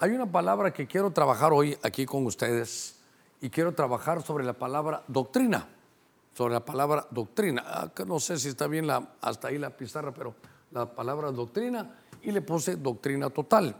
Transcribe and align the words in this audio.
hay 0.00 0.12
una 0.12 0.30
palabra 0.30 0.72
que 0.72 0.86
quiero 0.86 1.10
trabajar 1.10 1.52
hoy 1.52 1.76
aquí 1.82 2.06
con 2.06 2.24
ustedes 2.24 2.96
y 3.40 3.50
quiero 3.50 3.74
trabajar 3.74 4.22
sobre 4.22 4.44
la 4.44 4.52
palabra 4.52 5.02
doctrina, 5.08 5.66
sobre 6.34 6.54
la 6.54 6.64
palabra 6.64 7.06
doctrina. 7.10 7.64
Ah, 7.66 7.90
no 8.06 8.20
sé 8.20 8.38
si 8.38 8.48
está 8.48 8.68
bien 8.68 8.88
hasta 9.20 9.48
ahí 9.48 9.58
la 9.58 9.70
pizarra, 9.70 10.12
pero 10.12 10.34
la 10.70 10.86
palabra 10.86 11.32
doctrina 11.32 11.96
y 12.22 12.30
le 12.30 12.42
puse 12.42 12.76
doctrina 12.76 13.28
total. 13.30 13.74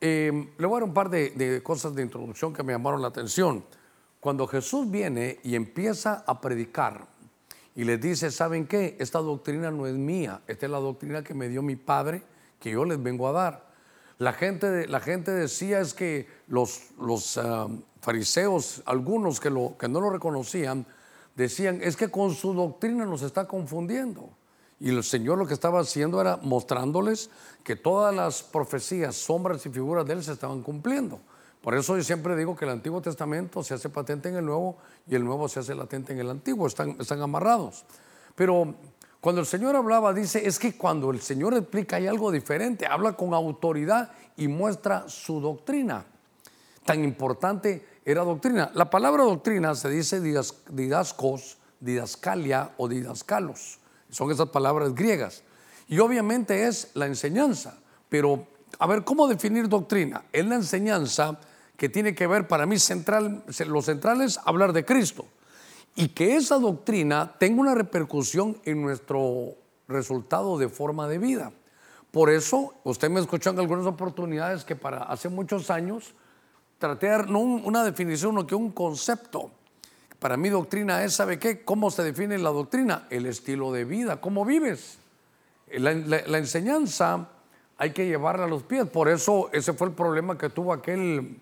Em, 0.00 0.50
le 0.58 0.66
voy 0.66 0.82
a 0.82 0.84
un 0.84 0.92
par 0.92 1.08
de, 1.08 1.30
de 1.30 1.62
cosas 1.62 1.94
de 1.94 2.02
introducción 2.02 2.52
que 2.52 2.62
me 2.62 2.74
llamaron 2.74 3.00
la 3.00 3.08
atención. 3.08 3.64
Cuando 4.20 4.46
Jesús 4.46 4.90
viene 4.90 5.38
y 5.44 5.54
empieza 5.54 6.24
a 6.26 6.40
predicar 6.42 7.06
y 7.74 7.84
les 7.84 7.98
dice, 7.98 8.30
¿saben 8.30 8.66
qué? 8.66 8.96
Esta 9.00 9.20
doctrina 9.20 9.70
no 9.70 9.86
es 9.86 9.94
mía, 9.94 10.42
esta 10.46 10.66
es 10.66 10.72
la 10.72 10.78
doctrina 10.78 11.24
que 11.24 11.32
me 11.32 11.48
dio 11.48 11.62
mi 11.62 11.76
Padre, 11.76 12.22
que 12.60 12.70
yo 12.70 12.84
les 12.84 13.02
vengo 13.02 13.26
a 13.28 13.32
dar. 13.32 13.71
La 14.22 14.32
gente, 14.32 14.86
la 14.86 15.00
gente 15.00 15.32
decía 15.32 15.80
es 15.80 15.94
que 15.94 16.28
los, 16.46 16.92
los 17.00 17.36
ah, 17.38 17.66
fariseos, 18.00 18.80
algunos 18.86 19.40
que, 19.40 19.50
lo, 19.50 19.76
que 19.76 19.88
no 19.88 20.00
lo 20.00 20.10
reconocían, 20.10 20.86
decían, 21.34 21.80
es 21.82 21.96
que 21.96 22.08
con 22.08 22.32
su 22.32 22.54
doctrina 22.54 23.04
nos 23.04 23.22
está 23.22 23.48
confundiendo. 23.48 24.30
Y 24.78 24.90
el 24.90 25.02
Señor 25.02 25.38
lo 25.38 25.46
que 25.48 25.54
estaba 25.54 25.80
haciendo 25.80 26.20
era 26.20 26.36
mostrándoles 26.36 27.30
que 27.64 27.74
todas 27.74 28.14
las 28.14 28.44
profecías, 28.44 29.16
sombras 29.16 29.66
y 29.66 29.70
figuras 29.70 30.06
de 30.06 30.12
Él 30.12 30.22
se 30.22 30.34
estaban 30.34 30.62
cumpliendo. 30.62 31.18
Por 31.60 31.74
eso 31.74 31.96
yo 31.96 32.04
siempre 32.04 32.36
digo 32.36 32.54
que 32.54 32.64
el 32.64 32.70
Antiguo 32.70 33.02
Testamento 33.02 33.64
se 33.64 33.74
hace 33.74 33.88
patente 33.88 34.28
en 34.28 34.36
el 34.36 34.46
Nuevo 34.46 34.76
y 35.08 35.16
el 35.16 35.24
Nuevo 35.24 35.48
se 35.48 35.58
hace 35.58 35.74
latente 35.74 36.12
en 36.12 36.20
el 36.20 36.30
Antiguo, 36.30 36.68
están, 36.68 36.94
están 37.00 37.20
amarrados. 37.22 37.84
Pero 38.36 38.76
cuando 39.22 39.40
el 39.40 39.46
Señor 39.46 39.76
hablaba, 39.76 40.12
dice, 40.12 40.44
es 40.44 40.58
que 40.58 40.76
cuando 40.76 41.12
el 41.12 41.20
Señor 41.20 41.54
explica 41.54 41.94
hay 41.94 42.08
algo 42.08 42.32
diferente, 42.32 42.86
habla 42.86 43.12
con 43.12 43.32
autoridad 43.34 44.10
y 44.36 44.48
muestra 44.48 45.08
su 45.08 45.40
doctrina. 45.40 46.04
Tan 46.84 47.04
importante 47.04 48.00
era 48.04 48.24
doctrina. 48.24 48.72
La 48.74 48.90
palabra 48.90 49.22
doctrina 49.22 49.76
se 49.76 49.90
dice 49.90 50.20
didascos, 50.20 51.56
didascalia 51.78 52.72
o 52.78 52.88
didascalos. 52.88 53.78
Son 54.10 54.28
esas 54.32 54.48
palabras 54.48 54.92
griegas. 54.92 55.44
Y 55.86 56.00
obviamente 56.00 56.66
es 56.66 56.90
la 56.94 57.06
enseñanza. 57.06 57.78
Pero, 58.08 58.48
a 58.80 58.88
ver, 58.88 59.04
¿cómo 59.04 59.28
definir 59.28 59.68
doctrina? 59.68 60.24
Es 60.32 60.44
la 60.46 60.56
enseñanza 60.56 61.38
que 61.76 61.88
tiene 61.88 62.16
que 62.16 62.26
ver, 62.26 62.48
para 62.48 62.66
mí, 62.66 62.76
central, 62.76 63.44
lo 63.68 63.82
central 63.82 64.20
es 64.22 64.40
hablar 64.44 64.72
de 64.72 64.84
Cristo. 64.84 65.26
Y 65.94 66.08
que 66.08 66.36
esa 66.36 66.58
doctrina 66.58 67.34
tenga 67.38 67.60
una 67.60 67.74
repercusión 67.74 68.58
en 68.64 68.82
nuestro 68.82 69.54
resultado 69.88 70.58
de 70.58 70.68
forma 70.68 71.06
de 71.08 71.18
vida. 71.18 71.52
Por 72.10 72.30
eso, 72.30 72.74
usted 72.84 73.10
me 73.10 73.20
escuchó 73.20 73.50
en 73.50 73.58
algunas 73.58 73.86
oportunidades 73.86 74.64
que 74.64 74.76
para 74.76 74.98
hace 75.04 75.28
muchos 75.28 75.70
años 75.70 76.14
traté 76.78 77.06
de 77.06 77.12
dar 77.12 77.30
no 77.30 77.40
una 77.40 77.84
definición, 77.84 78.32
sino 78.32 78.46
que 78.46 78.54
un 78.54 78.70
concepto. 78.70 79.50
Para 80.18 80.36
mí 80.36 80.50
doctrina 80.50 81.02
es, 81.04 81.14
¿sabe 81.14 81.38
qué? 81.38 81.64
¿Cómo 81.64 81.90
se 81.90 82.02
define 82.04 82.38
la 82.38 82.50
doctrina? 82.50 83.06
El 83.10 83.26
estilo 83.26 83.72
de 83.72 83.84
vida, 83.84 84.20
¿cómo 84.20 84.44
vives? 84.44 84.98
La, 85.72 85.90
enseñanza 86.38 87.28
hay 87.78 87.92
que 87.92 88.06
llevarla 88.06 88.44
a 88.44 88.48
los 88.48 88.62
pies. 88.62 88.86
Por 88.88 89.08
eso 89.08 89.48
ese 89.52 89.72
fue 89.72 89.88
el 89.88 89.94
problema 89.94 90.36
que 90.36 90.50
tuvo 90.50 90.72
aquel, 90.72 91.40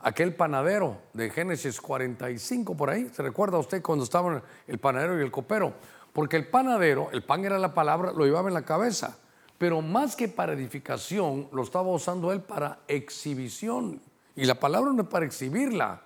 aquel 0.00 0.34
panadero 0.34 0.98
de 1.12 1.30
Génesis 1.30 1.80
45 1.80 2.76
por 2.76 2.90
ahí. 2.90 3.10
¿Se 3.12 3.22
recuerda 3.22 3.58
usted 3.58 3.82
cuando 3.82 4.04
estaban 4.04 4.42
el 4.66 4.78
panadero 4.78 5.18
y 5.18 5.22
el 5.22 5.30
copero? 5.30 5.74
Porque 6.12 6.36
el 6.36 6.48
panadero, 6.48 7.10
el 7.12 7.22
pan 7.22 7.44
era 7.44 7.58
la 7.58 7.74
palabra, 7.74 8.12
lo 8.12 8.24
llevaba 8.24 8.48
en 8.48 8.54
la 8.54 8.64
cabeza. 8.64 9.18
Pero 9.58 9.82
más 9.82 10.14
que 10.14 10.28
para 10.28 10.52
edificación, 10.52 11.48
lo 11.52 11.62
estaba 11.62 11.88
usando 11.88 12.32
él 12.32 12.40
para 12.40 12.80
exhibición. 12.86 14.00
Y 14.36 14.44
la 14.44 14.54
palabra 14.54 14.92
no 14.92 15.02
es 15.02 15.08
para 15.08 15.26
exhibirla, 15.26 16.02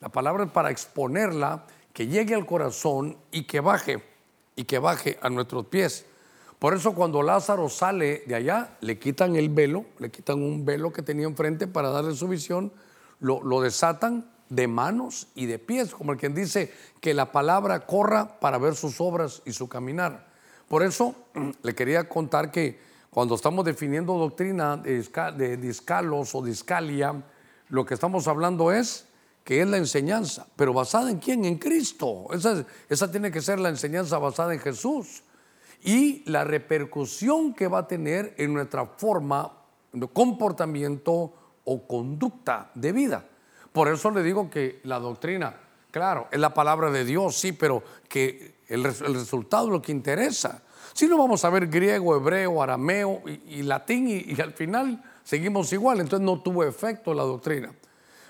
la 0.00 0.08
palabra 0.08 0.44
es 0.44 0.50
para 0.50 0.70
exponerla, 0.70 1.66
que 1.92 2.08
llegue 2.08 2.34
al 2.34 2.46
corazón 2.46 3.16
y 3.30 3.44
que 3.44 3.60
baje, 3.60 4.02
y 4.56 4.64
que 4.64 4.78
baje 4.78 5.18
a 5.22 5.28
nuestros 5.28 5.66
pies. 5.66 6.06
Por 6.58 6.74
eso 6.74 6.94
cuando 6.94 7.22
Lázaro 7.22 7.68
sale 7.68 8.24
de 8.26 8.34
allá, 8.34 8.76
le 8.80 8.98
quitan 8.98 9.36
el 9.36 9.50
velo, 9.50 9.84
le 9.98 10.10
quitan 10.10 10.42
un 10.42 10.64
velo 10.64 10.92
que 10.92 11.02
tenía 11.02 11.26
enfrente 11.26 11.66
para 11.66 11.90
darle 11.90 12.14
su 12.14 12.26
visión, 12.26 12.72
lo, 13.20 13.42
lo 13.42 13.60
desatan 13.60 14.30
de 14.48 14.68
manos 14.68 15.28
y 15.34 15.46
de 15.46 15.58
pies, 15.58 15.94
como 15.94 16.12
el 16.12 16.18
quien 16.18 16.34
dice 16.34 16.72
que 17.00 17.14
la 17.14 17.32
palabra 17.32 17.86
corra 17.86 18.38
para 18.40 18.58
ver 18.58 18.74
sus 18.74 19.00
obras 19.00 19.42
y 19.44 19.52
su 19.52 19.68
caminar. 19.68 20.26
Por 20.68 20.82
eso 20.82 21.14
le 21.62 21.74
quería 21.74 22.08
contar 22.08 22.50
que 22.50 22.78
cuando 23.10 23.36
estamos 23.36 23.64
definiendo 23.64 24.14
doctrina 24.14 24.76
de 24.76 25.56
discalos 25.56 26.34
o 26.34 26.42
discalia, 26.42 27.22
lo 27.68 27.86
que 27.86 27.94
estamos 27.94 28.26
hablando 28.26 28.72
es 28.72 29.06
que 29.44 29.60
es 29.60 29.68
la 29.68 29.76
enseñanza, 29.76 30.46
pero 30.56 30.72
basada 30.72 31.10
en 31.10 31.18
quién? 31.18 31.44
En 31.44 31.58
Cristo. 31.58 32.26
Esa, 32.32 32.64
esa 32.88 33.10
tiene 33.10 33.30
que 33.30 33.40
ser 33.40 33.60
la 33.60 33.68
enseñanza 33.68 34.18
basada 34.18 34.54
en 34.54 34.58
Jesús. 34.58 35.22
Y 35.82 36.28
la 36.28 36.44
repercusión 36.44 37.54
que 37.54 37.68
va 37.68 37.80
a 37.80 37.86
tener 37.86 38.34
en 38.38 38.54
nuestra 38.54 38.86
forma 38.86 39.52
de 39.92 40.08
comportamiento 40.08 41.34
o 41.64 41.86
conducta 41.86 42.70
de 42.74 42.92
vida. 42.92 43.24
Por 43.72 43.88
eso 43.88 44.10
le 44.10 44.22
digo 44.22 44.48
que 44.50 44.80
la 44.84 44.98
doctrina, 45.00 45.56
claro, 45.90 46.28
es 46.30 46.38
la 46.38 46.54
palabra 46.54 46.90
de 46.90 47.04
Dios, 47.04 47.36
sí, 47.36 47.52
pero 47.52 47.82
que 48.08 48.54
el, 48.68 48.84
resultado 48.84 49.66
es 49.66 49.72
lo 49.72 49.82
que 49.82 49.92
interesa. 49.92 50.62
Si 50.92 51.08
no 51.08 51.18
vamos 51.18 51.44
a 51.44 51.50
ver 51.50 51.66
griego, 51.66 52.14
hebreo, 52.16 52.62
arameo 52.62 53.22
y, 53.26 53.62
latín 53.62 54.08
y 54.08 54.40
al 54.40 54.52
final 54.52 55.02
seguimos 55.24 55.72
igual, 55.72 56.00
entonces 56.00 56.24
no 56.24 56.40
tuvo 56.40 56.62
efecto 56.64 57.12
la 57.14 57.24
doctrina. 57.24 57.74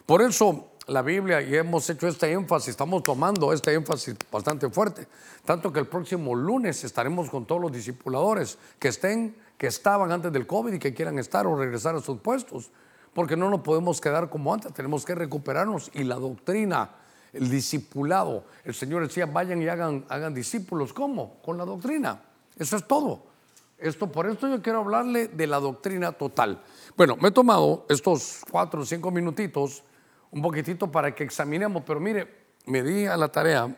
Por 0.06 0.22
eso 0.22 0.70
la 0.86 1.02
Biblia 1.02 1.40
y 1.40 1.54
hemos 1.56 1.88
hecho 1.88 2.06
este 2.06 2.30
énfasis, 2.32 2.70
estamos 2.70 3.02
tomando 3.02 3.52
este 3.52 3.72
énfasis 3.72 4.16
bastante 4.30 4.68
fuerte, 4.68 5.08
tanto 5.44 5.72
que 5.72 5.80
el 5.80 5.86
próximo 5.86 6.34
lunes 6.34 6.84
estaremos 6.84 7.30
con 7.30 7.46
todos 7.46 7.60
los 7.60 7.72
discipuladores 7.72 8.58
que 8.78 8.88
estén, 8.88 9.36
que 9.56 9.66
estaban 9.66 10.12
antes 10.12 10.32
del 10.32 10.46
COVID 10.46 10.74
y 10.74 10.78
que 10.78 10.92
quieran 10.92 11.18
estar 11.18 11.46
o 11.46 11.56
regresar 11.56 11.94
a 11.96 12.00
sus 12.00 12.20
puestos, 12.20 12.70
porque 13.14 13.36
no 13.36 13.48
nos 13.48 13.60
podemos 13.60 14.00
quedar 14.00 14.28
como 14.28 14.52
antes, 14.52 14.72
tenemos 14.75 15.04
que 15.04 15.14
recuperarnos 15.14 15.91
y 15.94 16.04
la 16.04 16.16
doctrina, 16.16 16.91
el 17.32 17.48
discipulado, 17.48 18.44
el 18.64 18.75
Señor 18.75 19.06
decía, 19.06 19.26
vayan 19.26 19.62
y 19.62 19.69
hagan, 19.69 20.34
discípulos, 20.34 20.92
¿cómo? 20.92 21.41
Con 21.42 21.56
la 21.56 21.64
doctrina, 21.64 22.20
eso 22.58 22.76
es 22.76 22.86
todo. 22.86 23.32
Esto, 23.78 24.10
por 24.10 24.26
esto 24.26 24.48
yo 24.48 24.62
quiero 24.62 24.80
hablarle 24.80 25.28
de 25.28 25.47
la 25.47 25.60
doctrina 25.60 26.12
total. 26.12 26.62
Bueno, 26.97 27.16
me 27.20 27.28
he 27.28 27.32
tomado 27.32 27.86
estos 27.88 28.41
cuatro 28.50 28.82
o 28.82 28.84
cinco 28.84 29.10
minutitos 29.10 29.82
un 30.31 30.42
poquitito 30.42 30.91
para 30.91 31.14
que 31.14 31.25
examinemos, 31.25 31.82
pero 31.86 32.00
mire, 32.00 32.28
me 32.66 32.82
di 32.82 33.06
a 33.06 33.16
la 33.16 33.28
tarea 33.28 33.76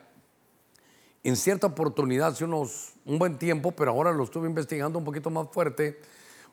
en 1.27 1.37
cierta 1.37 1.67
oportunidad, 1.67 2.29
hace 2.29 2.45
unos, 2.45 2.95
un 3.05 3.19
buen 3.19 3.37
tiempo, 3.37 3.73
pero 3.73 3.91
ahora 3.91 4.13
lo 4.13 4.23
estuve 4.23 4.47
investigando 4.47 4.99
un 4.99 5.05
poquito 5.05 5.29
más 5.29 5.49
fuerte, 5.51 6.01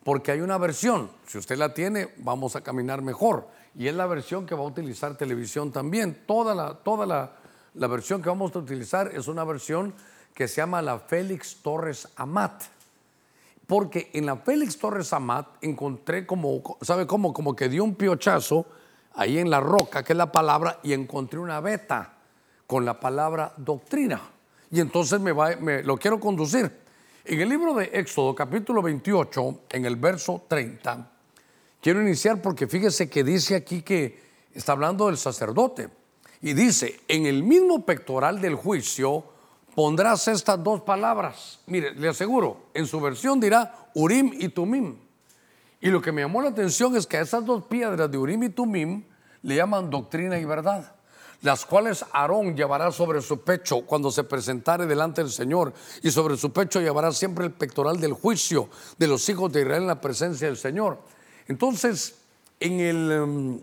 porque 0.04 0.32
hay 0.32 0.42
una 0.42 0.58
versión, 0.58 1.10
si 1.26 1.38
usted 1.38 1.58
la 1.58 1.74
tiene, 1.74 2.10
vamos 2.18 2.56
a 2.56 2.62
caminar 2.62 3.02
mejor, 3.02 3.48
y 3.76 3.88
es 3.88 3.96
la 3.96 4.06
versión 4.06 4.46
que 4.46 4.54
va 4.54 4.62
a 4.62 4.68
utilizar 4.68 5.18
televisión 5.18 5.72
también. 5.72 6.24
Toda 6.28 6.54
la, 6.54 6.76
toda 6.76 7.06
la, 7.06 7.32
la 7.74 7.88
versión 7.88 8.22
que 8.22 8.30
vamos 8.30 8.56
a 8.56 8.60
utilizar 8.60 9.12
es 9.14 9.28
una 9.28 9.44
versión 9.44 9.94
que 10.34 10.48
se 10.48 10.58
llama 10.58 10.82
la 10.82 11.00
Félix 11.00 11.58
Torres 11.62 12.08
Amat. 12.16 12.64
Porque 13.66 14.12
en 14.14 14.26
la 14.26 14.36
Félix 14.36 14.78
Torres 14.78 15.14
Amat 15.14 15.48
encontré 15.62 16.28
como, 16.28 16.62
¿sabe 16.82 17.08
cómo? 17.08 17.34
Como 17.34 17.56
que 17.56 17.70
dio 17.70 17.84
un 17.84 17.96
piochazo 17.96 18.66
ahí 19.16 19.40
en 19.40 19.50
la 19.50 19.60
roca, 19.60 20.04
que 20.04 20.14
es 20.14 20.18
la 20.18 20.32
palabra, 20.32 20.80
y 20.84 20.94
encontré 20.94 21.40
una 21.40 21.60
beta 21.62 22.14
con 22.68 22.86
la 22.86 23.00
palabra 23.00 23.54
doctrina. 23.58 24.22
Y 24.70 24.80
entonces 24.80 25.20
me, 25.20 25.32
va, 25.32 25.56
me 25.56 25.82
lo 25.82 25.98
quiero 25.98 26.20
conducir. 26.20 26.83
En 27.26 27.40
el 27.40 27.48
libro 27.48 27.74
de 27.74 27.90
Éxodo, 27.94 28.36
capítulo 28.36 28.82
28, 28.82 29.62
en 29.70 29.86
el 29.86 29.96
verso 29.96 30.44
30, 30.46 31.10
quiero 31.82 32.02
iniciar 32.02 32.42
porque 32.42 32.68
fíjese 32.68 33.10
que 33.10 33.24
dice 33.24 33.56
aquí 33.56 33.82
que 33.82 34.20
está 34.54 34.74
hablando 34.74 35.08
del 35.08 35.16
sacerdote. 35.16 35.90
Y 36.42 36.52
dice, 36.52 37.00
en 37.08 37.26
el 37.26 37.44
mismo 37.44 37.86
pectoral 37.86 38.42
del 38.42 38.56
juicio 38.56 39.24
pondrás 39.74 40.28
estas 40.28 40.62
dos 40.62 40.82
palabras. 40.82 41.62
Mire, 41.68 41.96
le 41.96 42.10
aseguro, 42.10 42.66
en 42.74 42.86
su 42.86 43.00
versión 43.00 43.40
dirá 43.40 43.88
Urim 43.94 44.34
y 44.38 44.50
Tumim. 44.50 44.98
Y 45.80 45.92
lo 45.92 46.02
que 46.02 46.12
me 46.12 46.24
llamó 46.24 46.42
la 46.42 46.50
atención 46.50 46.94
es 46.98 47.08
que 47.08 47.16
a 47.16 47.22
esas 47.22 47.46
dos 47.46 47.64
piedras 47.64 48.12
de 48.12 48.18
Urim 48.18 48.44
y 48.44 48.50
Tumim 48.50 49.02
le 49.44 49.56
llaman 49.56 49.90
doctrina 49.90 50.38
y 50.38 50.44
verdad, 50.44 50.93
las 51.44 51.66
cuales 51.66 52.04
Aarón 52.12 52.56
llevará 52.56 52.92
sobre 52.92 53.22
su 53.22 53.42
pecho 53.42 53.82
cuando 53.86 54.10
se 54.12 54.24
presentare 54.24 54.86
delante 54.86 55.22
del 55.22 55.32
Señor, 55.32 55.74
y 56.02 56.10
sobre 56.10 56.36
su 56.36 56.52
pecho 56.52 56.82
llevará 56.82 57.12
siempre 57.12 57.46
el 57.46 57.52
pectoral 57.52 58.00
del 58.00 58.14
juicio 58.14 58.70
de 58.98 59.08
los 59.08 59.28
hijos 59.30 59.52
de 59.54 59.62
Israel 59.62 59.84
en 59.84 59.88
la 59.88 60.02
presencia 60.02 60.48
del 60.48 60.58
Señor. 60.58 61.00
Entonces, 61.48 62.16
en, 62.60 62.80
el, 62.80 63.12
em, 63.12 63.62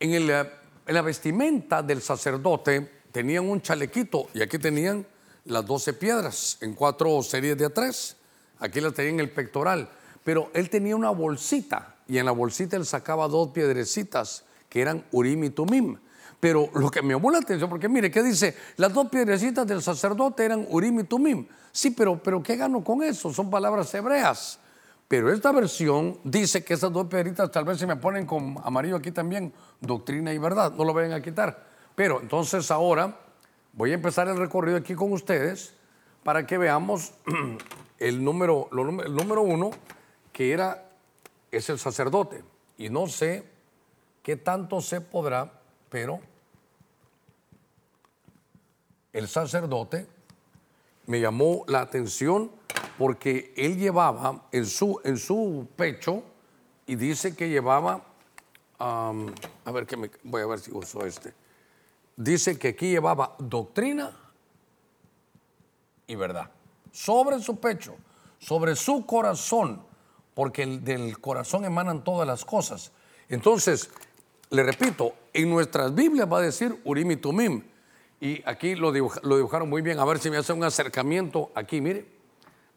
en, 0.00 0.10
el, 0.14 0.30
eh, 0.30 0.50
en 0.86 0.94
la 0.94 1.02
vestimenta 1.02 1.82
del 1.82 2.00
sacerdote 2.00 3.02
tenían 3.12 3.48
un 3.48 3.60
chalequito, 3.60 4.28
y 4.34 4.40
aquí 4.40 4.58
tenían 4.58 5.06
las 5.44 5.66
doce 5.66 5.92
piedras 5.92 6.56
en 6.62 6.74
cuatro 6.74 7.22
series 7.22 7.58
de 7.58 7.66
a 7.66 7.70
tres. 7.70 8.16
Aquí 8.60 8.80
las 8.80 8.94
tenían 8.94 9.14
en 9.14 9.20
el 9.20 9.30
pectoral 9.30 9.88
pero 10.24 10.50
él 10.54 10.70
tenía 10.70 10.96
una 10.96 11.10
bolsita 11.10 11.96
y 12.08 12.18
en 12.18 12.26
la 12.26 12.32
bolsita 12.32 12.76
él 12.76 12.86
sacaba 12.86 13.28
dos 13.28 13.50
piedrecitas 13.50 14.44
que 14.72 14.80
eran 14.80 15.04
Urim 15.12 15.44
y 15.44 15.50
Tumim. 15.50 15.98
Pero 16.40 16.70
lo 16.72 16.90
que 16.90 17.02
me 17.02 17.12
llamó 17.12 17.30
la 17.30 17.40
atención, 17.40 17.68
porque 17.68 17.90
mire, 17.90 18.10
¿qué 18.10 18.22
dice? 18.22 18.56
Las 18.78 18.94
dos 18.94 19.10
piedrecitas 19.10 19.66
del 19.66 19.82
sacerdote 19.82 20.46
eran 20.46 20.66
Urim 20.70 21.00
y 21.00 21.04
Tumim. 21.04 21.46
Sí, 21.70 21.90
pero, 21.90 22.22
pero 22.22 22.42
¿qué 22.42 22.56
gano 22.56 22.82
con 22.82 23.02
eso? 23.02 23.30
Son 23.34 23.50
palabras 23.50 23.92
hebreas. 23.92 24.58
Pero 25.08 25.30
esta 25.30 25.52
versión 25.52 26.18
dice 26.24 26.64
que 26.64 26.72
esas 26.72 26.90
dos 26.90 27.06
piedritas 27.08 27.50
tal 27.50 27.66
vez 27.66 27.78
se 27.78 27.86
me 27.86 27.96
ponen 27.96 28.24
con 28.24 28.56
amarillo 28.64 28.96
aquí 28.96 29.10
también, 29.10 29.52
doctrina 29.78 30.32
y 30.32 30.38
verdad, 30.38 30.72
no 30.72 30.84
lo 30.84 30.94
vayan 30.94 31.12
a 31.12 31.20
quitar. 31.20 31.66
Pero 31.94 32.22
entonces 32.22 32.70
ahora 32.70 33.20
voy 33.74 33.90
a 33.90 33.94
empezar 33.94 34.26
el 34.28 34.38
recorrido 34.38 34.78
aquí 34.78 34.94
con 34.94 35.12
ustedes 35.12 35.74
para 36.22 36.46
que 36.46 36.56
veamos 36.56 37.12
el 37.98 38.24
número, 38.24 38.70
el 38.72 39.14
número 39.14 39.42
uno, 39.42 39.70
que 40.32 40.52
era, 40.52 40.92
es 41.50 41.68
el 41.68 41.78
sacerdote. 41.78 42.42
Y 42.78 42.88
no 42.88 43.06
sé 43.06 43.51
qué 44.22 44.36
tanto 44.36 44.80
se 44.80 45.00
podrá, 45.00 45.52
pero 45.88 46.20
el 49.12 49.28
sacerdote 49.28 50.06
me 51.06 51.20
llamó 51.20 51.64
la 51.66 51.80
atención 51.80 52.50
porque 52.98 53.52
él 53.56 53.78
llevaba 53.78 54.46
en 54.52 54.66
su, 54.66 55.00
en 55.04 55.18
su 55.18 55.68
pecho 55.76 56.22
y 56.86 56.96
dice 56.96 57.34
que 57.34 57.48
llevaba, 57.48 58.04
a 58.78 59.12
ver 59.72 59.86
que 59.86 59.96
me, 59.96 60.10
voy 60.22 60.42
a 60.42 60.46
ver 60.46 60.60
si 60.60 60.70
uso 60.72 61.04
este, 61.04 61.34
dice 62.16 62.58
que 62.58 62.68
aquí 62.68 62.90
llevaba 62.90 63.34
doctrina 63.38 64.16
y 66.06 66.14
verdad. 66.14 66.50
Sobre 66.90 67.40
su 67.40 67.58
pecho, 67.58 67.96
sobre 68.38 68.76
su 68.76 69.06
corazón, 69.06 69.82
porque 70.34 70.66
del 70.66 71.18
corazón 71.20 71.64
emanan 71.64 72.04
todas 72.04 72.26
las 72.26 72.44
cosas. 72.44 72.92
Entonces, 73.28 73.90
le 74.52 74.62
repito, 74.62 75.14
en 75.32 75.48
nuestras 75.48 75.94
Biblias 75.94 76.30
va 76.30 76.38
a 76.38 76.42
decir 76.42 76.78
Urim 76.84 77.12
y 77.12 77.16
Tumim. 77.16 77.64
Y 78.20 78.42
aquí 78.46 78.74
lo, 78.74 78.92
dibujaron 78.92 79.68
muy 79.68 79.80
bien. 79.80 79.98
A 79.98 80.04
ver 80.04 80.18
si 80.18 80.30
me 80.30 80.36
hace 80.36 80.52
un 80.52 80.62
acercamiento 80.62 81.50
aquí. 81.54 81.80
Mire, 81.80 82.06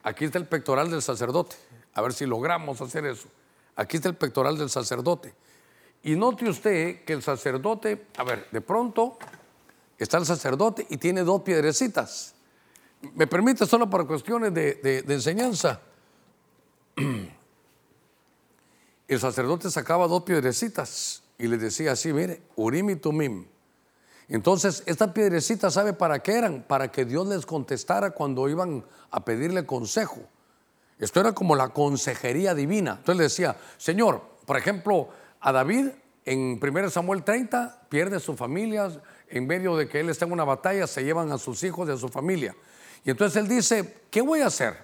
aquí 0.02 0.24
está 0.24 0.38
el 0.38 0.48
pectoral 0.48 0.90
del 0.90 1.02
sacerdote. 1.02 1.58
A 1.94 2.02
ver 2.02 2.14
si 2.14 2.26
logramos 2.26 2.80
hacer 2.80 3.06
eso. 3.06 3.28
Aquí 3.76 3.98
está 3.98 4.08
el 4.08 4.16
pectoral 4.16 4.58
del 4.58 4.70
sacerdote. 4.70 5.34
Y 6.04 6.16
note 6.16 6.48
usted 6.48 7.04
que 7.04 7.12
el 7.12 7.22
sacerdote, 7.22 8.08
a 8.16 8.24
ver, 8.24 8.48
de 8.52 8.62
pronto 8.62 9.18
está 9.98 10.18
el 10.18 10.26
sacerdote 10.26 10.88
y 10.90 10.96
tiene 10.96 11.24
dos 11.24 11.42
piedrecitas. 11.42 12.36
¿Me 13.16 13.28
permite 13.28 13.66
solo 13.66 13.90
para 13.90 14.06
cuestiones 14.06 14.54
de, 14.54 15.04
enseñanza? 15.10 15.82
El 19.08 19.20
sacerdote 19.20 19.70
sacaba 19.70 20.08
dos 20.08 20.24
piedrecitas 20.24 21.25
y 21.38 21.48
le 21.48 21.58
decía 21.58 21.94
así, 21.94 22.14
mire, 22.14 22.42
Urim 22.56 22.92
y 22.92 22.96
Tumim. 22.96 23.46
Entonces, 24.28 24.84
estas 24.86 25.12
piedrecitas, 25.12 25.74
¿sabe 25.74 25.94
para 25.94 26.20
qué 26.20 26.34
eran? 26.34 26.64
Para 26.68 26.92
que 26.92 27.06
Dios 27.06 27.28
les 27.28 27.46
contestara 27.46 28.12
cuando 28.12 28.50
iban 28.50 28.84
a 29.12 29.24
pedirle 29.24 29.66
consejo. 29.66 30.22
Esto 30.98 31.20
era 31.20 31.34
como 31.34 31.56
la 31.56 31.70
consejería 31.70 32.56
divina. 32.56 32.96
Entonces 32.98 33.18
le 33.18 33.24
decía, 33.24 33.58
Señor, 33.78 34.22
por 34.46 34.58
ejemplo, 34.58 35.10
a 35.42 35.52
David 35.52 35.90
en 36.26 36.60
1 36.62 36.90
Samuel 36.90 37.24
30 37.24 37.88
pierde 37.90 38.20
su 38.20 38.36
familia, 38.36 38.90
en 39.30 39.46
medio 39.46 39.76
de 39.78 39.88
que 39.88 40.00
él 40.00 40.10
está 40.10 40.26
en 40.26 40.32
una 40.32 40.44
batalla, 40.44 40.88
se 40.88 41.04
llevan 41.04 41.32
a 41.32 41.38
sus 41.38 41.64
hijos 41.64 41.88
y 41.88 41.92
a 41.92 41.98
su 41.98 42.10
familia. 42.10 42.56
Y 43.04 43.12
entonces 43.12 43.38
él 43.38 43.48
dice, 43.48 44.02
¿qué 44.10 44.22
voy 44.22 44.42
a 44.42 44.48
hacer? 44.48 44.76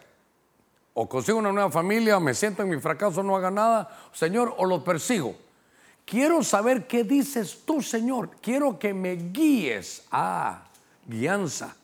O 0.94 1.10
consigo 1.10 1.40
una 1.40 1.52
nueva 1.52 1.72
familia, 1.72 2.20
me 2.20 2.34
siento 2.36 2.62
en 2.62 2.70
mi 2.70 2.80
fracaso, 2.80 3.24
no 3.24 3.36
haga 3.36 3.50
nada, 3.50 3.90
Señor, 4.12 4.54
o 4.58 4.66
lo 4.66 4.84
persigo. 4.84 5.36
Quiero 6.06 6.44
saber 6.44 6.88
qué 6.88 7.04
dices 7.04 7.60
tú, 7.66 7.82
Señor. 7.82 8.32
Quiero 8.42 8.78
que 8.78 8.94
me 8.94 9.16
guíes. 9.16 10.04
Ah, 10.12 10.64
guianza. 11.08 11.76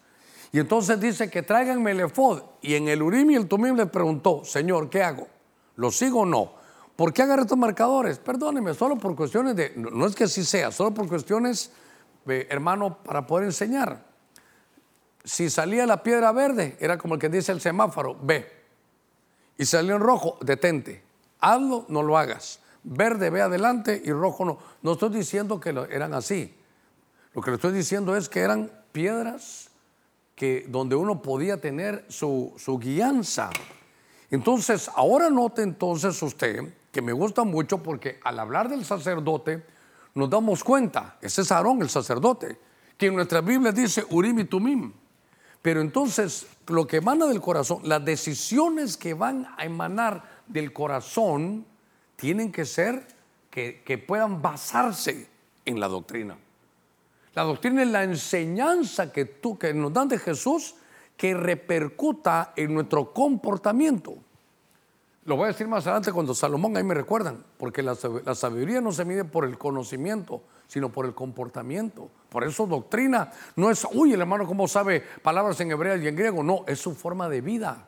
Y 0.52 0.60
entonces 0.60 1.00
dice 1.00 1.30
que 1.30 1.44
tráiganme 1.44 1.92
el 1.92 2.02
efod. 2.02 2.42
Y 2.62 2.76
en 2.76 2.88
el 2.88 3.02
Urim 3.02 3.32
y 3.32 3.36
el 3.36 3.48
Tumim 3.48 3.76
le 3.76 3.86
preguntó, 3.86 4.44
Señor, 4.44 4.90
¿qué 4.90 5.04
hago? 5.04 5.28
¿Lo 5.76 5.92
sigo 5.92 6.22
o 6.22 6.26
no? 6.26 6.54
¿Por 6.96 7.14
qué 7.14 7.22
agarré 7.22 7.44
estos 7.44 7.58
marcadores? 7.58 8.18
Perdóneme, 8.18 8.74
solo 8.74 8.98
por 8.98 9.16
cuestiones 9.16 9.56
de, 9.56 9.74
no 9.76 10.06
es 10.08 10.16
que 10.16 10.24
así 10.24 10.44
sea, 10.44 10.72
solo 10.72 10.94
por 10.94 11.08
cuestiones, 11.08 11.72
hermano, 12.26 12.98
para 13.04 13.28
poder 13.28 13.46
enseñar 13.46 14.08
si 15.28 15.50
salía 15.50 15.86
la 15.86 16.02
piedra 16.04 16.32
verde, 16.32 16.78
era 16.80 16.98
como 16.98 17.16
el 17.16 17.20
que 17.20 17.28
dice 17.28 17.52
el 17.52 17.60
semáforo, 17.60 18.18
ve. 18.22 18.50
Y 19.58 19.66
salió 19.66 19.96
en 19.96 20.02
rojo, 20.02 20.38
detente. 20.40 21.04
Hazlo, 21.42 21.86
no 21.90 22.02
lo 22.02 22.18
hagas. 22.18 22.62
Verde, 22.90 23.30
ve 23.30 23.42
adelante 23.42 24.02
y 24.04 24.14
rojo 24.14 24.46
no. 24.46 24.58
No 24.82 24.94
estoy 24.94 25.10
diciendo 25.10 25.60
que 25.60 25.70
eran 25.90 26.14
así. 26.14 26.56
Lo 27.34 27.42
que 27.42 27.52
le 27.52 27.56
estoy 27.56 27.74
diciendo 27.74 28.16
es 28.16 28.30
que 28.30 28.40
eran 28.40 28.72
piedras 28.94 29.70
que, 30.36 30.66
donde 30.70 30.96
uno 30.96 31.22
podía 31.22 31.60
tener 31.60 32.06
su, 32.08 32.54
su 32.58 32.80
guianza. 32.80 33.50
Entonces, 34.32 34.90
ahora 34.96 35.30
note 35.30 35.64
entonces 35.64 36.22
usted 36.24 36.74
que 36.90 37.02
me 37.02 37.12
gusta 37.12 37.44
mucho 37.44 37.84
porque 37.84 38.22
al 38.24 38.40
hablar 38.40 38.70
del 38.70 38.86
sacerdote 38.86 39.66
nos 40.16 40.30
damos 40.30 40.64
cuenta, 40.64 41.18
ese 41.22 41.42
es 41.42 41.52
Aarón 41.52 41.82
el 41.82 41.90
sacerdote, 41.90 42.58
que 42.98 43.08
en 43.08 43.16
nuestra 43.16 43.42
Biblia 43.42 43.74
dice 43.74 44.06
Urim 44.12 44.40
y 44.40 44.46
Tumim. 44.46 44.94
Pero 45.62 45.82
entonces 45.82 46.48
lo 46.68 46.88
que 46.88 46.98
emana 46.98 47.26
del 47.26 47.42
corazón, 47.42 47.82
las 47.84 48.04
decisiones 48.06 48.96
que 48.96 49.14
van 49.14 49.46
a 49.58 49.66
emanar 49.66 50.24
del 50.48 50.72
corazón, 50.72 51.66
tienen 52.18 52.52
que 52.52 52.66
ser 52.66 53.08
que, 53.50 54.04
puedan 54.06 54.42
basarse 54.42 55.28
en 55.66 55.80
la 55.80 55.88
doctrina. 55.88 56.38
La 57.34 57.44
doctrina 57.44 57.82
es 57.82 57.88
la 57.88 58.04
enseñanza 58.04 59.12
que, 59.12 59.26
tú, 59.26 59.58
que 59.58 59.74
nos 59.74 59.94
dan 59.94 60.10
de 60.10 60.20
Jesús 60.20 60.76
que 61.16 61.34
repercuta 61.34 62.54
en 62.56 62.74
nuestro 62.74 63.14
comportamiento. 63.14 64.16
Lo 65.26 65.36
voy 65.36 65.46
a 65.46 65.48
decir 65.48 65.68
más 65.68 65.86
adelante 65.88 66.12
cuando 66.12 66.36
Salomón, 66.36 66.78
ahí 66.78 66.84
me 66.84 66.94
recuerdan, 66.94 67.44
porque 67.58 67.82
la, 67.82 67.98
la 68.24 68.36
sabiduría 68.36 68.80
no 68.80 68.92
se 68.92 69.06
mide 69.06 69.24
por 69.24 69.46
el 69.46 69.58
conocimiento, 69.58 70.42
sino 70.68 70.90
por 70.90 71.06
el 71.06 71.14
comportamiento. 71.14 72.10
Por 72.30 72.44
eso 72.44 72.68
doctrina 72.68 73.32
no 73.56 73.72
es, 73.72 73.86
uy, 73.92 74.14
el 74.14 74.22
hermano, 74.22 74.46
¿cómo 74.46 74.68
sabe 74.68 75.02
palabras 75.22 75.60
en 75.62 75.72
hebreo 75.72 75.98
y 75.98 76.08
en 76.08 76.16
griego? 76.16 76.44
No, 76.44 76.64
es 76.68 76.80
su 76.80 76.94
forma 76.94 77.28
de 77.28 77.42
vida. 77.42 77.87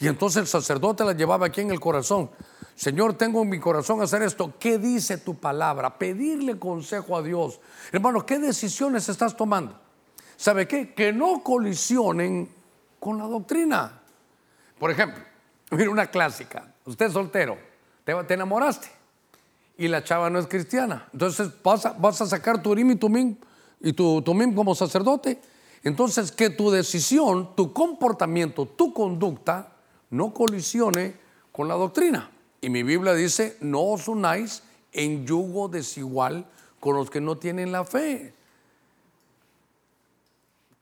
Y 0.00 0.08
entonces 0.08 0.40
el 0.40 0.46
sacerdote 0.46 1.04
la 1.04 1.12
llevaba 1.12 1.46
aquí 1.46 1.60
en 1.60 1.70
el 1.70 1.78
corazón. 1.78 2.30
Señor, 2.74 3.14
tengo 3.14 3.42
en 3.42 3.50
mi 3.50 3.60
corazón 3.60 4.00
hacer 4.00 4.22
esto. 4.22 4.54
¿Qué 4.58 4.78
dice 4.78 5.18
tu 5.18 5.34
palabra? 5.34 5.98
Pedirle 5.98 6.58
consejo 6.58 7.16
a 7.18 7.22
Dios. 7.22 7.60
Hermano, 7.92 8.24
¿qué 8.24 8.38
decisiones 8.38 9.10
estás 9.10 9.36
tomando? 9.36 9.78
¿Sabe 10.38 10.66
qué? 10.66 10.94
Que 10.94 11.12
no 11.12 11.42
colisionen 11.42 12.48
con 12.98 13.18
la 13.18 13.24
doctrina. 13.24 14.00
Por 14.78 14.90
ejemplo, 14.90 15.22
mira 15.70 15.90
una 15.90 16.06
clásica. 16.06 16.72
Usted 16.86 17.06
es 17.06 17.12
soltero, 17.12 17.58
te 18.04 18.34
enamoraste 18.34 18.88
y 19.76 19.88
la 19.88 20.02
chava 20.02 20.30
no 20.30 20.38
es 20.38 20.46
cristiana. 20.46 21.08
Entonces 21.12 21.50
vas 21.62 21.84
a, 22.20 22.26
sacar 22.26 22.62
tu 22.62 22.70
Urim 22.70 22.92
y 22.92 22.96
Tumim 22.96 23.36
y 23.80 23.92
tu 23.92 24.22
Tumim 24.22 24.54
como 24.54 24.74
sacerdote. 24.74 25.40
Entonces 25.82 26.32
que 26.32 26.48
tu 26.48 26.70
decisión, 26.70 27.54
tu 27.54 27.74
comportamiento, 27.74 28.64
tu 28.66 28.94
conducta 28.94 29.76
no 30.10 30.34
colisione 30.34 31.14
con 31.52 31.68
la 31.68 31.74
doctrina. 31.74 32.30
Y 32.60 32.68
mi 32.68 32.82
Biblia 32.82 33.14
dice, 33.14 33.56
no 33.60 33.82
os 33.82 34.08
unáis 34.08 34.62
en 34.92 35.26
yugo 35.26 35.68
desigual 35.68 36.46
con 36.78 36.96
los 36.96 37.10
que 37.10 37.20
no 37.20 37.38
tienen 37.38 37.72
la 37.72 37.84
fe. 37.84 38.34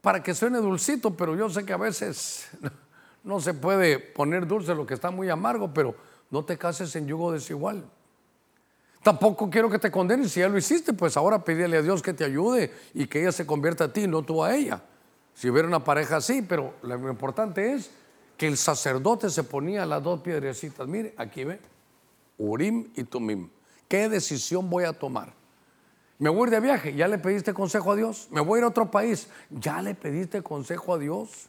Para 0.00 0.22
que 0.22 0.34
suene 0.34 0.58
dulcito, 0.58 1.16
pero 1.16 1.36
yo 1.36 1.50
sé 1.50 1.64
que 1.64 1.72
a 1.72 1.76
veces 1.76 2.48
no 3.24 3.40
se 3.40 3.54
puede 3.54 3.98
poner 3.98 4.46
dulce 4.46 4.74
lo 4.74 4.86
que 4.86 4.94
está 4.94 5.10
muy 5.10 5.28
amargo, 5.28 5.72
pero 5.72 5.94
no 6.30 6.44
te 6.44 6.56
cases 6.56 6.94
en 6.96 7.06
yugo 7.06 7.32
desigual. 7.32 7.84
Tampoco 9.02 9.48
quiero 9.48 9.70
que 9.70 9.78
te 9.78 9.90
condenes. 9.90 10.32
Si 10.32 10.40
ya 10.40 10.48
lo 10.48 10.58
hiciste, 10.58 10.92
pues 10.92 11.16
ahora 11.16 11.44
pídele 11.44 11.76
a 11.76 11.82
Dios 11.82 12.02
que 12.02 12.12
te 12.12 12.24
ayude 12.24 12.72
y 12.94 13.06
que 13.06 13.20
ella 13.20 13.32
se 13.32 13.46
convierta 13.46 13.84
a 13.84 13.92
ti, 13.92 14.06
no 14.06 14.22
tú 14.22 14.42
a 14.42 14.54
ella. 14.54 14.82
Si 15.34 15.48
hubiera 15.48 15.68
una 15.68 15.84
pareja 15.84 16.16
así, 16.16 16.42
pero 16.42 16.74
lo 16.82 17.10
importante 17.10 17.72
es 17.72 17.90
que 18.38 18.46
el 18.46 18.56
sacerdote 18.56 19.28
se 19.28 19.42
ponía 19.42 19.84
las 19.84 20.02
dos 20.02 20.20
piedrecitas. 20.20 20.86
Mire, 20.86 21.12
aquí 21.18 21.42
ve, 21.44 21.60
Urim 22.38 22.88
y 22.94 23.02
Tumim. 23.02 23.50
¿Qué 23.88 24.08
decisión 24.08 24.70
voy 24.70 24.84
a 24.84 24.92
tomar? 24.92 25.34
Me 26.18 26.30
voy 26.30 26.42
a 26.42 26.44
ir 26.44 26.50
de 26.50 26.60
viaje, 26.60 26.94
¿ya 26.94 27.08
le 27.08 27.18
pediste 27.18 27.52
consejo 27.52 27.92
a 27.92 27.96
Dios? 27.96 28.28
Me 28.30 28.40
voy 28.40 28.56
a 28.56 28.58
ir 28.60 28.64
a 28.64 28.68
otro 28.68 28.90
país, 28.90 29.28
¿ya 29.50 29.82
le 29.82 29.94
pediste 29.94 30.40
consejo 30.42 30.94
a 30.94 30.98
Dios? 30.98 31.48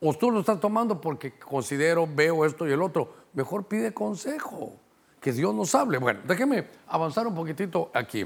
¿O 0.00 0.14
tú 0.14 0.30
lo 0.30 0.40
estás 0.40 0.60
tomando 0.60 1.00
porque 1.00 1.36
considero, 1.38 2.06
veo 2.06 2.44
esto 2.44 2.66
y 2.68 2.72
el 2.72 2.82
otro? 2.82 3.14
Mejor 3.32 3.66
pide 3.66 3.92
consejo 3.92 4.76
que 5.20 5.32
Dios 5.32 5.52
nos 5.54 5.74
hable. 5.74 5.98
Bueno, 5.98 6.20
déjeme 6.26 6.68
avanzar 6.86 7.26
un 7.26 7.34
poquitito 7.34 7.90
aquí. 7.92 8.24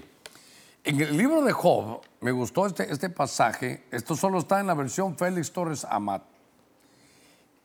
En 0.84 1.00
el 1.00 1.16
libro 1.16 1.42
de 1.42 1.52
Job, 1.52 2.02
me 2.20 2.32
gustó 2.32 2.66
este, 2.66 2.90
este 2.90 3.08
pasaje, 3.08 3.84
esto 3.90 4.14
solo 4.14 4.38
está 4.38 4.60
en 4.60 4.66
la 4.66 4.74
versión 4.74 5.16
Félix 5.16 5.52
Torres 5.52 5.86
Amat. 5.88 6.22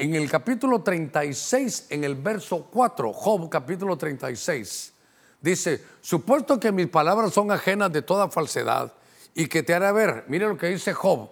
En 0.04 0.16
el 0.16 0.30
capítulo 0.30 0.82
36, 0.82 1.88
en 1.90 2.04
el 2.04 2.16
verso 2.16 2.68
4, 2.70 3.14
Job 3.14 3.50
capítulo 3.50 3.98
36, 3.98 4.94
Dice, 5.40 5.82
supuesto 6.02 6.60
que 6.60 6.74
mis 6.74 6.88
palabras 6.88 7.34
son 7.34 7.50
ajenas 7.52 7.90
de 7.90 8.02
toda 8.02 8.28
falsedad 8.28 8.92
y 9.34 9.48
que 9.48 9.64
te 9.64 9.74
hará 9.74 9.94
ver, 9.94 10.26
mire 10.28 10.46
lo 10.46 10.58
que 10.58 10.68
dice 10.68 10.94
Job, 10.94 11.30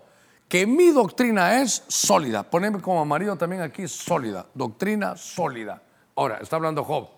que 0.47 0.65
mi 0.65 0.91
doctrina 0.91 1.61
es 1.61 1.83
sólida. 1.89 2.43
Poneme 2.43 2.79
como 2.79 3.03
marido 3.05 3.35
también 3.35 3.61
aquí, 3.61 3.89
sólida, 3.89 4.45
doctrina 4.53 5.17
sólida. 5.17 5.81
Ahora, 6.15 6.37
está 6.37 6.55
hablando 6.55 6.85
Job. 6.85 7.09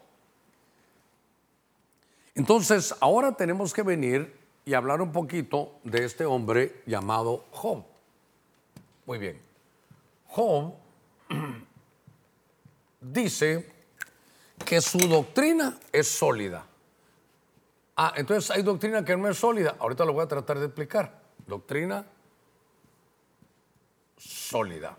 Entonces, 2.34 2.96
ahora 3.00 3.34
tenemos 3.34 3.76
que 3.76 3.84
venir 3.84 4.36
y 4.66 4.74
hablar 4.74 5.04
un 5.04 5.12
poquito 5.12 5.74
de 5.84 6.04
este 6.04 6.26
hombre 6.26 6.82
llamado 6.88 7.46
Job. 7.52 7.84
Muy 9.06 9.20
bien. 9.20 9.40
Job 10.26 10.82
dice 13.02 13.72
que 14.66 14.82
su 14.82 15.00
doctrina 15.00 15.78
es 15.92 16.08
sólida. 16.08 16.66
Ah, 17.96 18.14
entonces 18.16 18.50
hay 18.52 18.64
doctrina 18.64 19.06
que 19.06 19.16
no 19.16 19.30
es 19.30 19.38
sólida. 19.38 19.76
Ahorita 19.80 20.06
lo 20.06 20.14
voy 20.14 20.24
a 20.24 20.28
tratar 20.28 20.60
de 20.60 20.66
explicar. 20.66 21.22
Doctrina 21.46 22.06
sólida. 24.18 24.98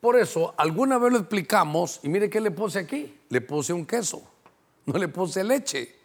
Por 0.00 0.16
eso, 0.16 0.54
alguna 0.56 0.98
vez 0.98 1.12
lo 1.12 1.18
explicamos 1.18 2.00
y 2.02 2.08
mire 2.08 2.28
qué 2.28 2.40
le 2.40 2.50
puse 2.50 2.80
aquí. 2.80 3.20
Le 3.28 3.40
puse 3.40 3.72
un 3.72 3.86
queso, 3.86 4.22
no 4.86 4.98
le 4.98 5.08
puse 5.08 5.42
leche. 5.44 5.96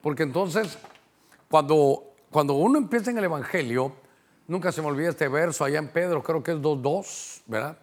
Porque 0.00 0.24
entonces, 0.24 0.78
cuando, 1.48 2.14
cuando 2.30 2.54
uno 2.54 2.78
empieza 2.78 3.10
en 3.10 3.18
el 3.18 3.24
Evangelio, 3.24 3.92
nunca 4.48 4.72
se 4.72 4.82
me 4.82 4.88
olvida 4.88 5.10
este 5.10 5.28
verso 5.28 5.64
allá 5.64 5.78
en 5.78 5.88
Pedro, 5.88 6.22
creo 6.22 6.42
que 6.42 6.52
es 6.52 6.58
2.2, 6.58 7.42
¿verdad? 7.46 7.78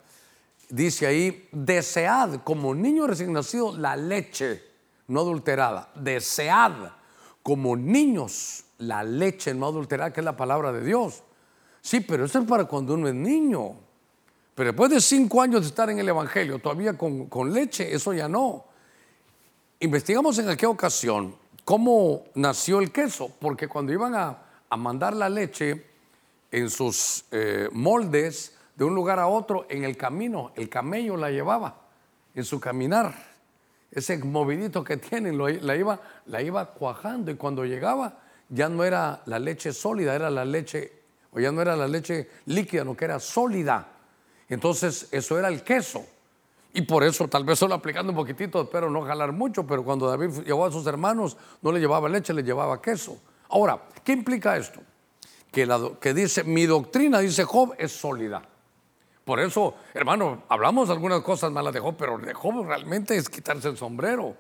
Dice 0.70 1.08
ahí, 1.08 1.50
desead 1.52 2.42
como 2.44 2.76
niño 2.76 3.08
recién 3.08 3.34
nacido 3.34 3.76
la 3.76 3.96
leche 3.96 4.64
no 5.08 5.22
adulterada. 5.22 5.90
Desead 5.96 6.92
como 7.42 7.76
niños 7.76 8.66
la 8.78 9.04
leche 9.04 9.54
no 9.56 9.66
adulterada, 9.66 10.14
que 10.14 10.22
es 10.22 10.26
la 10.26 10.38
palabra 10.38 10.72
de 10.72 10.84
Dios. 10.84 11.24
Sí, 11.82 12.02
pero 12.02 12.26
eso 12.26 12.40
es 12.40 12.46
para 12.46 12.66
cuando 12.66 12.94
uno 12.94 13.08
es 13.08 13.16
niño. 13.16 13.76
Pero 14.54 14.72
después 14.72 14.92
de 14.92 15.02
cinco 15.02 15.42
años 15.42 15.62
de 15.62 15.68
estar 15.68 15.90
en 15.90 15.98
el 15.98 16.08
Evangelio, 16.08 16.60
todavía 16.60 16.98
con, 16.98 17.54
leche, 17.54 17.92
eso 17.94 18.14
ya 18.14 18.28
no. 18.28 18.66
Investigamos 19.80 20.38
en 20.38 20.50
aquella 20.50 20.70
ocasión 20.70 21.36
cómo 21.66 22.26
nació 22.36 22.80
el 22.80 22.92
queso, 22.92 23.32
porque 23.40 23.68
cuando 23.68 23.92
iban 23.92 24.14
a, 24.14 24.38
mandar 24.78 25.16
la 25.16 25.30
leche 25.30 25.88
en 26.52 26.70
sus 26.70 27.26
eh, 27.32 27.70
moldes 27.72 28.59
de 28.80 28.86
un 28.86 28.96
lugar 28.96 29.20
a 29.20 29.28
otro, 29.28 29.68
en 29.70 29.84
el 29.84 29.98
camino, 29.98 30.54
el 30.56 30.70
camello 30.70 31.18
la 31.18 31.30
llevaba 31.30 31.76
en 32.34 32.46
su 32.46 32.62
caminar 32.62 33.14
ese 33.92 34.18
movidito 34.20 34.86
que 34.86 34.96
tienen, 34.96 35.38
la, 35.38 35.76
iba, 36.42 36.66
cuajando 36.74 37.30
y 37.30 37.36
cuando 37.36 37.66
llegaba 37.66 38.20
ya 38.48 38.70
no 38.70 38.86
era 38.86 39.22
la 39.26 39.38
leche 39.38 39.74
sólida, 39.74 40.16
era 40.16 40.30
la 40.30 40.46
leche, 40.46 40.94
o 41.32 41.42
ya 41.42 41.52
no 41.52 41.62
era 41.62 41.76
la 41.76 41.90
leche 41.90 42.30
líquida, 42.46 42.86
no 42.86 42.96
que 42.96 43.06
era 43.06 43.20
sólida. 43.20 43.86
Entonces 44.48 45.10
eso 45.12 45.38
era 45.38 45.50
el 45.50 45.62
queso. 45.62 46.06
Y 46.74 46.84
por 46.84 47.04
eso 47.04 47.28
tal 47.28 47.44
vez 47.44 47.60
solo 47.60 47.76
aplicando 47.76 48.12
un 48.14 48.16
poquitito, 48.16 48.62
espero 48.62 48.90
no 48.90 49.02
jalar 49.02 49.34
mucho, 49.34 49.68
pero 49.68 49.84
cuando 49.84 50.08
David 50.08 50.46
llevó 50.46 50.66
a 50.66 50.72
sus 50.72 50.88
hermanos 50.88 51.36
no 51.62 51.74
le 51.74 51.82
llevaba 51.82 52.08
leche, 52.08 52.34
le 52.34 52.44
llevaba 52.44 52.82
queso. 52.82 53.18
Ahora, 53.50 53.82
¿qué 54.06 54.14
implica 54.14 54.56
esto? 54.56 54.80
Que, 55.52 55.68
que 56.00 56.14
dice, 56.14 56.46
mi 56.46 56.66
doctrina, 56.66 57.20
dice 57.20 57.44
Job, 57.44 57.74
es 57.78 57.92
sólida. 57.92 58.42
Por 59.30 59.40
eso, 59.40 59.76
hermano, 59.94 60.42
hablamos 60.50 60.90
algunas 60.90 61.22
cosas 61.22 61.52
malas 61.52 61.72
de 61.72 61.80
Job, 61.80 61.94
pero 61.96 62.18
de 62.18 62.34
Job 62.34 62.66
realmente 62.66 63.16
es 63.16 63.30
quitarse 63.30 63.70
el 63.70 63.78
sombrero. 63.78 64.36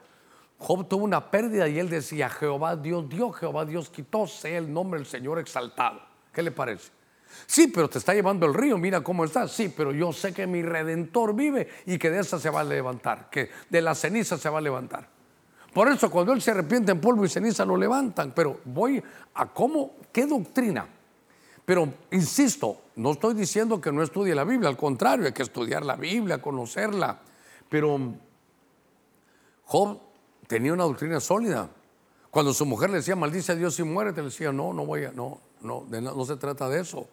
Job 0.57 0.87
tuvo 0.87 1.03
una 1.03 1.29
pérdida 1.29 1.67
y 1.67 1.77
él 1.77 1.91
decía, 1.91 2.27
Jehová 2.27 2.75
Dios 2.75 3.07
dio, 3.07 3.31
Jehová 3.31 3.65
Dios 3.65 3.91
quitó, 3.91 4.25
sea 4.25 4.57
el 4.57 4.73
nombre 4.73 4.99
del 4.99 5.05
Señor 5.05 5.37
exaltado. 5.37 6.01
¿Qué 6.33 6.41
le 6.41 6.49
parece? 6.49 6.89
Sí, 7.45 7.67
pero 7.67 7.87
te 7.87 7.99
está 7.99 8.15
llevando 8.15 8.47
el 8.47 8.55
río, 8.55 8.79
mira 8.79 9.01
cómo 9.01 9.25
está. 9.25 9.47
Sí, 9.47 9.71
pero 9.77 9.91
yo 9.91 10.11
sé 10.11 10.33
que 10.33 10.47
mi 10.47 10.63
redentor 10.63 11.35
vive 11.35 11.69
y 11.85 11.99
que 11.99 12.09
de 12.09 12.21
esa 12.21 12.39
se 12.39 12.49
va 12.49 12.61
a 12.61 12.63
levantar, 12.63 13.29
que 13.29 13.51
de 13.69 13.83
la 13.83 13.93
ceniza 13.93 14.39
se 14.39 14.49
va 14.49 14.57
a 14.57 14.61
levantar. 14.61 15.07
Por 15.71 15.87
eso 15.87 16.09
cuando 16.09 16.33
él 16.33 16.41
se 16.41 16.49
arrepiente 16.49 16.93
en 16.93 16.99
polvo 16.99 17.23
y 17.23 17.29
ceniza 17.29 17.63
lo 17.63 17.77
levantan. 17.77 18.31
Pero 18.31 18.59
voy 18.65 19.03
a 19.35 19.45
cómo, 19.45 19.97
qué 20.11 20.25
doctrina 20.25 20.87
pero, 21.69 21.87
insisto, 22.09 22.81
no 22.95 23.11
estoy 23.11 23.35
diciendo 23.35 23.79
que 23.79 23.91
no 23.91 24.01
estudie 24.01 24.33
la 24.33 24.43
Biblia, 24.43 24.69
al 24.69 24.75
contrario, 24.75 25.27
hay 25.27 25.33
que 25.33 25.43
estudiar 25.43 25.85
la 25.85 25.95
Biblia, 25.95 26.41
conocerla. 26.41 27.19
Pero 27.69 28.15
Job 29.65 29.99
tenía 30.47 30.73
una 30.73 30.85
doctrina 30.85 31.19
sólida. 31.19 31.69
Cuando 32.31 32.55
su 32.55 32.65
mujer 32.65 32.89
le 32.89 32.97
decía, 32.97 33.15
maldice 33.15 33.51
a 33.51 33.55
Dios 33.55 33.77
y 33.77 33.83
muérete, 33.83 34.21
le 34.21 34.29
decía, 34.29 34.51
no, 34.51 34.73
no 34.73 34.83
voy 34.83 35.05
a, 35.05 35.11
no, 35.11 35.41
no, 35.61 35.85
no 35.87 36.25
se 36.25 36.37
trata 36.37 36.67
de 36.69 36.81
eso. 36.81 37.07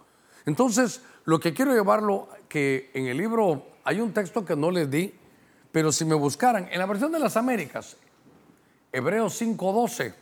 Entonces, 0.47 1.03
lo 1.27 1.39
que 1.39 1.53
quiero 1.53 1.75
llevarlo, 1.75 2.27
que 2.49 2.91
en 2.95 3.09
el 3.09 3.19
libro 3.19 3.63
hay 3.85 4.01
un 4.01 4.15
texto 4.15 4.43
que 4.43 4.57
no 4.57 4.71
les 4.71 4.91
di, 4.91 5.13
pero 5.71 5.93
si 5.93 6.07
me 6.07 6.15
buscaran, 6.15 6.67
en 6.73 6.79
la 6.79 6.87
versión 6.87 7.13
de 7.13 7.19
las 7.19 7.37
Américas, 7.37 7.99
Hebreos 8.91 9.39
5.12, 9.39 10.15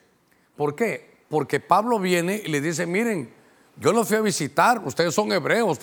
¿por 0.57 0.75
qué? 0.75 1.23
Porque 1.29 1.61
Pablo 1.61 2.00
viene 2.00 2.43
y 2.45 2.49
le 2.49 2.61
dice, 2.61 2.85
miren, 2.85 3.43
yo 3.76 3.93
los 3.93 4.07
fui 4.07 4.16
a 4.16 4.21
visitar, 4.21 4.81
ustedes 4.85 5.14
son 5.14 5.33
hebreos, 5.33 5.78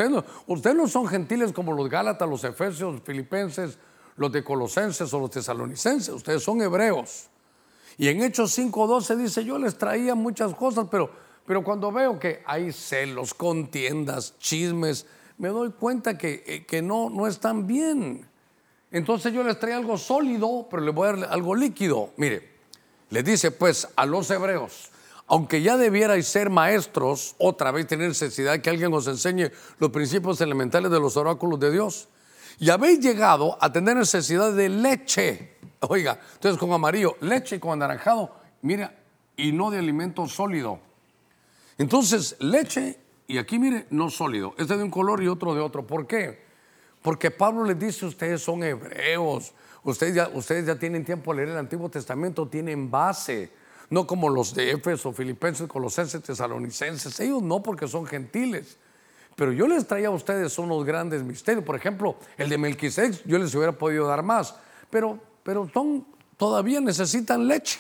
ustedes 0.48 0.76
no, 0.76 0.88
son 0.88 1.08
gentiles 1.08 1.52
como 1.52 1.74
los 1.74 1.90
Gálatas, 1.90 2.30
los 2.30 2.44
Efesios, 2.44 2.94
los 2.94 3.02
Filipenses, 3.04 3.78
los 4.16 4.32
de 4.32 4.44
Colosenses 4.44 5.14
o 5.14 5.20
los 5.20 5.30
Tesalonicenses, 5.30 6.14
ustedes 6.14 6.44
son 6.44 6.62
hebreos. 6.62 7.28
Y 7.98 8.08
en 8.08 8.22
Hechos 8.22 8.58
5.12 8.58 9.16
dice, 9.18 9.44
yo 9.44 9.58
les 9.58 9.78
traía 9.78 10.16
muchas 10.16 10.56
cosas, 10.56 10.88
pero, 10.90 11.12
pero 11.46 11.64
cuando 11.64 11.92
veo 11.92 12.18
que 12.18 12.42
hay 12.46 12.72
celos, 12.72 13.34
contiendas, 13.34 14.38
chismes, 14.40 15.06
me 15.38 15.50
doy 15.50 15.72
cuenta 15.72 16.18
que, 16.18 16.44
eh, 16.46 16.66
que 16.66 16.82
no, 16.82 17.10
no 17.10 17.28
están 17.28 17.68
bien. 17.68 18.26
Entonces 18.92 19.34
yo 19.34 19.44
les 19.44 19.60
traía 19.60 19.78
algo 19.78 19.98
sólido, 19.98 20.68
pero 20.70 20.82
les 20.84 20.94
voy 20.96 21.10
a 21.10 21.14
dar 21.14 21.32
algo 21.32 21.56
líquido. 21.56 22.12
Mire, 22.18 22.52
le 23.10 23.24
dice 23.24 23.52
pues 23.52 23.88
a 23.96 24.06
los 24.06 24.30
hebreos, 24.32 24.92
aunque 25.32 25.62
ya 25.62 25.78
debierais 25.78 26.28
ser 26.28 26.50
maestros, 26.50 27.36
otra 27.38 27.72
vez 27.72 27.88
tener 27.88 28.10
necesidad 28.10 28.52
de 28.52 28.62
que 28.62 28.70
alguien 28.70 28.94
os 28.94 29.08
enseñe 29.08 29.50
los 29.80 29.90
principios 29.90 30.42
elementales 30.42 30.92
de 30.92 31.00
los 31.00 31.16
oráculos 31.16 31.58
de 31.58 31.72
Dios. 31.72 32.10
Y 32.60 32.70
habéis 32.70 33.00
llegado 33.00 33.58
a 33.62 33.72
tener 33.72 33.96
necesidad 33.96 34.52
de 34.52 34.68
leche. 34.68 35.56
Oiga, 35.88 36.20
entonces 36.34 36.60
con 36.60 36.74
amarillo, 36.74 37.16
leche 37.22 37.62
con 37.62 37.72
anaranjado, 37.72 38.30
mira, 38.62 38.94
y 39.38 39.54
no 39.54 39.72
de 39.72 39.80
alimento 39.80 40.28
sólido. 40.28 40.82
Entonces, 41.78 42.36
leche, 42.40 43.00
y 43.26 43.38
aquí 43.38 43.58
mire, 43.58 43.88
no 43.90 44.10
sólido. 44.10 44.54
Este 44.58 44.76
de 44.76 44.84
un 44.84 44.92
color 44.92 45.24
y 45.24 45.30
otro 45.30 45.56
de 45.56 45.62
otro. 45.62 45.88
¿Por 45.88 46.08
qué? 46.08 46.44
Porque 47.02 47.32
Pablo 47.32 47.64
les 47.64 47.80
dice, 47.80 48.06
ustedes 48.06 48.44
son 48.44 48.64
hebreos, 48.64 49.54
ustedes 49.84 50.14
ya, 50.14 50.28
ustedes 50.34 50.66
ya 50.66 50.76
tienen 50.76 51.06
tiempo 51.06 51.32
a 51.32 51.36
leer 51.36 51.48
el 51.48 51.58
Antiguo 51.58 51.88
Testamento, 51.90 52.50
tienen 52.50 52.92
base 52.92 53.61
no 53.92 54.08
como 54.08 54.30
los 54.30 54.56
de 54.56 54.72
Éfeso, 54.72 55.12
Filipenses, 55.12 55.68
Colosenses, 55.68 56.24
Tesalonicenses, 56.24 57.20
ellos 57.20 57.44
no 57.44 57.62
porque 57.62 57.90
son 57.90 58.06
gentiles. 58.06 58.78
Pero 59.36 59.52
yo 59.52 59.68
les 59.68 59.86
traía 59.86 60.08
a 60.08 60.12
ustedes 60.12 60.58
unos 60.58 60.86
grandes 60.86 61.24
misterios. 61.24 61.66
Por 61.66 61.76
ejemplo, 61.76 62.16
el 62.38 62.48
de 62.48 62.58
Melquisedec, 62.58 63.22
yo 63.26 63.38
les 63.38 63.54
hubiera 63.54 63.74
podido 63.74 64.08
dar 64.08 64.24
más. 64.24 64.56
Pero, 64.90 65.20
pero 65.44 65.70
son, 65.74 66.06
todavía 66.38 66.80
necesitan 66.80 67.46
leche. 67.46 67.80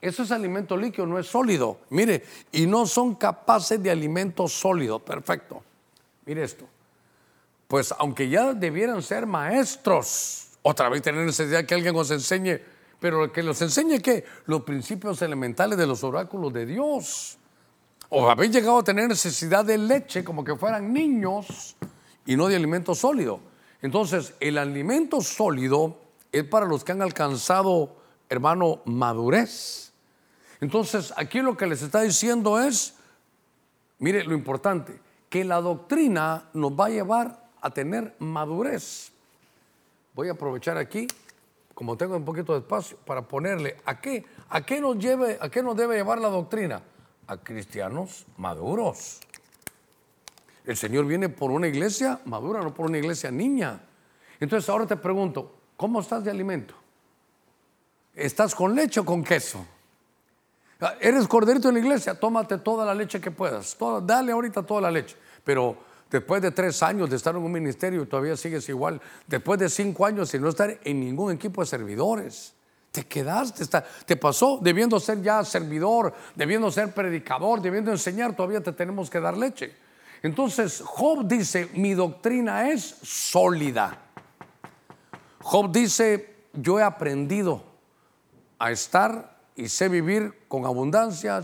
Eso 0.00 0.24
es 0.24 0.32
alimento 0.32 0.76
líquido, 0.76 1.06
no 1.06 1.20
es 1.20 1.28
sólido. 1.28 1.78
Mire, 1.90 2.24
y 2.50 2.66
no 2.66 2.84
son 2.84 3.14
capaces 3.14 3.80
de 3.80 3.92
alimento 3.92 4.48
sólido. 4.48 4.98
Perfecto. 4.98 5.62
Mire 6.26 6.42
esto. 6.42 6.66
Pues 7.68 7.94
aunque 7.96 8.28
ya 8.28 8.54
debieran 8.54 9.02
ser 9.02 9.24
maestros, 9.24 10.48
otra 10.62 10.88
vez 10.88 11.00
tener 11.00 11.24
necesidad 11.24 11.64
que 11.64 11.74
alguien 11.74 11.94
os 11.94 12.10
enseñe 12.10 12.73
pero 13.00 13.32
que 13.32 13.42
los 13.42 13.60
enseñe 13.62 14.00
que 14.00 14.24
los 14.46 14.62
principios 14.62 15.20
elementales 15.22 15.78
de 15.78 15.86
los 15.86 16.04
oráculos 16.04 16.52
de 16.52 16.66
Dios. 16.66 17.38
O 18.08 18.30
habéis 18.30 18.52
llegado 18.52 18.78
a 18.78 18.84
tener 18.84 19.08
necesidad 19.08 19.64
de 19.64 19.78
leche 19.78 20.22
como 20.22 20.44
que 20.44 20.56
fueran 20.56 20.92
niños 20.92 21.76
y 22.26 22.36
no 22.36 22.48
de 22.48 22.56
alimento 22.56 22.94
sólido. 22.94 23.40
Entonces, 23.82 24.34
el 24.40 24.56
alimento 24.58 25.20
sólido 25.20 25.98
es 26.32 26.44
para 26.44 26.66
los 26.66 26.84
que 26.84 26.92
han 26.92 27.02
alcanzado, 27.02 27.96
hermano, 28.28 28.80
madurez. 28.86 29.92
Entonces, 30.60 31.12
aquí 31.16 31.40
lo 31.40 31.56
que 31.56 31.66
les 31.66 31.82
está 31.82 32.00
diciendo 32.00 32.60
es, 32.60 32.94
mire 33.98 34.24
lo 34.24 34.34
importante, 34.34 34.98
que 35.28 35.44
la 35.44 35.60
doctrina 35.60 36.48
nos 36.54 36.72
va 36.72 36.86
a 36.86 36.90
llevar 36.90 37.44
a 37.60 37.70
tener 37.70 38.14
madurez. 38.20 39.10
Voy 40.14 40.28
a 40.28 40.32
aprovechar 40.32 40.78
aquí 40.78 41.06
como 41.74 41.96
tengo 41.96 42.16
un 42.16 42.24
poquito 42.24 42.52
de 42.52 42.60
espacio, 42.60 42.96
para 43.04 43.22
ponerle 43.22 43.76
a 43.84 44.00
qué, 44.00 44.24
a 44.48 44.64
qué 44.64 44.80
nos 44.80 44.98
lleve, 44.98 45.38
a 45.40 45.48
qué 45.48 45.62
nos 45.62 45.76
debe 45.76 45.96
llevar 45.96 46.20
la 46.20 46.28
doctrina, 46.28 46.82
a 47.26 47.36
cristianos 47.36 48.26
maduros. 48.36 49.20
El 50.64 50.76
Señor 50.76 51.04
viene 51.06 51.28
por 51.28 51.50
una 51.50 51.66
iglesia 51.66 52.20
madura, 52.24 52.60
no 52.62 52.72
por 52.72 52.86
una 52.86 52.98
iglesia 52.98 53.30
niña. 53.30 53.80
Entonces 54.40 54.68
ahora 54.70 54.86
te 54.86 54.96
pregunto, 54.96 55.54
¿cómo 55.76 56.00
estás 56.00 56.24
de 56.24 56.30
alimento? 56.30 56.74
¿Estás 58.14 58.54
con 58.54 58.74
leche 58.74 59.00
o 59.00 59.04
con 59.04 59.24
queso? 59.24 59.66
Ah, 60.80 60.94
Eres 61.00 61.26
corderito 61.26 61.68
en 61.68 61.74
la 61.74 61.80
iglesia, 61.80 62.18
tómate 62.18 62.58
toda 62.58 62.84
la 62.84 62.94
leche 62.94 63.20
que 63.20 63.30
puedas. 63.30 63.76
dale 64.02 64.32
ahorita 64.32 64.62
toda 64.62 64.80
la 64.80 64.90
leche. 64.90 65.16
Pero 65.42 65.76
después 66.14 66.40
de 66.40 66.52
tres 66.52 66.80
años 66.84 67.10
de 67.10 67.16
estar 67.16 67.34
en 67.34 67.42
un 67.42 67.50
ministerio 67.50 68.06
todavía 68.06 68.36
sigues 68.36 68.68
igual, 68.68 69.00
después 69.26 69.58
de 69.58 69.68
cinco 69.68 70.06
años 70.06 70.32
y 70.32 70.38
no 70.38 70.48
estar 70.48 70.78
en 70.84 71.00
ningún 71.00 71.32
equipo 71.32 71.60
de 71.60 71.66
servidores, 71.66 72.54
te 72.92 73.04
quedaste, 73.04 73.64
te 74.06 74.16
pasó 74.16 74.60
debiendo 74.62 75.00
ser 75.00 75.20
ya 75.22 75.44
servidor, 75.44 76.14
debiendo 76.36 76.70
ser 76.70 76.94
predicador, 76.94 77.60
debiendo 77.60 77.90
enseñar, 77.90 78.36
todavía 78.36 78.62
te 78.62 78.70
tenemos 78.70 79.10
que 79.10 79.18
dar 79.18 79.36
leche. 79.36 79.74
Entonces 80.22 80.84
Job 80.86 81.26
dice, 81.26 81.68
mi 81.74 81.94
doctrina 81.94 82.70
es 82.70 82.96
sólida. 83.02 83.98
Job 85.40 85.72
dice, 85.72 86.36
yo 86.52 86.78
he 86.78 86.84
aprendido 86.84 87.64
a 88.60 88.70
estar 88.70 89.36
y 89.56 89.68
sé 89.68 89.88
vivir 89.88 90.44
con 90.46 90.64
abundancia, 90.64 91.42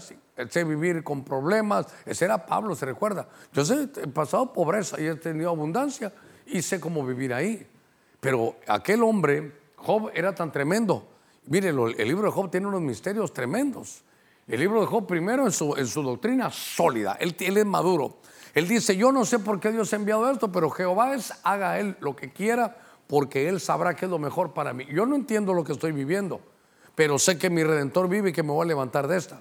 sé 0.48 0.64
vivir 0.64 1.02
con 1.02 1.24
problemas. 1.24 1.86
Ese 2.06 2.24
era 2.24 2.46
Pablo, 2.46 2.74
se 2.74 2.86
recuerda. 2.86 3.28
Yo 3.52 3.64
sé, 3.64 3.88
he 4.02 4.08
pasado 4.08 4.52
pobreza 4.52 5.00
y 5.00 5.06
he 5.06 5.14
tenido 5.16 5.50
abundancia 5.50 6.12
y 6.46 6.62
sé 6.62 6.80
cómo 6.80 7.04
vivir 7.04 7.34
ahí. 7.34 7.66
Pero 8.20 8.56
aquel 8.66 9.02
hombre, 9.02 9.52
Job, 9.76 10.10
era 10.14 10.34
tan 10.34 10.52
tremendo. 10.52 11.06
Miren, 11.46 11.78
el 11.98 12.08
libro 12.08 12.26
de 12.26 12.32
Job 12.32 12.50
tiene 12.50 12.66
unos 12.66 12.82
misterios 12.82 13.32
tremendos. 13.32 14.02
El 14.46 14.60
libro 14.60 14.80
de 14.80 14.86
Job, 14.86 15.06
primero, 15.06 15.46
en 15.46 15.52
su, 15.52 15.74
doctrina 16.02 16.50
sólida, 16.50 17.16
él, 17.20 17.34
es 17.38 17.66
maduro. 17.66 18.18
Él 18.52 18.66
dice, 18.66 18.96
yo 18.96 19.12
no 19.12 19.24
sé 19.24 19.38
por 19.38 19.60
qué 19.60 19.70
Dios 19.70 19.92
ha 19.92 19.96
enviado 19.96 20.28
esto, 20.30 20.50
pero 20.50 20.70
Jehová 20.70 21.14
es, 21.14 21.32
haga 21.44 21.78
él 21.78 21.96
lo 22.00 22.16
que 22.16 22.32
quiera, 22.32 22.76
porque 23.06 23.48
él 23.48 23.60
sabrá 23.60 23.94
qué 23.94 24.06
es 24.06 24.10
lo 24.10 24.18
mejor 24.18 24.52
para 24.52 24.72
mí. 24.72 24.86
Yo 24.92 25.06
no 25.06 25.14
entiendo 25.14 25.54
lo 25.54 25.62
que 25.62 25.72
estoy 25.72 25.92
viviendo, 25.92 26.40
pero 26.96 27.18
sé 27.18 27.38
que 27.38 27.48
mi 27.48 27.62
redentor 27.62 28.08
vive 28.08 28.30
y 28.30 28.32
que 28.32 28.42
me 28.42 28.50
voy 28.50 28.64
a 28.64 28.68
levantar 28.68 29.06
de 29.06 29.18
esta. 29.18 29.40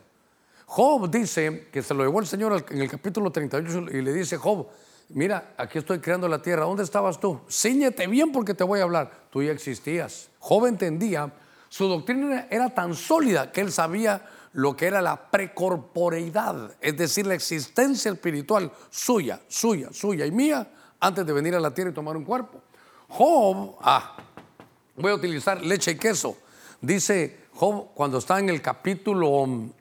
Job 0.71 1.09
dice 1.09 1.67
que 1.71 1.81
se 1.81 1.95
lo 1.95 2.03
llevó 2.03 2.19
el 2.19 2.27
Señor 2.27 2.63
en 2.69 2.81
el 2.81 2.87
capítulo 2.87 3.31
38 3.31 3.85
y 3.91 4.03
le 4.03 4.13
dice, 4.13 4.37
Job, 4.37 4.67
mira, 5.09 5.55
aquí 5.57 5.79
estoy 5.79 5.97
creando 5.97 6.27
la 6.27 6.43
tierra, 6.43 6.65
¿dónde 6.65 6.83
estabas 6.83 7.19
tú? 7.19 7.39
Cíñete 7.49 8.05
bien 8.05 8.31
porque 8.31 8.53
te 8.53 8.63
voy 8.63 8.79
a 8.79 8.83
hablar. 8.83 9.11
Tú 9.31 9.41
ya 9.41 9.51
existías. 9.51 10.29
Job 10.37 10.67
entendía, 10.67 11.33
su 11.69 11.87
doctrina 11.87 12.45
era 12.51 12.69
tan 12.69 12.93
sólida 12.93 13.51
que 13.51 13.61
él 13.61 13.71
sabía 13.71 14.23
lo 14.53 14.75
que 14.75 14.85
era 14.85 15.01
la 15.01 15.31
precorporeidad, 15.31 16.75
es 16.79 16.95
decir, 16.95 17.25
la 17.25 17.33
existencia 17.33 18.11
espiritual 18.11 18.71
suya, 18.91 19.41
suya, 19.47 19.89
suya 19.91 20.27
y 20.27 20.31
mía 20.31 20.71
antes 20.99 21.25
de 21.25 21.33
venir 21.33 21.55
a 21.55 21.59
la 21.59 21.73
tierra 21.73 21.89
y 21.89 21.93
tomar 21.95 22.15
un 22.15 22.25
cuerpo. 22.25 22.61
Job, 23.07 23.75
ah, 23.81 24.17
voy 24.95 25.11
a 25.13 25.15
utilizar 25.15 25.65
leche 25.65 25.91
y 25.91 25.97
queso. 25.97 26.37
Dice 26.79 27.47
Job 27.55 27.87
cuando 27.95 28.19
está 28.19 28.37
en 28.37 28.49
el 28.49 28.61
capítulo, 28.61 29.73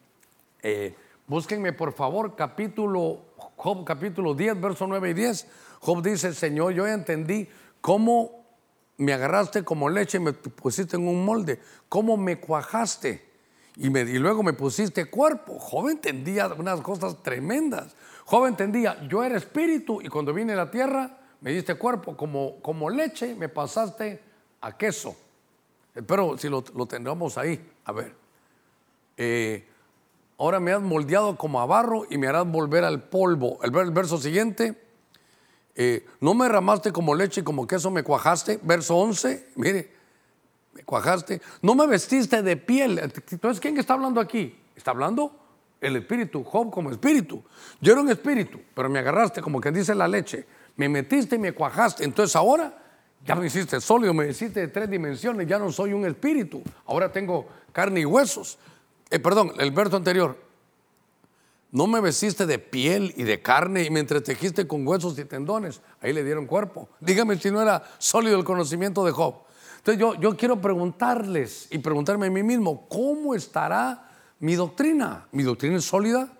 eh, 0.62 0.94
búsquenme 1.26 1.72
por 1.72 1.92
favor, 1.92 2.34
capítulo, 2.36 3.22
Job 3.56 3.84
capítulo 3.84 4.34
10, 4.34 4.60
verso 4.60 4.86
9 4.86 5.10
y 5.10 5.14
10. 5.14 5.46
Job 5.80 6.02
dice, 6.02 6.34
Señor, 6.34 6.72
yo 6.72 6.86
entendí 6.86 7.48
cómo 7.80 8.44
me 8.96 9.12
agarraste 9.12 9.62
como 9.62 9.88
leche 9.88 10.18
y 10.18 10.20
me 10.20 10.32
pusiste 10.32 10.96
en 10.96 11.06
un 11.06 11.24
molde, 11.24 11.60
cómo 11.88 12.16
me 12.16 12.40
cuajaste 12.40 13.28
y, 13.78 13.90
luego 14.18 14.42
me 14.42 14.54
pusiste 14.54 15.08
cuerpo. 15.08 15.56
Joven 15.60 15.92
entendía 15.92 16.48
unas 16.48 16.80
cosas 16.80 17.22
tremendas. 17.22 17.94
Joven 18.24 18.50
entendía, 18.50 19.00
yo 19.08 19.22
era 19.22 19.36
espíritu 19.36 20.02
y 20.02 20.08
cuando 20.08 20.34
vine 20.34 20.54
a 20.54 20.56
la 20.56 20.70
tierra 20.70 21.16
me 21.40 21.52
diste 21.52 21.76
cuerpo. 21.76 22.16
Como, 22.16 22.60
como 22.60 22.90
leche 22.90 23.36
me 23.36 23.48
pasaste 23.48 24.20
a 24.60 24.76
queso. 24.76 25.16
Pero 26.06 26.36
si 26.36 26.48
lo, 26.48 26.64
lo 26.74 26.86
tendremos 26.86 27.38
ahí, 27.38 27.70
a 27.84 27.92
ver. 27.92 28.16
Eh, 29.16 29.64
ahora 30.38 30.60
me 30.60 30.72
has 30.72 30.80
moldeado 30.80 31.36
como 31.36 31.60
a 31.60 31.66
barro 31.66 32.06
y 32.08 32.16
me 32.16 32.28
harás 32.28 32.46
volver 32.46 32.84
al 32.84 33.02
polvo. 33.02 33.58
El, 33.62 33.72
verso 33.90 34.18
siguiente, 34.18 34.80
eh, 35.74 36.06
no 36.20 36.34
me 36.34 36.48
ramaste 36.48 36.92
como 36.92 37.14
leche 37.14 37.40
y 37.42 37.44
como 37.44 37.66
queso 37.66 37.90
me 37.90 38.02
cuajaste. 38.02 38.60
Verso 38.62 38.96
11, 38.96 39.50
mire, 39.56 39.92
cuajaste, 40.84 41.42
no 41.60 41.74
me 41.74 41.86
vestiste 41.86 42.42
de 42.42 42.56
piel. 42.56 42.98
Entonces, 42.98 43.60
¿quién 43.60 43.76
está 43.78 43.94
hablando 43.94 44.20
aquí? 44.20 44.56
Está 44.76 44.92
hablando 44.92 45.32
el 45.80 45.96
espíritu, 45.96 46.44
Job 46.44 46.70
como 46.70 46.90
espíritu. 46.90 47.42
Yo 47.80 47.92
era 47.92 48.00
un 48.00 48.10
espíritu, 48.10 48.60
pero 48.74 48.88
me 48.88 48.98
agarraste 49.00 49.42
como 49.42 49.60
que 49.60 49.70
dice 49.70 49.94
la 49.94 50.08
leche, 50.08 50.46
me 50.76 50.88
metiste 50.88 51.36
y 51.36 51.38
me 51.38 51.52
cuajaste. 51.52 52.04
Entonces 52.04 52.34
ahora 52.36 52.76
ya 53.24 53.34
me 53.34 53.46
hiciste 53.46 53.80
sólido, 53.80 54.14
me 54.14 54.28
hiciste 54.28 54.60
de 54.60 54.68
tres 54.68 54.88
dimensiones, 54.88 55.46
ya 55.46 55.58
no 55.58 55.70
soy 55.72 55.92
un 55.92 56.06
espíritu, 56.06 56.62
ahora 56.86 57.10
tengo 57.10 57.48
carne 57.72 58.00
y 58.00 58.04
huesos. 58.04 58.58
Eh, 59.10 59.18
perdón, 59.18 59.52
el 59.58 59.70
verso 59.70 59.96
anterior, 59.96 60.36
no 61.70 61.86
me 61.86 62.00
vestiste 62.00 62.46
de 62.46 62.58
piel 62.58 63.12
y 63.16 63.24
de 63.24 63.42
carne 63.42 63.84
y 63.84 63.90
me 63.90 64.00
entretejiste 64.00 64.66
con 64.66 64.86
huesos 64.86 65.18
y 65.18 65.24
tendones. 65.24 65.80
Ahí 66.00 66.12
le 66.12 66.24
dieron 66.24 66.46
cuerpo. 66.46 66.88
Dígame 67.00 67.38
si 67.38 67.50
no 67.50 67.60
era 67.60 67.82
sólido 67.98 68.38
el 68.38 68.44
conocimiento 68.44 69.04
de 69.04 69.12
Job. 69.12 69.34
Entonces 69.78 70.00
yo, 70.00 70.14
yo 70.14 70.36
quiero 70.36 70.60
preguntarles 70.60 71.68
y 71.70 71.78
preguntarme 71.78 72.26
a 72.26 72.30
mí 72.30 72.42
mismo, 72.42 72.86
¿cómo 72.88 73.34
estará 73.34 74.08
mi 74.40 74.54
doctrina? 74.54 75.26
¿Mi 75.32 75.42
doctrina 75.42 75.76
es 75.76 75.84
sólida? 75.84 76.32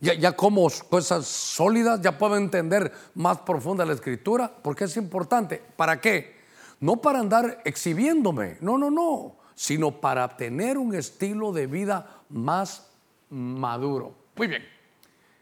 Ya, 0.00 0.14
ya 0.14 0.36
como 0.36 0.68
cosas 0.88 1.26
sólidas, 1.26 2.00
ya 2.00 2.16
puedo 2.16 2.36
entender 2.36 2.92
más 3.14 3.38
profunda 3.38 3.84
la 3.84 3.94
escritura, 3.94 4.52
porque 4.62 4.84
es 4.84 4.96
importante. 4.96 5.60
¿Para 5.76 6.00
qué? 6.00 6.38
No 6.80 6.96
para 6.96 7.18
andar 7.18 7.60
exhibiéndome, 7.64 8.58
no, 8.60 8.78
no, 8.78 8.90
no, 8.90 9.37
sino 9.58 10.00
para 10.00 10.36
tener 10.36 10.78
un 10.78 10.94
estilo 10.94 11.52
de 11.52 11.66
vida 11.66 12.22
más 12.28 12.86
maduro. 13.28 14.14
Muy 14.36 14.46
bien. 14.46 14.62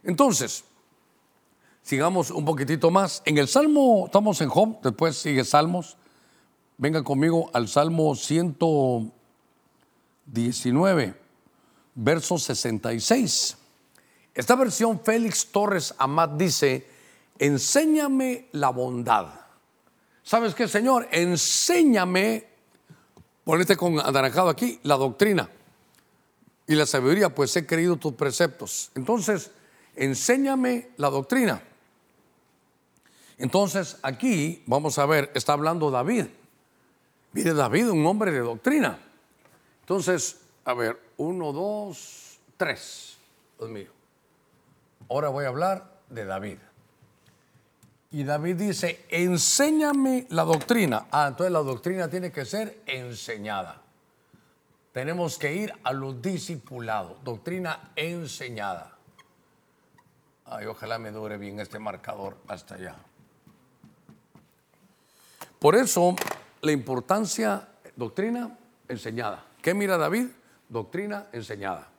Entonces, 0.03 0.65
sigamos 1.83 2.31
un 2.31 2.47
poquitito 2.47 2.91
más. 2.91 3.21
En 3.27 3.37
el 3.37 3.47
Salmo, 3.47 4.07
estamos 4.07 4.41
en 4.41 4.49
Job, 4.49 4.81
después 4.81 5.19
sigue 5.19 5.45
Salmos. 5.45 5.99
Venga 6.79 7.05
conmigo 7.05 7.51
al 7.53 7.69
Salmo 7.69 8.15
119, 8.15 11.15
verso 11.95 12.39
66. 12.39 13.59
Esta 14.33 14.55
versión 14.55 14.99
Félix 14.99 15.53
Torres 15.53 15.95
Amat 15.99 16.39
dice, 16.39 16.89
enséñame 17.39 18.49
la 18.53 18.71
bondad. 18.71 19.27
¿Sabes 20.23 20.55
qué, 20.55 20.69
Señor? 20.69 21.07
Enséñame, 21.11 22.56
ponete 23.47 23.77
con 23.77 24.01
anaranjado 24.01 24.49
aquí, 24.49 24.81
la 24.83 24.97
doctrina 24.97 25.49
y 26.67 26.75
la 26.75 26.85
sabiduría, 26.85 27.33
pues 27.33 27.55
he 27.55 27.65
creído 27.65 27.95
tus 27.95 28.15
preceptos. 28.15 28.91
Entonces, 28.97 29.53
enséñame 29.95 30.89
la 30.97 31.11
doctrina. 31.11 31.63
Entonces, 33.39 33.99
aquí 34.03 34.65
vamos 34.67 34.99
a 34.99 35.07
ver, 35.07 35.31
está 35.35 35.53
hablando 35.53 35.93
David. 35.93 36.27
Mire 37.35 37.55
David, 37.55 37.91
un 37.91 38.05
hombre 38.05 38.33
de 38.33 38.41
doctrina. 38.41 38.99
Entonces, 39.83 40.41
a 40.65 40.75
ver, 40.75 41.01
uno, 41.17 41.53
dos, 41.53 42.41
tres. 42.57 43.17
Dios 43.61 43.71
mío. 43.71 43.93
Ahora 45.09 45.29
voy 45.29 45.45
a 45.45 45.49
hablar 45.49 45.89
de 46.11 46.25
David. 46.25 46.59
Y 48.17 48.25
David 48.25 48.57
dice, 48.57 49.05
enséñame 49.11 50.27
la 50.31 50.45
doctrina. 50.45 51.07
Ah, 51.11 51.27
entonces 51.29 51.53
la 51.53 51.59
doctrina 51.59 52.09
tiene 52.09 52.33
que 52.33 52.47
ser 52.47 52.81
enseñada. 52.87 53.83
Tenemos 54.91 55.37
que 55.37 55.55
ir 55.55 55.71
a 55.85 55.93
los 55.93 56.23
discipulados. 56.23 57.23
Doctrina 57.23 57.91
enseñada. 57.95 58.97
Ay, 60.47 60.65
ojalá 60.65 60.99
me 60.99 61.11
dure 61.11 61.37
bien 61.37 61.61
este 61.61 61.79
marcador 61.79 62.39
hasta 62.49 62.77
allá. 62.77 62.97
Por 65.59 65.75
eso 65.75 66.17
la 66.63 66.73
importancia, 66.73 67.69
doctrina 67.97 68.57
enseñada. 68.89 69.45
¿Qué 69.61 69.75
mira 69.75 69.99
David? 69.99 70.29
Doctrina 70.71 71.27
enseñada. 71.33 71.91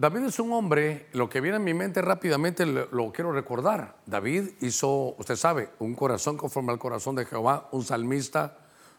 David 0.00 0.28
es 0.28 0.38
un 0.38 0.50
hombre, 0.54 1.08
lo 1.12 1.28
que 1.28 1.42
viene 1.42 1.58
a 1.58 1.60
mi 1.60 1.74
mente 1.74 2.00
rápidamente 2.00 2.64
lo, 2.64 3.12
quiero 3.12 3.32
recordar. 3.32 3.98
David 4.06 4.52
hizo, 4.62 5.14
usted 5.18 5.36
sabe, 5.36 5.68
un 5.78 5.94
corazón 5.94 6.38
conforme 6.38 6.72
al 6.72 6.78
corazón 6.78 7.16
de 7.16 7.26
Jehová, 7.26 7.68
un 7.70 7.84
salmista, 7.84 8.56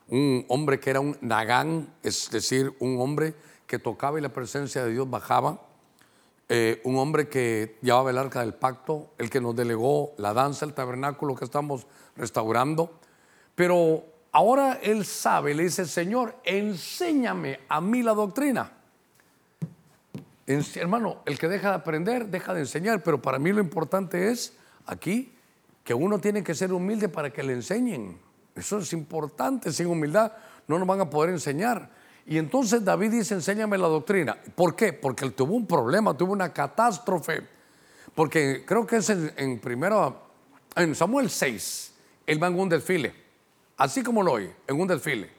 un 0.09 0.45
hombre 0.47 0.79
que 0.79 0.91
era 0.91 0.99
un 0.99 1.17
nagán, 1.21 1.91
es 2.03 2.29
decir, 2.29 2.75
un 2.77 3.01
hombre 3.01 3.33
que 3.65 3.79
tocaba 3.79 4.19
y 4.19 4.21
la 4.21 4.29
presencia 4.29 4.85
de 4.85 4.91
Dios 4.91 5.09
bajaba, 5.09 5.59
eh, 6.49 6.79
un 6.83 6.99
hombre 6.99 7.27
que 7.27 7.79
llevaba 7.81 8.11
el 8.11 8.19
arca 8.19 8.41
del 8.41 8.53
pacto, 8.53 9.09
el 9.17 9.31
que 9.31 9.41
nos 9.41 9.55
delegó 9.55 10.13
la 10.19 10.35
danza, 10.35 10.65
el 10.65 10.75
tabernáculo 10.75 11.33
que 11.33 11.45
estamos 11.45 11.87
restaurando. 12.15 12.99
Pero 13.55 14.03
ahora 14.31 14.77
él 14.83 15.03
sabe, 15.03 15.55
le 15.55 15.63
dice, 15.63 15.87
Señor, 15.87 16.35
enséñame 16.43 17.61
a 17.69 17.81
mí 17.81 18.03
la 18.03 18.13
doctrina. 18.13 18.80
Hermano, 20.75 21.21
el 21.25 21.37
que 21.37 21.47
deja 21.47 21.69
de 21.69 21.75
aprender, 21.75 22.27
deja 22.27 22.53
de 22.53 22.61
enseñar, 22.61 23.03
pero 23.03 23.21
para 23.21 23.39
mí 23.39 23.51
lo 23.51 23.61
importante 23.61 24.31
es 24.31 24.53
aquí 24.85 25.33
que 25.83 25.93
uno 25.93 26.19
tiene 26.19 26.43
que 26.43 26.55
ser 26.55 26.71
humilde 26.73 27.09
para 27.09 27.31
que 27.31 27.43
le 27.43 27.53
enseñen. 27.53 28.19
Eso 28.55 28.79
es 28.79 28.93
importante, 28.93 29.71
sin 29.71 29.87
humildad 29.87 30.31
no 30.67 30.77
nos 30.77 30.87
van 30.87 31.01
a 31.01 31.09
poder 31.09 31.31
enseñar. 31.31 31.89
Y 32.25 32.37
entonces 32.37 32.83
David 32.83 33.11
dice, 33.11 33.33
enséñame 33.33 33.77
la 33.77 33.87
doctrina. 33.87 34.37
¿Por 34.55 34.75
qué? 34.75 34.93
Porque 34.93 35.25
él 35.25 35.33
tuvo 35.33 35.55
un 35.55 35.65
problema, 35.65 36.15
tuvo 36.15 36.33
una 36.33 36.53
catástrofe. 36.53 37.41
Porque 38.13 38.63
creo 38.65 38.85
que 38.85 38.97
es 38.97 39.09
en, 39.09 39.33
en 39.37 39.59
primero, 39.59 40.21
en 40.75 40.93
Samuel 40.95 41.29
6, 41.29 41.93
él 42.27 42.41
va 42.41 42.47
en 42.47 42.59
un 42.59 42.69
desfile, 42.69 43.13
así 43.77 44.03
como 44.03 44.21
lo 44.23 44.33
oye, 44.33 44.53
en 44.67 44.79
un 44.79 44.87
desfile. 44.87 45.29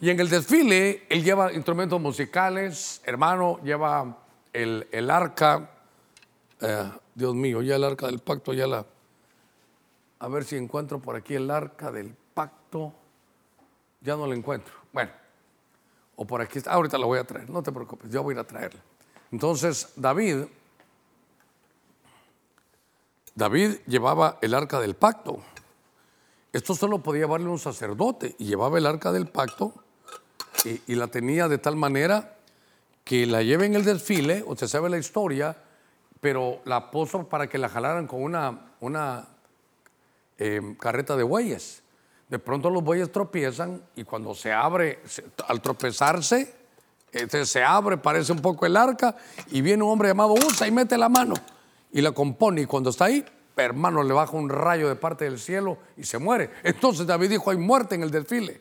Y 0.00 0.08
en 0.10 0.18
el 0.18 0.30
desfile 0.30 1.04
él 1.08 1.22
lleva 1.22 1.52
instrumentos 1.52 2.00
musicales, 2.00 3.02
hermano, 3.04 3.58
lleva 3.62 4.18
el, 4.52 4.88
el 4.90 5.10
arca, 5.10 5.70
eh, 6.60 6.90
Dios 7.14 7.34
mío, 7.34 7.62
ya 7.62 7.76
el 7.76 7.84
arca 7.84 8.06
del 8.06 8.18
pacto, 8.18 8.52
ya 8.52 8.66
la... 8.66 8.84
A 10.18 10.28
ver 10.28 10.44
si 10.44 10.56
encuentro 10.56 10.98
por 11.00 11.16
aquí 11.16 11.34
el 11.34 11.50
arca 11.50 11.90
del 11.90 12.14
pacto. 12.34 12.92
Ya 14.00 14.16
no 14.16 14.26
la 14.26 14.34
encuentro. 14.34 14.74
Bueno, 14.92 15.10
o 16.16 16.26
por 16.26 16.40
aquí 16.40 16.58
está. 16.58 16.72
Ahorita 16.72 16.98
la 16.98 17.06
voy 17.06 17.18
a 17.18 17.24
traer, 17.24 17.48
no 17.48 17.62
te 17.62 17.72
preocupes, 17.72 18.10
yo 18.10 18.22
voy 18.22 18.32
a 18.32 18.36
ir 18.36 18.40
a 18.40 18.44
traerla. 18.44 18.80
Entonces, 19.32 19.92
David, 19.96 20.44
David 23.34 23.76
llevaba 23.86 24.38
el 24.42 24.54
arca 24.54 24.80
del 24.80 24.94
pacto. 24.94 25.40
Esto 26.52 26.74
solo 26.74 26.98
podía 26.98 27.22
llevarle 27.22 27.48
un 27.48 27.58
sacerdote 27.58 28.34
y 28.38 28.46
llevaba 28.46 28.78
el 28.78 28.86
arca 28.86 29.12
del 29.12 29.28
pacto 29.28 29.72
y, 30.64 30.92
y 30.92 30.96
la 30.96 31.06
tenía 31.06 31.48
de 31.48 31.58
tal 31.58 31.76
manera 31.76 32.36
que 33.10 33.26
la 33.26 33.42
lleve 33.42 33.66
en 33.66 33.74
el 33.74 33.84
desfile, 33.84 34.44
usted 34.46 34.68
sabe 34.68 34.88
la 34.88 34.96
historia, 34.96 35.56
pero 36.20 36.60
la 36.64 36.92
puso 36.92 37.28
para 37.28 37.48
que 37.48 37.58
la 37.58 37.68
jalaran 37.68 38.06
con 38.06 38.22
una, 38.22 38.70
una 38.78 39.26
eh, 40.38 40.76
carreta 40.78 41.16
de 41.16 41.24
bueyes. 41.24 41.82
De 42.28 42.38
pronto 42.38 42.70
los 42.70 42.84
bueyes 42.84 43.10
tropiezan 43.10 43.82
y 43.96 44.04
cuando 44.04 44.32
se 44.32 44.52
abre, 44.52 45.00
al 45.48 45.60
tropezarse, 45.60 46.54
este, 47.10 47.46
se 47.46 47.64
abre, 47.64 47.96
parece 47.96 48.30
un 48.30 48.38
poco 48.38 48.64
el 48.64 48.76
arca 48.76 49.16
y 49.50 49.60
viene 49.60 49.82
un 49.82 49.90
hombre 49.90 50.10
llamado 50.10 50.34
Usa 50.34 50.68
y 50.68 50.70
mete 50.70 50.96
la 50.96 51.08
mano 51.08 51.34
y 51.90 52.02
la 52.02 52.12
compone 52.12 52.60
y 52.60 52.66
cuando 52.66 52.90
está 52.90 53.06
ahí, 53.06 53.24
hermano, 53.56 54.04
le 54.04 54.14
baja 54.14 54.36
un 54.36 54.48
rayo 54.48 54.88
de 54.88 54.94
parte 54.94 55.24
del 55.24 55.40
cielo 55.40 55.78
y 55.96 56.04
se 56.04 56.18
muere. 56.18 56.50
Entonces 56.62 57.08
David 57.08 57.30
dijo, 57.30 57.50
hay 57.50 57.56
muerte 57.56 57.96
en 57.96 58.04
el 58.04 58.12
desfile. 58.12 58.60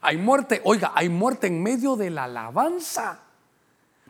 Hay 0.00 0.16
muerte, 0.16 0.62
oiga, 0.64 0.92
hay 0.94 1.10
muerte 1.10 1.48
en 1.48 1.62
medio 1.62 1.96
de 1.96 2.08
la 2.08 2.24
alabanza. 2.24 3.23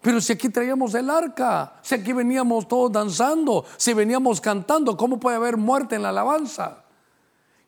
Pero 0.04 0.20
si 0.20 0.34
aquí 0.34 0.50
traíamos 0.50 0.94
el 0.94 1.08
arca, 1.08 1.78
si 1.80 1.94
aquí 1.94 2.12
veníamos 2.12 2.68
todos 2.68 2.92
danzando, 2.92 3.64
si 3.78 3.94
veníamos 3.94 4.38
cantando, 4.38 4.98
¿cómo 4.98 5.18
puede 5.18 5.36
haber 5.36 5.56
muerte 5.56 5.96
en 5.96 6.02
la 6.02 6.10
alabanza? 6.10 6.84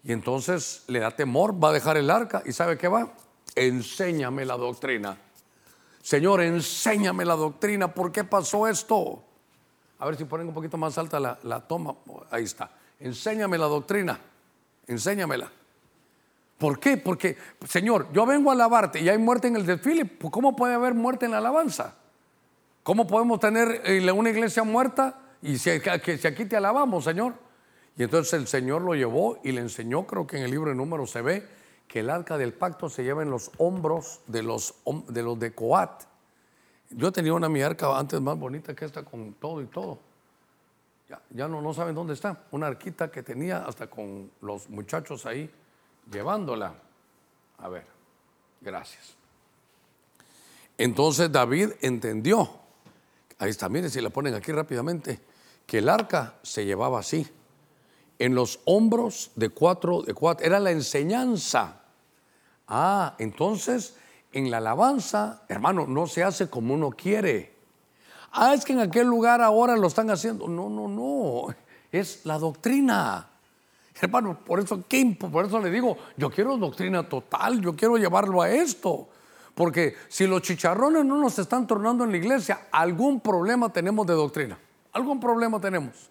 Y 0.05 0.13
entonces 0.13 0.85
le 0.89 0.99
da 0.99 1.11
temor, 1.13 1.55
va 1.55 1.71
a 1.71 1.73
dejar 1.73 1.97
el 1.97 2.11
arca 2.11 2.43
y 2.45 2.53
¿sabe 2.53 2.77
qué 2.77 2.89
va? 2.89 3.11
Enséñame 3.55 4.45
la 4.45 4.59
doctrina. 4.59 5.17
Señor, 6.03 6.43
enséñame 6.43 7.25
la 7.25 7.37
doctrina. 7.37 7.95
¿Por 7.95 8.13
qué 8.13 8.23
pasó 8.23 8.69
esto? 8.69 9.25
A 9.99 10.05
ver 10.05 10.17
si 10.17 10.27
ponen 10.27 10.47
un 10.47 10.53
poquito 10.53 10.77
más 10.77 10.99
alta 10.99 11.19
la, 11.19 11.39
la 11.43 11.67
toma. 11.67 11.95
Ahí 12.31 12.45
está. 12.45 12.71
Enséñame 13.01 13.57
la 13.57 13.65
doctrina. 13.65 14.21
Enséñamela. 14.87 15.51
¿Por 16.59 16.79
qué? 16.81 16.99
Porque, 16.99 17.39
Señor, 17.67 18.13
yo 18.13 18.27
vengo 18.27 18.51
a 18.51 18.53
alabarte 18.53 19.01
y 19.01 19.09
hay 19.09 19.17
muerte 19.17 19.49
en 19.49 19.57
el 19.57 19.65
desfile. 19.65 20.19
¿Cómo 20.31 20.55
puede 20.55 20.75
haber 20.75 20.93
muerte 20.93 21.25
en 21.25 21.33
la 21.33 21.39
alabanza? 21.39 21.95
¿Cómo 22.87 23.05
podemos 23.05 23.41
tener 23.41 23.83
eh, 23.85 24.13
una 24.13 24.31
iglesia 24.31 24.63
muerta 24.63 25.19
y 25.43 25.59
si, 25.59 25.81
que, 25.81 26.19
si 26.19 26.29
aquí 26.29 26.45
te 26.45 26.57
alabamos, 26.57 27.03
Señor? 27.03 27.35
Y 27.97 28.05
entonces 28.05 28.35
el 28.35 28.47
Señor 28.47 28.83
lo 28.83 28.95
llevó 28.95 29.41
y 29.43 29.51
le 29.51 29.61
enseñó, 29.61 30.07
creo 30.07 30.25
que 30.25 30.37
en 30.37 30.45
el 30.45 30.53
libro 30.53 30.71
de 30.71 30.77
números 30.77 31.11
se 31.11 31.21
ve, 31.21 31.49
que 31.89 31.99
el 31.99 32.11
arca 32.11 32.39
del 32.39 32.55
pacto 32.55 32.89
se 32.89 33.03
lleva 33.03 33.25
en 33.25 33.31
los 33.31 33.51
hombros 33.59 34.21
de 34.29 34.45
los 34.45 34.73
de, 35.09 35.53
Coat. 35.53 36.05
Yo 36.91 37.11
tenía 37.11 37.35
una 37.35 37.49
mi 37.49 37.61
arca 37.61 37.99
antes 37.99 38.21
más 38.21 38.39
bonita 38.39 38.73
que 38.73 38.85
esta 38.85 39.05
con 39.05 39.33
todo 39.33 39.61
y 39.63 39.67
todo. 39.67 39.99
Ya, 41.31 41.49
no 41.49 41.75
saben 41.75 41.93
dónde 41.93 42.15
está. 42.15 42.45
Una 42.53 42.69
arquita 42.69 43.11
que 43.11 43.25
tenía 43.25 43.65
hasta 43.65 43.89
con 43.89 44.31
los 44.43 44.71
muchachos 44.71 45.27
ahí 45.27 45.51
llevándola. 46.09 46.73
A 47.59 47.69
ver, 47.69 47.85
gracias. 48.61 49.17
Entonces 50.79 51.33
David 51.33 51.71
entendió, 51.81 52.65
ahí 53.39 53.51
está, 53.51 53.69
miren 53.69 53.91
si 53.91 54.01
la 54.01 54.11
ponen 54.11 54.35
aquí 54.35 54.53
rápidamente, 54.53 55.21
que 55.67 55.79
el 55.79 55.89
arca 55.89 56.35
se 56.43 56.65
llevaba 56.65 57.01
así, 57.01 57.27
en 58.19 58.35
los 58.35 58.61
hombros 58.65 59.31
de 59.35 59.51
cuatro, 59.51 60.03
de 60.03 60.15
cuatro, 60.15 60.47
era 60.47 60.59
la 60.59 60.71
enseñanza. 60.71 61.83
Ah, 62.69 63.15
entonces 63.19 63.95
en 64.33 64.51
la 64.51 64.59
alabanza, 64.59 65.43
hermano, 65.49 65.87
no 65.87 66.07
se 66.07 66.23
hace 66.25 66.49
como 66.49 66.75
uno 66.75 66.91
quiere. 66.91 67.55
Ah, 68.33 68.55
es 68.55 68.65
que 68.65 68.73
en 68.73 68.81
aquel 68.81 69.07
lugar 69.07 69.41
ahora 69.41 69.77
lo 69.77 69.87
están 69.87 70.11
haciendo. 70.11 70.49
No, 70.49 70.69
no, 70.69 70.89
no, 70.89 71.55
es 71.93 72.25
la 72.25 72.39
doctrina. 72.39 73.29
Hermano, 74.01 74.39
por 74.45 74.61
eso, 74.61 74.85
¿qué 74.89 75.01
imp- 75.01 75.31
por 75.31 75.47
eso 75.47 75.59
le 75.61 75.71
digo, 75.71 75.97
yo 76.17 76.31
quiero 76.31 76.57
doctrina 76.57 77.09
total, 77.09 77.61
yo 77.63 77.75
quiero 77.75 77.97
llevarlo 77.97 78.43
a 78.43 78.51
esto. 78.51 79.09
Porque 79.57 79.97
si 80.09 80.27
los 80.27 80.43
chicharrones 80.43 81.03
no 81.07 81.17
nos 81.17 81.39
están 81.39 81.67
tornando 81.67 82.05
en 82.05 82.11
la 82.11 82.19
iglesia, 82.19 82.69
algún 82.71 83.21
problema 83.21 83.73
tenemos 83.73 84.07
de 84.07 84.13
doctrina. 84.13 84.59
Algún 84.93 85.19
problema 85.19 85.59
tenemos. 85.59 86.11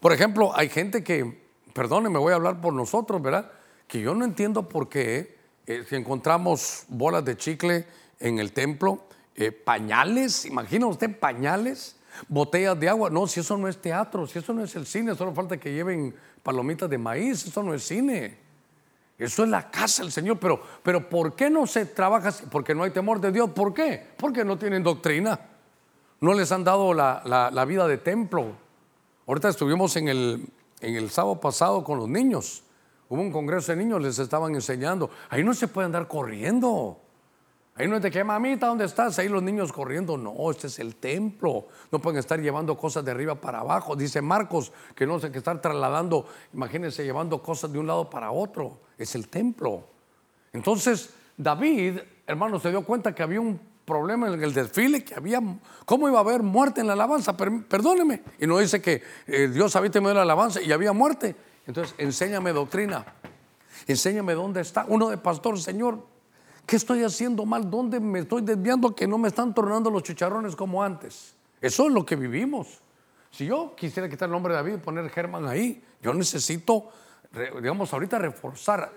Por 0.00 0.14
ejemplo, 0.14 0.50
hay 0.56 0.70
gente 0.70 1.04
que, 1.04 1.44
perdónenme, 1.74 2.18
voy 2.18 2.32
a 2.32 2.36
hablar 2.36 2.58
por 2.58 2.72
nosotros, 2.72 3.20
¿verdad? 3.20 3.52
Que 3.86 4.00
yo 4.00 4.14
no 4.14 4.24
entiendo 4.24 4.66
por 4.66 4.88
qué, 4.88 5.36
eh, 5.66 5.84
si 5.86 5.94
encontramos 5.94 6.84
bolas 6.88 7.22
de 7.22 7.36
chicle 7.36 7.84
en 8.18 8.38
el 8.38 8.54
templo, 8.54 9.04
eh, 9.34 9.52
pañales, 9.52 10.46
imagina 10.46 10.86
usted 10.86 11.18
pañales, 11.20 11.96
botellas 12.28 12.80
de 12.80 12.88
agua. 12.88 13.10
No, 13.10 13.26
si 13.26 13.40
eso 13.40 13.58
no 13.58 13.68
es 13.68 13.76
teatro, 13.76 14.26
si 14.26 14.38
eso 14.38 14.54
no 14.54 14.64
es 14.64 14.74
el 14.74 14.86
cine, 14.86 15.14
solo 15.14 15.34
falta 15.34 15.58
que 15.58 15.70
lleven 15.70 16.14
palomitas 16.42 16.88
de 16.88 16.96
maíz, 16.96 17.44
eso 17.44 17.62
no 17.62 17.74
es 17.74 17.82
cine. 17.82 18.38
Eso 19.20 19.44
es 19.44 19.50
la 19.50 19.70
casa 19.70 20.02
del 20.02 20.10
Señor, 20.10 20.38
pero, 20.38 20.60
pero 20.82 21.08
¿por 21.08 21.34
qué 21.34 21.50
no 21.50 21.66
se 21.66 21.84
trabaja? 21.84 22.32
Porque 22.50 22.74
no 22.74 22.82
hay 22.84 22.90
temor 22.90 23.20
de 23.20 23.30
Dios. 23.30 23.50
¿Por 23.50 23.74
qué? 23.74 24.08
Porque 24.16 24.44
no 24.44 24.56
tienen 24.58 24.82
doctrina. 24.82 25.38
No 26.20 26.32
les 26.34 26.50
han 26.52 26.64
dado 26.64 26.94
la, 26.94 27.22
la- 27.26 27.50
la 27.50 27.64
vida 27.66 27.86
de 27.86 27.98
templo. 27.98 28.46
Ahorita 29.26 29.50
estuvimos 29.50 29.94
en 29.96 30.08
el, 30.08 30.46
en 30.80 30.96
el 30.96 31.10
sábado 31.10 31.38
pasado 31.38 31.84
con 31.84 31.98
los 31.98 32.08
niños. 32.08 32.62
Hubo 33.10 33.20
un 33.20 33.30
congreso 33.30 33.72
de 33.72 33.76
niños, 33.76 34.00
les 34.00 34.18
estaban 34.18 34.54
enseñando. 34.54 35.10
Ahí 35.28 35.44
no 35.44 35.52
se 35.52 35.68
puede 35.68 35.86
andar 35.86 36.08
corriendo. 36.08 36.98
Ahí 37.80 37.88
no 37.88 37.96
es 37.96 38.02
de 38.02 38.10
que, 38.10 38.22
mamita, 38.22 38.66
¿dónde 38.66 38.84
estás? 38.84 39.18
Ahí 39.18 39.30
los 39.30 39.42
niños 39.42 39.72
corriendo. 39.72 40.18
No, 40.18 40.50
este 40.50 40.66
es 40.66 40.78
el 40.80 40.96
templo. 40.96 41.68
No 41.90 41.98
pueden 41.98 42.18
estar 42.18 42.38
llevando 42.38 42.76
cosas 42.76 43.02
de 43.06 43.10
arriba 43.10 43.36
para 43.36 43.60
abajo. 43.60 43.96
Dice 43.96 44.20
Marcos 44.20 44.70
que 44.94 45.06
no 45.06 45.18
sé 45.18 45.32
que 45.32 45.38
estar 45.38 45.62
trasladando, 45.62 46.26
imagínense, 46.52 47.02
llevando 47.04 47.42
cosas 47.42 47.72
de 47.72 47.78
un 47.78 47.86
lado 47.86 48.10
para 48.10 48.32
otro. 48.32 48.80
Es 48.98 49.14
el 49.14 49.28
templo. 49.28 49.84
Entonces, 50.52 51.08
David, 51.38 52.00
hermano, 52.26 52.60
se 52.60 52.68
dio 52.68 52.84
cuenta 52.84 53.14
que 53.14 53.22
había 53.22 53.40
un 53.40 53.58
problema 53.86 54.28
en 54.28 54.42
el 54.42 54.52
desfile, 54.52 55.02
que 55.02 55.14
había, 55.14 55.40
¿cómo 55.86 56.06
iba 56.06 56.18
a 56.18 56.20
haber 56.20 56.42
muerte 56.42 56.82
en 56.82 56.86
la 56.86 56.92
alabanza? 56.92 57.34
Per- 57.34 57.64
perdóneme. 57.66 58.22
Y 58.38 58.46
no 58.46 58.58
dice 58.58 58.82
que 58.82 59.02
eh, 59.26 59.48
Dios 59.48 59.74
había 59.74 59.90
temido 59.90 60.12
la 60.12 60.20
alabanza 60.20 60.60
y 60.60 60.70
había 60.70 60.92
muerte. 60.92 61.34
Entonces, 61.66 61.94
enséñame 61.96 62.52
doctrina. 62.52 63.06
Enséñame 63.86 64.34
dónde 64.34 64.60
está. 64.60 64.84
Uno 64.86 65.08
de 65.08 65.16
pastor, 65.16 65.58
Señor, 65.58 66.09
¿qué 66.70 66.76
estoy 66.76 67.02
haciendo 67.02 67.44
mal? 67.44 67.68
¿Dónde 67.68 67.98
me 67.98 68.20
estoy 68.20 68.42
desviando 68.42 68.94
que 68.94 69.04
no 69.08 69.18
me 69.18 69.26
están 69.26 69.52
tornando 69.52 69.90
los 69.90 70.04
chicharrones 70.04 70.54
como 70.54 70.84
antes? 70.84 71.34
Eso 71.60 71.88
es 71.88 71.92
lo 71.92 72.06
que 72.06 72.14
vivimos. 72.14 72.78
Si 73.32 73.44
yo 73.44 73.74
quisiera 73.74 74.08
quitar 74.08 74.28
el 74.28 74.32
nombre 74.32 74.52
de 74.52 74.60
David 74.60 74.74
y 74.74 74.76
poner 74.76 75.10
Germán 75.10 75.48
ahí, 75.48 75.82
yo 76.00 76.14
necesito, 76.14 76.90
digamos, 77.32 77.92
ahorita 77.92 78.20
reforzar, 78.20 78.92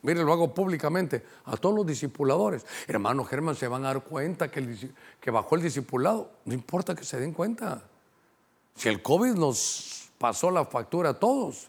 mire, 0.00 0.24
lo 0.24 0.32
hago 0.32 0.54
públicamente, 0.54 1.22
a 1.44 1.58
todos 1.58 1.74
los 1.74 1.86
discipuladores. 1.86 2.64
Hermano 2.86 3.22
Germán, 3.24 3.56
se 3.56 3.68
van 3.68 3.84
a 3.84 3.88
dar 3.88 4.04
cuenta 4.04 4.50
que, 4.50 4.60
el 4.60 4.90
bajó 5.30 5.56
el 5.56 5.60
discipulado. 5.60 6.30
No 6.46 6.54
importa 6.54 6.94
que 6.94 7.04
se 7.04 7.20
den 7.20 7.34
cuenta. 7.34 7.82
Si 8.74 8.88
el 8.88 9.02
COVID 9.02 9.34
nos 9.34 10.10
pasó 10.16 10.50
la 10.50 10.64
factura 10.64 11.10
a 11.10 11.14
todos, 11.14 11.68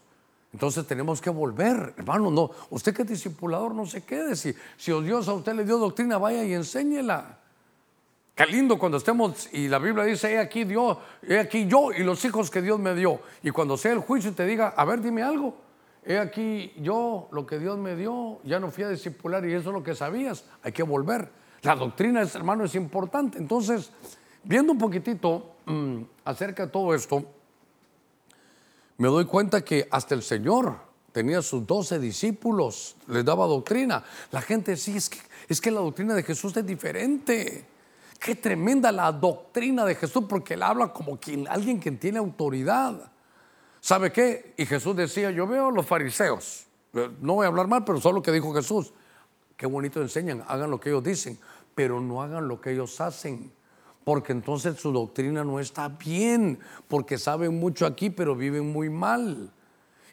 entonces 0.52 0.88
tenemos 0.88 1.22
que 1.22 1.30
volver, 1.30 1.94
hermano. 1.98 2.32
No, 2.32 2.52
usted 2.72 2.96
que 2.96 3.04
es 3.04 3.08
discipulador, 3.08 3.76
no 3.76 3.86
se 3.86 4.04
quede. 4.04 4.36
Si, 4.36 4.54
si 4.78 4.92
Dios 5.02 5.28
a 5.28 5.34
usted 5.34 5.54
le 5.54 5.64
dio 5.64 5.78
doctrina, 5.78 6.18
vaya 6.18 6.44
y 6.44 6.54
enséñela. 6.54 7.38
Qué 8.34 8.46
lindo 8.46 8.80
cuando 8.80 8.98
estemos, 8.98 9.50
y 9.52 9.68
la 9.68 9.80
Biblia 9.80 10.06
dice, 10.06 10.32
he 10.32 10.40
aquí 10.40 10.64
Dios, 10.64 10.98
he 11.22 11.38
aquí 11.38 11.68
yo 11.68 11.92
y 11.92 12.04
los 12.06 12.24
hijos 12.24 12.50
que 12.50 12.62
Dios 12.62 12.80
me 12.80 12.96
dio. 12.96 13.20
Y 13.44 13.52
cuando 13.52 13.76
sea 13.76 13.92
el 13.92 14.00
juicio 14.00 14.34
te 14.34 14.46
diga, 14.46 14.70
a 14.70 14.86
ver, 14.86 15.02
dime 15.02 15.22
algo. 15.22 15.56
He 16.06 16.18
aquí 16.18 16.72
yo, 16.78 17.28
lo 17.32 17.46
que 17.46 17.60
Dios 17.60 17.78
me 17.78 17.98
dio, 17.98 18.40
ya 18.46 18.60
no 18.60 18.72
fui 18.72 18.86
a 18.86 18.90
discipular 18.90 19.46
y 19.46 19.54
eso 19.54 19.70
es 19.70 19.74
lo 19.74 19.84
que 19.84 19.94
sabías. 19.94 20.46
Hay 20.64 20.72
que 20.72 20.84
volver. 20.84 21.30
La 21.64 21.76
doctrina, 21.76 22.22
hermano, 22.22 22.64
es 22.64 22.76
importante. 22.76 23.38
Entonces, 23.38 23.92
viendo 24.44 24.72
un 24.72 24.80
poquitito 24.80 25.56
mm, 25.66 26.02
acerca 26.24 26.66
de 26.66 26.72
todo 26.72 26.96
esto, 26.96 27.26
me 29.00 29.08
doy 29.08 29.26
cuenta 29.26 29.64
que 29.64 29.88
hasta 29.90 30.14
el 30.14 30.22
Señor 30.22 30.76
tenía 31.14 31.42
sus 31.42 31.66
doce 31.66 32.00
discípulos, 32.00 32.98
les 33.08 33.24
daba 33.24 33.48
doctrina. 33.48 34.04
La 34.30 34.42
gente 34.42 34.76
sí, 34.76 34.98
es 34.98 35.10
que, 35.10 35.20
es 35.48 35.62
que 35.62 35.72
la 35.72 35.80
doctrina 35.80 36.14
de 36.14 36.22
Jesús 36.22 36.56
es 36.58 36.66
diferente. 36.66 37.66
Qué 38.20 38.36
tremenda 38.36 38.92
la 38.92 39.14
doctrina 39.14 39.86
de 39.86 39.96
Jesús, 39.96 40.26
porque 40.28 40.56
él 40.56 40.64
habla 40.64 40.92
como 40.92 41.18
quien, 41.18 41.48
alguien 41.48 41.80
que 41.80 41.92
tiene 41.92 42.20
autoridad. 42.20 43.10
¿Sabe 43.80 44.12
qué? 44.12 44.54
Y 44.58 44.66
Jesús 44.66 44.94
decía, 44.98 45.32
yo 45.32 45.48
veo 45.48 45.70
a 45.70 45.72
los 45.72 45.86
fariseos, 45.86 46.66
eh, 46.94 47.10
no 47.22 47.36
voy 47.36 47.46
a 47.46 47.48
hablar 47.48 47.68
mal, 47.68 47.86
pero 47.86 48.02
solo 48.02 48.18
lo 48.18 48.22
que 48.22 48.34
dijo 48.34 48.54
Jesús. 48.54 48.92
Qué 49.56 49.66
bonito 49.66 50.02
enseñan, 50.02 50.44
hagan 50.46 50.70
lo 50.70 50.78
que 50.78 50.90
ellos 50.90 51.04
dicen, 51.06 51.40
pero 51.74 52.02
no 52.02 52.22
hagan 52.22 52.50
lo 52.50 52.60
que 52.60 52.72
ellos 52.72 53.00
hacen, 53.00 53.50
porque 54.04 54.32
entonces 54.32 54.80
su 54.80 54.92
doctrina 54.92 55.44
no 55.44 55.60
está 55.60 55.90
bien, 55.90 56.60
porque 56.88 57.18
saben 57.18 57.60
mucho 57.60 57.86
aquí, 57.86 58.10
pero 58.10 58.36
viven 58.36 58.72
muy 58.72 58.90
mal. 58.90 59.52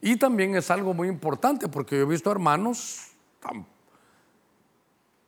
Y 0.00 0.16
también 0.16 0.54
es 0.56 0.70
algo 0.70 0.94
muy 0.94 1.08
importante, 1.08 1.68
porque 1.68 1.96
yo 1.96 2.02
he 2.02 2.06
visto 2.06 2.30
hermanos, 2.30 3.08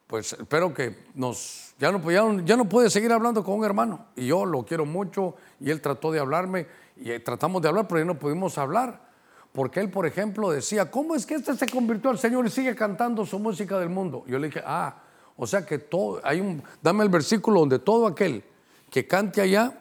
pues 0.07 0.33
espero 0.33 0.73
que 0.73 1.07
nos, 1.15 1.75
ya 1.79 1.93
no, 1.93 2.41
ya 2.41 2.57
puede 2.65 2.91
seguir 2.91 3.13
hablando 3.13 3.43
con 3.43 3.59
un 3.59 3.65
hermano, 3.65 4.07
y 4.17 4.27
yo 4.27 4.45
lo 4.45 4.65
quiero 4.65 4.85
mucho, 4.85 5.37
y 5.61 5.71
él 5.71 5.81
trató 5.81 6.13
de 6.13 6.21
hablarme, 6.21 6.67
y 6.97 7.19
tratamos 7.21 7.63
de 7.63 7.69
hablar, 7.69 7.87
pero 7.89 8.01
ya 8.01 8.05
no 8.05 8.19
pudimos 8.19 8.59
hablar. 8.59 9.09
Porque 9.53 9.81
él, 9.81 9.91
por 9.91 10.07
ejemplo, 10.07 10.51
decía, 10.51 10.91
¿cómo 10.91 11.15
es 11.15 11.25
que 11.25 11.35
este 11.35 11.57
se 11.57 11.67
convirtió 11.67 12.11
al 12.11 12.19
Señor 12.19 12.47
y 12.47 12.51
sigue 12.51 12.75
cantando 12.75 13.25
su 13.25 13.39
música 13.39 13.79
del 13.79 13.89
mundo? 13.89 14.25
Yo 14.27 14.39
le 14.39 14.49
dije, 14.49 14.63
ah, 14.65 15.03
o 15.39 15.47
sea 15.47 15.65
que 15.65 15.79
todo, 15.79 16.21
hay 16.25 16.41
un, 16.41 16.63
dame 16.83 17.05
el 17.05 17.11
versículo 17.11 17.61
donde 17.61 17.79
todo 17.79 18.09
aquel 18.09 18.43
que 18.91 19.07
cante 19.07 19.41
allá 19.41 19.81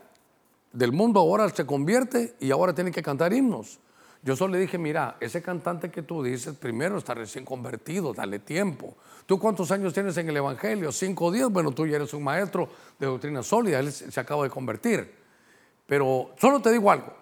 del 0.72 0.92
mundo 0.92 1.20
ahora 1.20 1.50
se 1.50 1.66
convierte 1.66 2.36
y 2.40 2.52
ahora 2.52 2.74
tiene 2.74 2.92
que 2.92 3.02
cantar 3.02 3.34
himnos. 3.34 3.80
Yo 4.22 4.36
solo 4.36 4.54
le 4.54 4.60
dije, 4.60 4.78
mira, 4.78 5.18
ese 5.20 5.42
cantante 5.42 5.90
que 5.90 6.04
tú 6.04 6.22
dices, 6.22 6.56
primero 6.56 6.98
está 6.98 7.16
recién 7.16 7.44
convertido, 7.44 8.14
dale 8.14 8.40
tiempo. 8.40 8.96
¿Tú 9.26 9.40
cuántos 9.40 9.72
años 9.72 9.94
tienes 9.94 10.16
en 10.18 10.30
el 10.30 10.38
Evangelio? 10.38 10.92
Cinco 10.92 11.26
o 11.26 11.32
diez. 11.32 11.50
Bueno, 11.50 11.72
tú 11.72 11.88
ya 11.88 11.96
eres 11.96 12.14
un 12.14 12.24
maestro 12.24 12.70
de 13.00 13.08
doctrina 13.08 13.42
sólida, 13.42 13.80
él 13.80 13.92
se 13.92 14.20
acaba 14.20 14.44
de 14.44 14.50
convertir. 14.52 15.12
Pero 15.88 16.32
solo 16.38 16.62
te 16.62 16.72
digo 16.72 16.92
algo, 16.92 17.14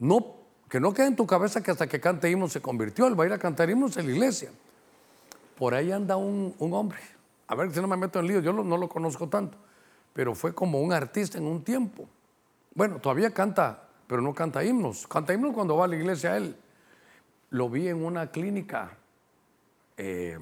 no, 0.00 0.34
que 0.68 0.80
no 0.80 0.92
quede 0.92 1.06
en 1.06 1.16
tu 1.16 1.26
cabeza 1.26 1.62
que 1.62 1.70
hasta 1.70 1.86
que 1.86 2.00
cante 2.00 2.30
himnos 2.30 2.52
se 2.52 2.60
convirtió, 2.60 3.06
él 3.06 3.18
va 3.18 3.24
a 3.24 3.26
ir 3.28 3.32
a 3.32 3.38
cantar 3.38 3.70
himnos 3.70 3.96
en 3.96 4.06
la 4.06 4.12
iglesia. 4.12 4.50
Por 5.60 5.74
ahí 5.74 5.92
anda 5.92 6.16
un, 6.16 6.56
hombre, 6.58 6.98
a 7.46 7.54
ver 7.54 7.72
si 7.72 7.80
no 7.80 7.86
me 7.86 7.96
meto 7.96 8.18
en 8.18 8.26
lío, 8.26 8.40
yo 8.40 8.52
no 8.52 8.76
lo 8.76 8.88
conozco 8.88 9.28
tanto, 9.28 9.58
pero 10.12 10.34
fue 10.34 10.54
como 10.54 10.80
un 10.80 10.92
artista 10.92 11.38
en 11.38 11.44
un 11.44 11.62
tiempo. 11.62 12.08
Bueno, 12.74 12.98
todavía 12.98 13.30
canta, 13.32 13.86
pero 14.08 14.22
no 14.22 14.34
canta 14.34 14.64
himnos. 14.64 15.06
Canta 15.06 15.34
himnos 15.34 15.54
cuando 15.54 15.76
va 15.76 15.84
a 15.84 15.88
la 15.88 15.96
iglesia 15.96 16.36
él. 16.36 16.56
Lo 17.50 17.68
vi 17.68 17.86
en 17.88 18.04
una 18.04 18.30
clínica 18.30 18.96
eh, 19.96 20.38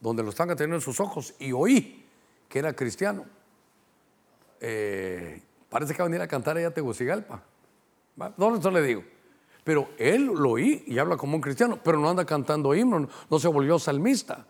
donde 0.00 0.22
lo 0.22 0.30
están 0.30 0.48
atendiendo 0.48 0.76
en 0.76 0.82
sus 0.82 0.98
ojos 0.98 1.34
y 1.38 1.52
oí 1.52 2.04
que 2.48 2.58
era 2.58 2.72
cristiano. 2.72 3.26
Eh, 4.60 5.42
Parece 5.70 5.94
que 5.94 5.98
va 6.02 6.06
a 6.06 6.08
venir 6.08 6.20
a 6.20 6.26
cantar 6.26 6.56
allá 6.56 6.68
a 6.68 6.70
Tegucigalpa. 6.72 7.40
No, 8.36 8.56
eso 8.56 8.70
le 8.72 8.82
digo. 8.82 9.04
Pero 9.70 9.88
él 9.98 10.24
lo 10.24 10.50
oí 10.50 10.82
y 10.88 10.98
habla 10.98 11.16
como 11.16 11.36
un 11.36 11.40
cristiano, 11.40 11.78
pero 11.80 11.96
no 11.96 12.10
anda 12.10 12.24
cantando 12.24 12.74
himnos, 12.74 13.08
no 13.30 13.38
se 13.38 13.46
volvió 13.46 13.78
salmista. 13.78 14.44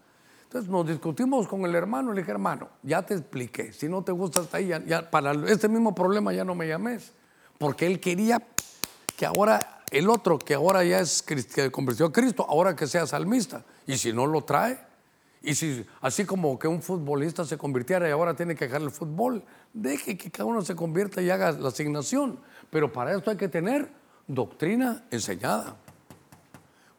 Entonces 0.44 0.70
nos 0.70 0.87
discutimos 0.87 1.46
con 1.46 1.66
el 1.66 1.74
hermano, 1.74 2.14
le 2.14 2.22
dije, 2.22 2.30
hermano, 2.30 2.70
ya 2.83 3.02
te 3.02 3.12
expliqué, 3.12 3.70
si 3.74 3.87
no 3.87 4.02
te 4.02 4.12
gusta 4.12 4.40
hasta 4.40 4.56
ahí, 4.56 4.72
ya, 4.87 5.11
para 5.11 5.33
este 5.46 5.68
mismo 5.68 5.94
problema 5.94 6.33
ya 6.33 6.42
no 6.42 6.54
me 6.54 6.66
llames. 6.66 7.12
Porque 7.59 7.87
él 7.87 8.00
quería 8.00 8.42
que 9.14 9.26
ahora 9.26 9.83
el 9.90 10.09
otro, 10.09 10.38
que 10.38 10.54
ahora 10.54 10.83
ya 10.85 11.00
es, 11.00 11.22
que 11.22 11.70
convirtió 11.70 12.06
a 12.06 12.12
Cristo, 12.12 12.46
ahora 12.48 12.74
que 12.74 12.87
sea 12.87 13.06
salmista. 13.06 13.62
Y 13.87 13.98
si 13.98 14.14
no 14.14 14.26
lo 14.26 14.40
trae, 14.44 14.78
y 15.42 15.54
si 15.54 15.85
así 16.00 16.24
como 16.24 16.59
que 16.59 16.66
un 16.66 16.80
futbolista 16.80 17.44
se 17.44 17.59
convirtiera 17.59 18.09
y 18.09 18.11
ahora 18.11 18.33
tiene 18.33 18.54
que 18.54 18.64
dejar 18.64 18.80
el 18.80 18.90
fútbol, 18.90 19.44
deje 19.74 20.16
que 20.16 20.30
cada 20.30 20.46
uno 20.46 20.62
se 20.62 20.74
convierta 20.74 21.20
y 21.20 21.28
haga 21.28 21.52
la 21.52 21.68
asignación. 21.68 22.40
Pero 22.70 22.90
para 22.90 23.14
esto 23.14 23.30
hay 23.30 23.37
que 23.37 23.48
tener 23.48 23.99
doctrina 24.34 25.04
enseñada. 25.10 25.76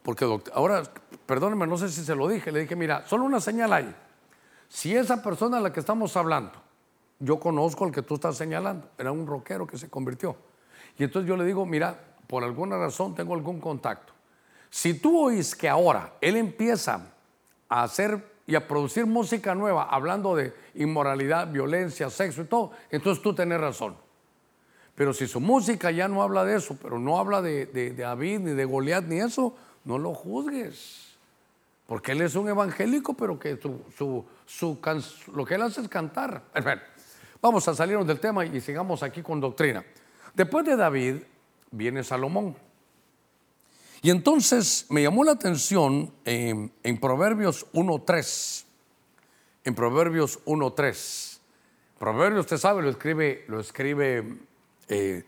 Porque 0.03 0.25
ahora, 0.53 0.83
perdónenme, 1.25 1.65
no 1.65 1.77
sé 1.77 1.89
si 1.89 2.03
se 2.03 2.15
lo 2.15 2.27
dije, 2.27 2.51
le 2.51 2.61
dije, 2.61 2.75
mira, 2.75 3.05
solo 3.07 3.23
una 3.23 3.39
señal 3.39 3.71
hay. 3.71 3.95
Si 4.67 4.95
esa 4.95 5.21
persona 5.21 5.57
a 5.57 5.61
la 5.61 5.71
que 5.71 5.79
estamos 5.79 6.15
hablando, 6.17 6.53
yo 7.19 7.39
conozco 7.39 7.85
al 7.85 7.91
que 7.91 8.01
tú 8.01 8.15
estás 8.15 8.35
señalando, 8.35 8.89
era 8.97 9.11
un 9.11 9.27
rockero 9.27 9.65
que 9.65 9.77
se 9.77 9.89
convirtió. 9.89 10.35
Y 10.97 11.03
entonces 11.03 11.27
yo 11.27 11.37
le 11.37 11.45
digo, 11.45 11.65
mira, 11.65 11.97
por 12.27 12.43
alguna 12.43 12.77
razón 12.77 13.15
tengo 13.15 13.33
algún 13.33 13.59
contacto. 13.59 14.13
Si 14.69 14.95
tú 14.95 15.25
oís 15.25 15.55
que 15.55 15.69
ahora 15.69 16.13
él 16.19 16.35
empieza 16.35 17.11
a 17.69 17.83
hacer 17.83 18.29
y 18.47 18.55
a 18.55 18.67
producir 18.67 19.05
música 19.05 19.53
nueva 19.55 19.83
hablando 19.83 20.35
de 20.35 20.53
inmoralidad, 20.75 21.49
violencia, 21.49 22.09
sexo 22.09 22.41
y 22.41 22.45
todo, 22.45 22.71
entonces 22.89 23.21
tú 23.21 23.33
tenés 23.33 23.61
razón. 23.61 23.95
Pero 25.01 25.15
si 25.15 25.27
su 25.27 25.39
música 25.39 25.89
ya 25.89 26.07
no 26.07 26.21
habla 26.21 26.45
de 26.45 26.57
eso, 26.57 26.77
pero 26.79 26.99
no 26.99 27.17
habla 27.17 27.41
de, 27.41 27.95
David, 27.97 28.41
ni 28.41 28.51
de 28.51 28.65
Goliat, 28.65 29.03
ni 29.05 29.19
eso, 29.19 29.55
no 29.83 29.97
lo 29.97 30.13
juzgues. 30.13 31.17
Porque 31.87 32.11
él 32.11 32.21
es 32.21 32.35
un 32.35 32.47
evangélico, 32.47 33.15
pero 33.15 33.39
que 33.39 33.59
su, 33.59 34.23
su, 34.45 34.79
lo 35.33 35.43
que 35.43 35.55
él 35.55 35.63
hace 35.63 35.81
es 35.81 35.89
cantar. 35.89 36.43
Vamos 37.41 37.67
a 37.67 37.73
salirnos 37.73 38.05
del 38.05 38.19
tema 38.19 38.45
y 38.45 38.61
sigamos 38.61 39.01
aquí 39.01 39.23
con 39.23 39.39
doctrina. 39.39 39.83
Después 40.35 40.67
de 40.67 40.75
David 40.75 41.15
viene 41.71 42.03
Salomón. 42.03 42.55
Y 44.03 44.11
entonces 44.11 44.85
me 44.91 45.01
llamó 45.01 45.23
la 45.23 45.31
atención 45.31 46.13
en, 46.25 46.71
Proverbios 46.99 47.65
1.3. 47.73 48.65
En 49.63 49.73
Proverbios 49.73 50.45
1.3. 50.45 51.39
Proverbios, 51.97 52.41
usted 52.41 52.57
sabe, 52.57 52.83
lo 52.83 52.89
escribe, 52.91 53.45
lo 53.47 53.61
escribe 53.61 54.50
eh, 54.87 55.25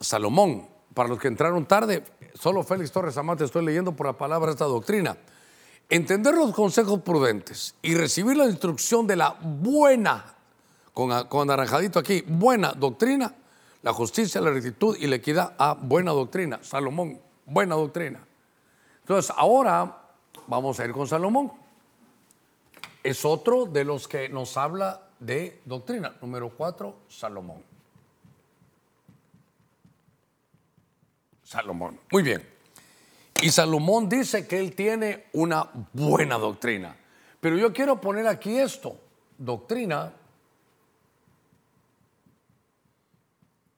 Salomón. 0.00 0.68
Para 0.94 1.08
los 1.08 1.18
que 1.18 1.28
entraron 1.28 1.64
tarde, 1.64 2.04
solo 2.34 2.62
Félix 2.62 2.92
Torres 2.92 3.16
Amate 3.16 3.44
estoy 3.44 3.64
leyendo 3.64 3.96
por 3.96 4.06
la 4.06 4.12
palabra 4.12 4.50
esta 4.50 4.66
doctrina. 4.66 5.16
Entender 5.88 6.34
los 6.34 6.54
consejos 6.54 7.00
prudentes 7.00 7.74
y 7.80 7.94
recibir 7.94 8.36
la 8.36 8.44
instrucción 8.46 9.06
de 9.06 9.16
la 9.16 9.36
buena, 9.40 10.34
con, 10.92 11.26
con 11.28 11.48
naranjadito 11.48 11.98
aquí, 11.98 12.22
buena 12.26 12.72
doctrina, 12.72 13.34
la 13.82 13.92
justicia, 13.92 14.40
la 14.40 14.50
rectitud 14.50 14.96
y 14.98 15.06
la 15.06 15.16
equidad 15.16 15.54
a 15.58 15.74
buena 15.74 16.12
doctrina. 16.12 16.60
Salomón 16.62 17.20
buena 17.46 17.74
doctrina. 17.74 18.20
Entonces, 19.00 19.32
ahora 19.36 19.98
vamos 20.46 20.78
a 20.78 20.84
ir 20.84 20.92
con 20.92 21.06
Salomón. 21.06 21.52
Es 23.02 23.24
otro 23.24 23.66
de 23.66 23.84
los 23.84 24.06
que 24.06 24.28
nos 24.28 24.56
habla 24.56 25.08
de 25.18 25.60
doctrina. 25.64 26.14
Número 26.20 26.50
cuatro, 26.50 26.96
Salomón. 27.08 27.71
Salomón. 31.52 32.00
Muy 32.10 32.22
bien. 32.22 32.42
Y 33.42 33.50
Salomón 33.50 34.08
dice 34.08 34.46
que 34.46 34.58
él 34.58 34.74
tiene 34.74 35.26
una 35.34 35.68
buena 35.92 36.38
doctrina. 36.38 36.96
Pero 37.40 37.58
yo 37.58 37.74
quiero 37.74 38.00
poner 38.00 38.26
aquí 38.26 38.56
esto. 38.56 38.96
Doctrina 39.36 40.14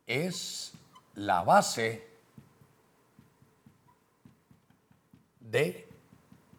es 0.06 0.72
la 1.14 1.42
base 1.42 2.06
de 5.40 5.88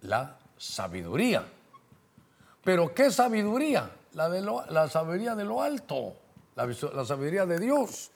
la 0.01 0.37
sabiduría. 0.57 1.47
Pero 2.61 2.93
¿qué 2.93 3.09
sabiduría? 3.09 3.89
La, 4.15 4.27
de 4.27 4.41
la 4.41 4.89
sabiduría 4.89 5.33
de 5.35 5.45
lo 5.45 5.61
alto, 5.61 6.13
la, 6.55 6.65
la, 6.65 7.05
sabiduría 7.05 7.45
de 7.45 7.59
Dios. 7.59 8.11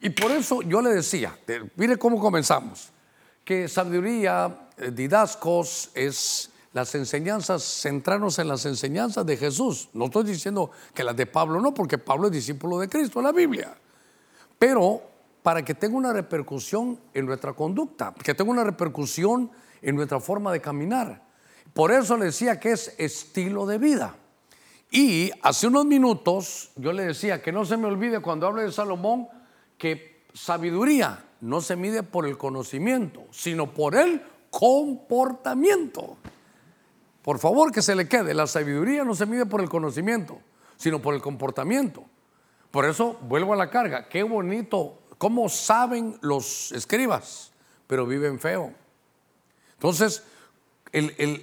Y 0.00 0.10
por 0.10 0.30
eso 0.30 0.62
yo 0.62 0.82
le 0.82 0.90
decía, 0.90 1.38
mire 1.76 1.96
cómo 1.96 2.20
comenzamos, 2.20 2.90
que 3.44 3.68
sabiduría, 3.68 4.68
eh, 4.76 4.90
didascos, 4.90 5.90
es 5.94 6.50
las 6.72 6.94
enseñanzas, 6.94 7.62
centrarnos 7.62 8.38
en 8.38 8.48
las 8.48 8.66
enseñanzas 8.66 9.24
de 9.24 9.36
Jesús. 9.36 9.88
No 9.94 10.06
estoy 10.06 10.24
diciendo 10.24 10.70
que 10.92 11.02
las 11.02 11.16
de 11.16 11.24
Pablo 11.24 11.60
no, 11.60 11.72
porque 11.72 11.96
Pablo 11.96 12.26
es 12.26 12.32
discípulo 12.32 12.78
de 12.78 12.88
Cristo 12.88 13.20
en 13.20 13.24
la 13.24 13.32
Biblia. 13.32 13.74
Pero 14.58 15.02
para 15.42 15.64
que 15.64 15.74
tenga 15.74 15.96
una 15.96 16.12
repercusión 16.12 17.00
en 17.14 17.24
nuestra 17.24 17.54
conducta, 17.54 18.12
que 18.22 18.34
tenga 18.34 18.50
una 18.50 18.64
repercusión 18.64 19.50
en 19.80 19.96
nuestra 19.96 20.20
forma 20.20 20.52
de 20.52 20.60
caminar. 20.60 21.22
Por 21.72 21.92
eso 21.92 22.16
le 22.16 22.26
decía 22.26 22.60
que 22.60 22.72
es 22.72 22.94
estilo 22.98 23.64
de 23.64 23.78
vida. 23.78 24.16
Y 24.90 25.30
hace 25.42 25.68
unos 25.68 25.86
minutos 25.86 26.72
yo 26.76 26.92
le 26.92 27.06
decía 27.06 27.40
que 27.40 27.52
no 27.52 27.64
se 27.64 27.76
me 27.76 27.86
olvide 27.86 28.20
cuando 28.20 28.46
hablo 28.46 28.60
de 28.60 28.72
Salomón 28.72 29.28
que 29.78 30.24
sabiduría 30.32 31.24
no 31.40 31.60
se 31.60 31.76
mide 31.76 32.02
por 32.02 32.26
el 32.26 32.38
conocimiento, 32.38 33.24
sino 33.30 33.72
por 33.72 33.94
el 33.94 34.22
comportamiento. 34.50 36.16
Por 37.22 37.38
favor 37.38 37.72
que 37.72 37.82
se 37.82 37.94
le 37.94 38.08
quede, 38.08 38.34
la 38.34 38.46
sabiduría 38.46 39.04
no 39.04 39.14
se 39.14 39.26
mide 39.26 39.46
por 39.46 39.60
el 39.60 39.68
conocimiento, 39.68 40.40
sino 40.76 41.00
por 41.02 41.14
el 41.14 41.20
comportamiento. 41.20 42.04
Por 42.70 42.84
eso 42.84 43.18
vuelvo 43.22 43.52
a 43.52 43.56
la 43.56 43.70
carga, 43.70 44.08
qué 44.08 44.22
bonito, 44.22 44.98
cómo 45.18 45.48
saben 45.48 46.18
los 46.20 46.72
escribas 46.72 47.52
pero 47.86 48.06
viven 48.06 48.38
feo. 48.38 48.72
Entonces, 49.74 50.24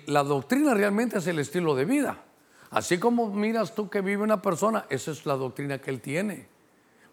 la 0.08 0.24
doctrina 0.24 0.74
realmente 0.74 1.20
es 1.20 1.28
el 1.28 1.40
estilo 1.40 1.76
de 1.76 1.86
vida. 1.86 2.24
Así 2.72 2.98
como 2.98 3.30
miras 3.30 3.76
tú 3.76 3.90
que 3.90 4.02
vive 4.02 4.24
una 4.24 4.42
persona, 4.42 4.86
esa 4.90 5.12
es 5.12 5.26
la 5.26 5.36
doctrina 5.36 5.80
que 5.80 5.92
él 5.92 6.02
tiene. 6.02 6.48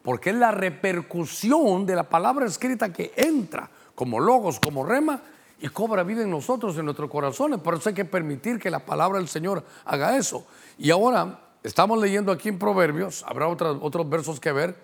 Porque 0.02 0.30
es 0.30 0.36
la 0.36 0.50
repercusión 0.50 1.84
de 1.86 1.96
la 1.96 2.04
palabra 2.04 2.46
escrita 2.46 2.92
que 2.92 3.12
entra 3.16 3.68
como 3.94 4.18
logos, 4.18 4.58
como 4.58 4.84
rema, 4.84 5.20
y 5.60 5.68
cobra 5.68 6.02
vida 6.02 6.22
en 6.22 6.30
nosotros, 6.30 6.76
en 6.78 6.86
nuestros 6.86 7.10
corazones. 7.10 7.60
Por 7.60 7.74
eso 7.74 7.90
hay 7.90 7.94
que 7.94 8.06
permitir 8.06 8.58
que 8.58 8.70
la 8.70 8.78
palabra 8.78 9.18
del 9.18 9.28
Señor 9.28 9.62
haga 9.84 10.16
eso. 10.16 10.46
Y 10.78 10.90
ahora 10.90 11.38
estamos 11.62 12.00
leyendo 12.00 12.32
aquí 12.32 12.48
en 12.48 12.58
Proverbios, 12.58 13.22
habrá 13.26 13.46
otros, 13.46 13.78
otros 13.82 14.08
versos 14.08 14.40
que 14.40 14.52
ver, 14.52 14.74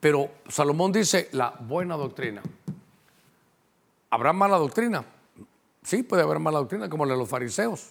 pero 0.00 0.28
Salomón 0.48 0.90
dice 0.90 1.28
la 1.32 1.54
buena 1.60 1.96
doctrina. 1.96 2.42
¿Habrá 4.10 4.32
mala 4.32 4.58
doctrina? 4.58 5.04
Sí, 5.82 6.02
puede 6.02 6.22
haber 6.22 6.38
mala 6.40 6.58
doctrina, 6.58 6.88
como 6.88 7.04
la 7.04 7.12
de 7.12 7.18
los 7.18 7.28
fariseos. 7.28 7.90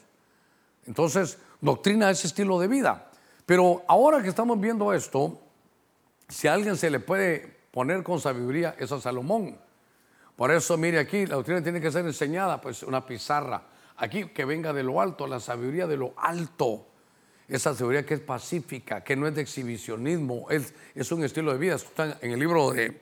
Entonces, 0.85 1.37
doctrina 1.61 2.09
es 2.09 2.25
estilo 2.25 2.59
de 2.59 2.67
vida. 2.67 3.09
Pero 3.45 3.83
ahora 3.87 4.21
que 4.21 4.29
estamos 4.29 4.59
viendo 4.59 4.93
esto, 4.93 5.39
si 6.27 6.47
a 6.47 6.53
alguien 6.53 6.77
se 6.77 6.89
le 6.89 6.99
puede 6.99 7.57
poner 7.71 8.03
con 8.03 8.19
sabiduría, 8.19 8.75
es 8.77 8.91
a 8.91 8.99
Salomón. 8.99 9.57
Por 10.35 10.51
eso, 10.51 10.77
mire 10.77 10.99
aquí, 10.99 11.25
la 11.25 11.35
doctrina 11.35 11.61
tiene 11.61 11.79
que 11.79 11.91
ser 11.91 12.05
enseñada, 12.05 12.59
pues 12.59 12.83
una 12.83 13.05
pizarra. 13.05 13.63
Aquí 13.97 14.29
que 14.29 14.45
venga 14.45 14.73
de 14.73 14.83
lo 14.83 14.99
alto, 14.99 15.27
la 15.27 15.39
sabiduría 15.39 15.87
de 15.87 15.97
lo 15.97 16.13
alto. 16.17 16.87
Esa 17.47 17.73
sabiduría 17.73 18.05
que 18.05 18.15
es 18.15 18.19
pacífica, 18.19 19.03
que 19.03 19.15
no 19.15 19.27
es 19.27 19.35
de 19.35 19.41
exhibicionismo, 19.41 20.49
es, 20.49 20.73
es 20.95 21.11
un 21.11 21.23
estilo 21.23 21.51
de 21.51 21.59
vida. 21.59 21.77
En 22.21 22.31
el 22.31 22.39
libro 22.39 22.71
de 22.71 23.01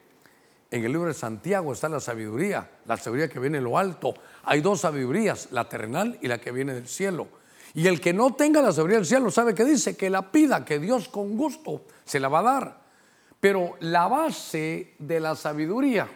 en 0.72 0.86
el 0.86 0.94
libro 0.94 1.10
de 1.10 1.14
Santiago 1.14 1.74
está 1.74 1.90
la 1.90 2.00
sabiduría, 2.00 2.70
la 2.86 2.96
sabiduría 2.96 3.28
que 3.28 3.40
viene 3.40 3.58
de 3.58 3.64
lo 3.64 3.78
alto. 3.78 4.14
Hay 4.46 4.62
dos 4.62 4.80
sabidurías, 4.80 5.50
la 5.52 5.68
terrenal 5.68 6.18
y 6.22 6.30
la 6.30 6.40
que 6.40 6.52
viene 6.52 6.74
del 6.74 6.88
cielo. 6.88 7.28
Y 7.74 7.88
el 7.88 8.00
que 8.00 8.14
no 8.14 8.36
tenga 8.36 8.62
la 8.62 8.72
sabiduría 8.72 8.98
del 8.98 9.06
cielo, 9.06 9.30
¿sabe 9.32 9.54
qué 9.54 9.66
dice? 9.66 9.98
Que 9.98 10.10
la 10.10 10.32
pida, 10.32 10.64
que 10.64 10.80
Dios 10.80 11.10
con 11.10 11.36
gusto 11.36 11.84
se 12.06 12.22
la 12.22 12.30
va 12.30 12.40
a 12.40 12.44
dar. 12.44 12.81
Pero 13.42 13.76
la 13.82 14.08
base 14.08 14.94
de 14.98 15.20
la 15.20 15.36
sabiduría 15.36 16.08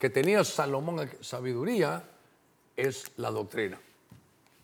que 0.00 0.10
tenía 0.10 0.42
Salomón, 0.42 1.08
sabiduría, 1.20 2.02
es 2.76 3.12
la 3.18 3.30
doctrina. 3.30 3.78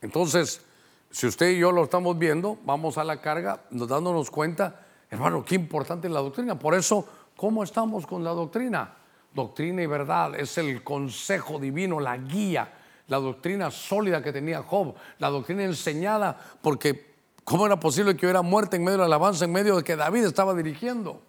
Entonces, 0.00 0.62
si 1.10 1.28
usted 1.28 1.50
y 1.50 1.58
yo 1.58 1.70
lo 1.70 1.84
estamos 1.84 2.18
viendo, 2.18 2.58
vamos 2.64 2.98
a 2.98 3.04
la 3.04 3.20
carga, 3.20 3.62
dándonos 3.70 4.30
cuenta, 4.30 4.86
hermano, 5.08 5.44
qué 5.44 5.54
importante 5.54 6.08
es 6.08 6.12
la 6.12 6.20
doctrina. 6.20 6.58
Por 6.58 6.74
eso 6.74 7.06
¿Cómo 7.36 7.62
estamos 7.62 8.06
con 8.06 8.24
la 8.24 8.30
doctrina? 8.30 8.94
Doctrina 9.34 9.82
y 9.82 9.86
verdad 9.86 10.40
es 10.40 10.56
el 10.56 10.82
consejo 10.82 11.58
divino, 11.58 12.00
la 12.00 12.16
guía, 12.16 12.72
la 13.08 13.18
doctrina 13.18 13.70
sólida 13.70 14.22
que 14.22 14.32
tenía 14.32 14.62
Job, 14.62 14.94
la 15.18 15.28
doctrina 15.28 15.62
enseñada, 15.64 16.38
porque 16.62 17.15
¿cómo 17.46 17.64
era 17.64 17.80
posible 17.80 18.14
que 18.14 18.26
hubiera 18.26 18.42
muerte 18.42 18.76
en 18.76 18.84
medio 18.84 18.98
de 18.98 18.98
la 18.98 19.06
alabanza, 19.06 19.46
en 19.46 19.52
medio 19.52 19.76
de 19.76 19.82
que 19.82 19.96
David 19.96 20.26
estaba 20.26 20.52
dirigiendo? 20.52 21.22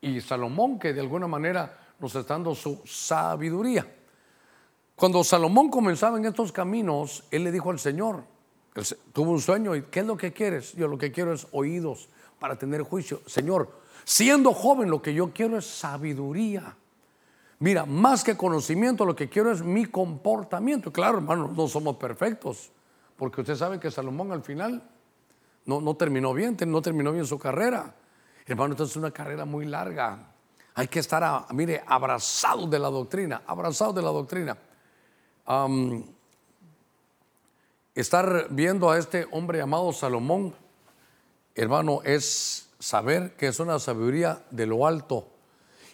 Y 0.00 0.20
Salomón, 0.20 0.78
que 0.78 0.92
de 0.92 1.00
alguna 1.00 1.26
manera 1.26 1.76
nos 1.98 2.14
está 2.14 2.34
dando 2.34 2.54
su 2.54 2.80
sabiduría. 2.84 3.92
Cuando 4.94 5.24
Salomón 5.24 5.70
comenzaba 5.70 6.18
en 6.18 6.26
estos 6.26 6.52
caminos, 6.52 7.24
él 7.32 7.42
le 7.42 7.50
dijo 7.50 7.70
al 7.70 7.80
Señor, 7.80 8.22
tuvo 9.12 9.32
un 9.32 9.40
sueño 9.40 9.74
y 9.74 9.82
¿qué 9.82 10.00
es 10.00 10.06
lo 10.06 10.16
que 10.16 10.32
quieres? 10.32 10.74
Yo 10.74 10.86
lo 10.86 10.96
que 10.96 11.10
quiero 11.10 11.32
es 11.32 11.48
oídos 11.50 12.08
para 12.38 12.56
tener 12.56 12.82
juicio. 12.82 13.20
Señor, 13.26 13.68
Siendo 14.08 14.54
joven 14.54 14.88
lo 14.88 15.02
que 15.02 15.12
yo 15.12 15.34
quiero 15.34 15.58
es 15.58 15.66
sabiduría. 15.66 16.74
Mira, 17.58 17.84
más 17.84 18.24
que 18.24 18.38
conocimiento, 18.38 19.04
lo 19.04 19.14
que 19.14 19.28
quiero 19.28 19.52
es 19.52 19.62
mi 19.62 19.84
comportamiento. 19.84 20.90
Claro, 20.90 21.18
hermano, 21.18 21.52
no 21.54 21.68
somos 21.68 21.96
perfectos, 21.96 22.70
porque 23.18 23.42
usted 23.42 23.54
sabe 23.54 23.78
que 23.78 23.90
Salomón 23.90 24.32
al 24.32 24.42
final 24.42 24.82
no, 25.68 25.82
no 25.82 25.94
terminó 25.96 26.32
bien, 26.32 26.56
no 26.66 26.80
terminó 26.80 27.12
bien 27.12 27.26
su 27.26 27.38
carrera. 27.38 27.94
Hermano, 28.46 28.72
esto 28.72 28.84
es 28.84 28.96
una 28.96 29.10
carrera 29.10 29.44
muy 29.44 29.66
larga. 29.66 30.18
Hay 30.74 30.88
que 30.88 30.98
estar, 30.98 31.44
mire, 31.52 31.84
abrazados 31.86 32.70
de 32.70 32.78
la 32.78 32.88
doctrina, 32.88 33.42
abrazados 33.46 33.94
de 33.94 34.00
la 34.00 34.08
doctrina. 34.08 34.56
estar 37.94 38.46
viendo 38.48 38.90
a 38.90 38.96
este 38.96 39.26
hombre 39.30 39.58
llamado 39.58 39.92
Salomón, 39.92 40.54
hermano, 41.54 42.00
es 42.02 42.70
saber 42.78 43.36
que 43.36 43.48
es 43.48 43.60
una 43.60 43.78
sabiduría 43.78 44.42
de 44.50 44.64
lo 44.64 44.86
alto. 44.86 45.28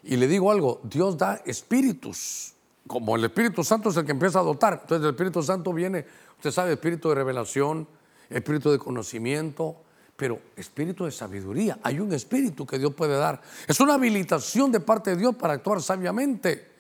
Y 0.05 0.17
le 0.17 0.29
digo 0.29 0.53
algo, 0.53 0.81
Dios 0.85 1.19
da 1.19 1.43
espíritus, 1.45 2.55
como 2.87 3.17
el 3.17 3.25
Espíritu 3.25 3.65
Santo 3.65 3.89
es 3.89 3.97
el 3.97 4.07
que 4.07 4.13
empieza 4.13 4.39
a 4.39 4.45
dotar. 4.45 4.75
Entonces 4.83 5.03
el 5.03 5.15
Espíritu 5.15 5.43
Santo 5.43 5.73
viene, 5.73 6.07
usted 6.37 6.53
sabe, 6.53 6.75
espíritu 6.75 7.09
de 7.09 7.17
revelación, 7.17 7.89
espíritu 8.31 8.71
de 8.71 8.79
conocimiento, 8.79 9.77
pero 10.17 10.41
espíritu 10.57 11.05
de 11.05 11.11
sabiduría. 11.11 11.79
Hay 11.83 12.01
un 12.01 12.13
espíritu 12.13 12.67
que 12.67 12.79
Dios 12.79 12.95
puede 12.95 13.17
dar. 13.17 13.41
Es 13.67 13.81
una 13.81 13.95
habilitación 13.95 14.71
de 14.73 14.81
parte 14.81 15.11
de 15.11 15.17
Dios 15.17 15.35
para 15.35 15.55
actuar 15.55 15.83
sabiamente, 15.83 16.71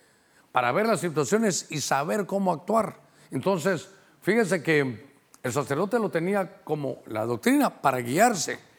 para 0.52 0.72
ver 0.72 0.86
las 0.86 1.00
situaciones 1.00 1.66
y 1.70 1.80
saber 1.80 2.26
cómo 2.26 2.52
actuar. 2.52 3.00
Entonces, 3.30 3.88
fíjense 4.22 4.62
que 4.62 5.12
el 5.42 5.52
sacerdote 5.52 5.98
lo 5.98 6.10
tenía 6.10 6.62
como 6.62 7.02
la 7.06 7.26
doctrina 7.26 7.82
para 7.82 7.98
guiarse 7.98 8.74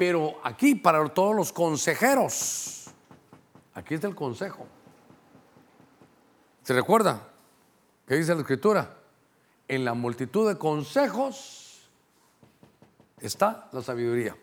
pero 0.00 0.40
aquí 0.42 0.76
para 0.76 1.06
todos 1.10 1.36
los 1.36 1.52
consejeros, 1.52 2.86
aquí 3.74 3.92
está 3.92 4.06
el 4.06 4.14
consejo. 4.14 4.66
¿Se 6.62 6.72
recuerda? 6.72 7.28
¿Qué 8.08 8.14
dice 8.16 8.34
la 8.34 8.40
escritura? 8.40 8.96
En 9.68 9.84
la 9.84 9.92
multitud 9.92 10.48
de 10.48 10.56
consejos 10.56 11.59
está 13.20 13.68
la 13.72 13.82
sabiduría. 13.82 14.36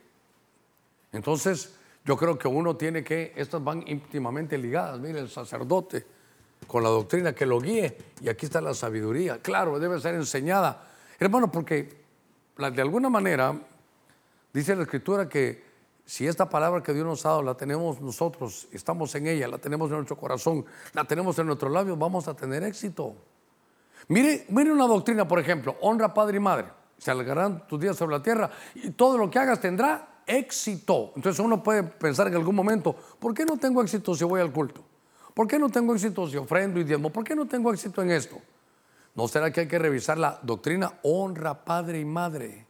Entonces, 1.12 1.76
yo 2.06 2.18
creo 2.18 2.38
que 2.38 2.48
uno 2.48 2.76
tiene 2.76 3.04
que, 3.04 3.34
estas 3.36 3.64
van 3.64 3.84
íntimamente 3.88 4.58
ligadas, 4.58 5.00
mire, 5.00 5.20
el 5.20 5.30
sacerdote 5.30 6.06
con 6.68 6.84
la 6.84 6.90
doctrina 6.90 7.34
que 7.34 7.46
lo 7.46 7.60
guíe, 7.60 7.98
y 8.22 8.30
aquí 8.30 8.46
está 8.46 8.62
la 8.62 8.74
sabiduría. 8.74 9.42
Claro, 9.42 9.80
debe 9.80 10.00
ser 10.00 10.16
enseñada. 10.16 10.88
Hermano, 11.20 11.52
porque 11.52 12.04
de 12.58 12.82
alguna 12.82 13.10
manera 13.10 13.60
Dice 14.58 14.76
la 14.76 14.84
escritura 14.84 15.30
que 15.30 15.64
si 16.04 16.26
esta 16.26 16.50
palabra 16.50 16.82
que 16.82 16.92
Dios 16.92 17.06
nos 17.06 17.24
ha 17.28 17.30
dado 17.30 17.44
la 17.44 17.54
tenemos 17.54 18.02
nosotros, 18.02 18.68
estamos 18.72 19.14
en 19.14 19.28
ella, 19.28 19.48
la 19.48 19.60
tenemos 19.60 19.88
en 19.90 19.98
nuestro 19.98 20.18
corazón, 20.18 20.66
la 20.94 21.04
tenemos 21.04 21.38
en 21.38 21.46
nuestros 21.46 21.72
labios, 21.72 21.96
vamos 22.00 22.28
a 22.28 22.34
tener 22.34 22.64
éxito. 22.64 23.14
Mire, 24.08 24.48
mire 24.50 24.72
una 24.72 24.88
doctrina, 24.88 25.28
por 25.28 25.40
ejemplo, 25.40 25.76
honra 25.82 26.12
padre 26.12 26.38
y 26.38 26.40
madre. 26.40 26.70
Se 26.98 27.12
alargarán 27.12 27.68
tus 27.68 27.80
días 27.80 27.96
sobre 27.96 28.18
la 28.18 28.24
tierra 28.24 28.50
y 28.76 28.92
todo 28.92 29.18
lo 29.18 29.30
que 29.30 29.40
hagas 29.40 29.60
tendrá 29.60 30.22
éxito. 30.26 31.14
Entonces 31.16 31.40
uno 31.40 31.62
puede 31.62 31.84
pensar 31.84 32.28
en 32.28 32.36
algún 32.36 32.56
momento, 32.56 32.96
¿por 33.20 33.34
qué 33.34 33.46
no 33.46 33.58
tengo 33.58 33.82
éxito 33.82 34.16
si 34.16 34.24
voy 34.24 34.42
al 34.42 34.52
culto? 34.52 34.84
¿Por 35.34 35.48
qué 35.48 35.60
no 35.60 35.70
tengo 35.70 35.94
éxito 35.94 36.28
si 36.28 36.38
ofrendo 36.38 36.80
y 36.80 36.84
diezmo? 36.84 37.12
¿Por 37.12 37.24
qué 37.24 37.36
no 37.36 37.46
tengo 37.46 37.72
éxito 37.72 38.02
en 38.02 38.12
esto? 38.12 38.38
¿No 39.16 39.28
será 39.28 39.52
que 39.52 39.62
hay 39.62 39.68
que 39.68 39.80
revisar 39.80 40.18
la 40.18 40.40
doctrina 40.42 40.94
honra 41.04 41.64
padre 41.64 42.00
y 42.00 42.06
madre? 42.06 42.68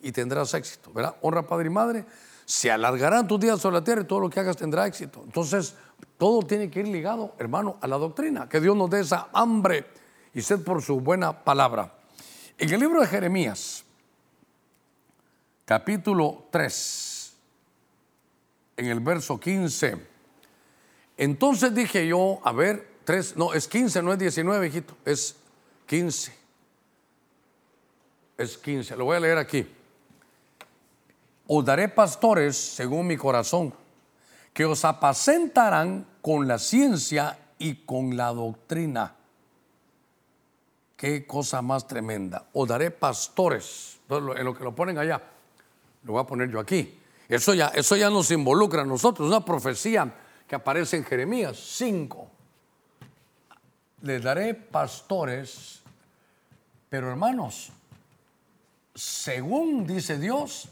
y 0.00 0.12
tendrás 0.12 0.54
éxito, 0.54 0.92
¿verdad? 0.92 1.16
Honra 1.22 1.46
padre 1.46 1.66
y 1.66 1.70
madre, 1.70 2.04
se 2.44 2.70
alargarán 2.70 3.26
tus 3.26 3.40
días 3.40 3.60
sobre 3.60 3.74
la 3.78 3.84
tierra 3.84 4.02
y 4.02 4.04
todo 4.04 4.20
lo 4.20 4.30
que 4.30 4.40
hagas 4.40 4.56
tendrá 4.56 4.86
éxito. 4.86 5.22
Entonces, 5.24 5.74
todo 6.16 6.42
tiene 6.42 6.70
que 6.70 6.80
ir 6.80 6.88
ligado, 6.88 7.34
hermano, 7.38 7.76
a 7.80 7.88
la 7.88 7.96
doctrina, 7.96 8.48
que 8.48 8.60
Dios 8.60 8.76
nos 8.76 8.88
dé 8.88 9.00
esa 9.00 9.28
hambre 9.32 9.86
y 10.32 10.42
sed 10.42 10.62
por 10.62 10.82
su 10.82 11.00
buena 11.00 11.44
palabra. 11.44 11.92
En 12.58 12.72
el 12.72 12.80
libro 12.80 13.00
de 13.00 13.06
Jeremías, 13.06 13.84
capítulo 15.64 16.48
3, 16.50 17.32
en 18.78 18.86
el 18.86 19.00
verso 19.00 19.38
15, 19.38 19.96
entonces 21.16 21.74
dije 21.74 22.06
yo, 22.06 22.40
a 22.44 22.52
ver, 22.52 22.96
3, 23.04 23.36
no, 23.36 23.52
es 23.52 23.68
15, 23.68 24.02
no 24.02 24.12
es 24.12 24.18
19, 24.18 24.66
hijito, 24.66 24.96
es 25.04 25.36
15. 25.86 26.34
Es 28.38 28.58
15, 28.58 28.96
lo 28.96 29.06
voy 29.06 29.16
a 29.16 29.20
leer 29.20 29.38
aquí 29.38 29.66
os 31.46 31.64
daré 31.64 31.88
pastores 31.88 32.56
según 32.56 33.06
mi 33.06 33.16
corazón, 33.16 33.72
que 34.52 34.64
os 34.64 34.84
apacentarán 34.84 36.06
con 36.20 36.48
la 36.48 36.58
ciencia 36.58 37.38
y 37.58 37.84
con 37.84 38.16
la 38.16 38.32
doctrina. 38.32 39.14
Qué 40.96 41.26
cosa 41.26 41.60
más 41.60 41.86
tremenda. 41.86 42.46
Os 42.54 42.68
daré 42.68 42.90
pastores. 42.90 43.98
en 44.08 44.44
lo 44.44 44.54
que 44.54 44.64
lo 44.64 44.74
ponen 44.74 44.98
allá, 44.98 45.20
lo 46.04 46.12
voy 46.12 46.22
a 46.22 46.26
poner 46.26 46.50
yo 46.50 46.58
aquí. 46.58 46.98
Eso 47.28 47.54
ya, 47.54 47.68
eso 47.68 47.96
ya 47.96 48.08
nos 48.08 48.30
involucra 48.30 48.82
a 48.82 48.84
nosotros. 48.84 49.28
Una 49.28 49.44
profecía 49.44 50.12
que 50.46 50.54
aparece 50.54 50.96
en 50.96 51.04
Jeremías 51.04 51.58
5. 51.58 52.30
Les 54.02 54.22
daré 54.22 54.54
pastores, 54.54 55.82
pero 56.88 57.10
hermanos, 57.10 57.70
según 58.94 59.86
dice 59.86 60.18
Dios, 60.18 60.68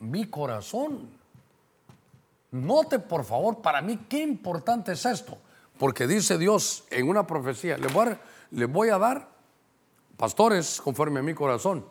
mi 0.00 0.26
corazón. 0.26 1.10
Note 2.52 2.98
por 2.98 3.24
favor, 3.24 3.60
para 3.60 3.82
mí 3.82 4.06
qué 4.08 4.22
importante 4.22 4.92
es 4.92 5.04
esto. 5.04 5.38
Porque 5.78 6.06
dice 6.06 6.38
Dios 6.38 6.84
en 6.90 7.08
una 7.08 7.26
profecía, 7.26 7.76
les 7.76 7.92
voy 7.92 8.16
voy 8.50 8.88
a 8.88 8.98
dar 8.98 9.35
pastores 10.16 10.80
conforme 10.80 11.20
a 11.20 11.22
mi 11.22 11.34
corazón. 11.34 11.84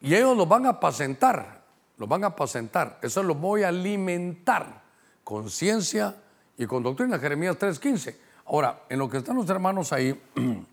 Y 0.00 0.14
ellos 0.14 0.36
los 0.36 0.48
van 0.48 0.66
a 0.66 0.70
apacentar, 0.70 1.62
los 1.96 2.08
van 2.08 2.24
a 2.24 2.28
apacentar. 2.28 2.98
Eso 3.02 3.22
los 3.22 3.38
voy 3.38 3.62
a 3.62 3.68
alimentar 3.68 4.82
con 5.22 5.50
ciencia 5.50 6.16
y 6.58 6.66
con 6.66 6.82
doctrina. 6.82 7.18
Jeremías 7.18 7.56
3:15. 7.58 8.16
Ahora, 8.46 8.82
en 8.88 8.98
lo 8.98 9.08
que 9.08 9.18
están 9.18 9.36
los 9.36 9.48
hermanos 9.48 9.92
ahí, 9.92 10.20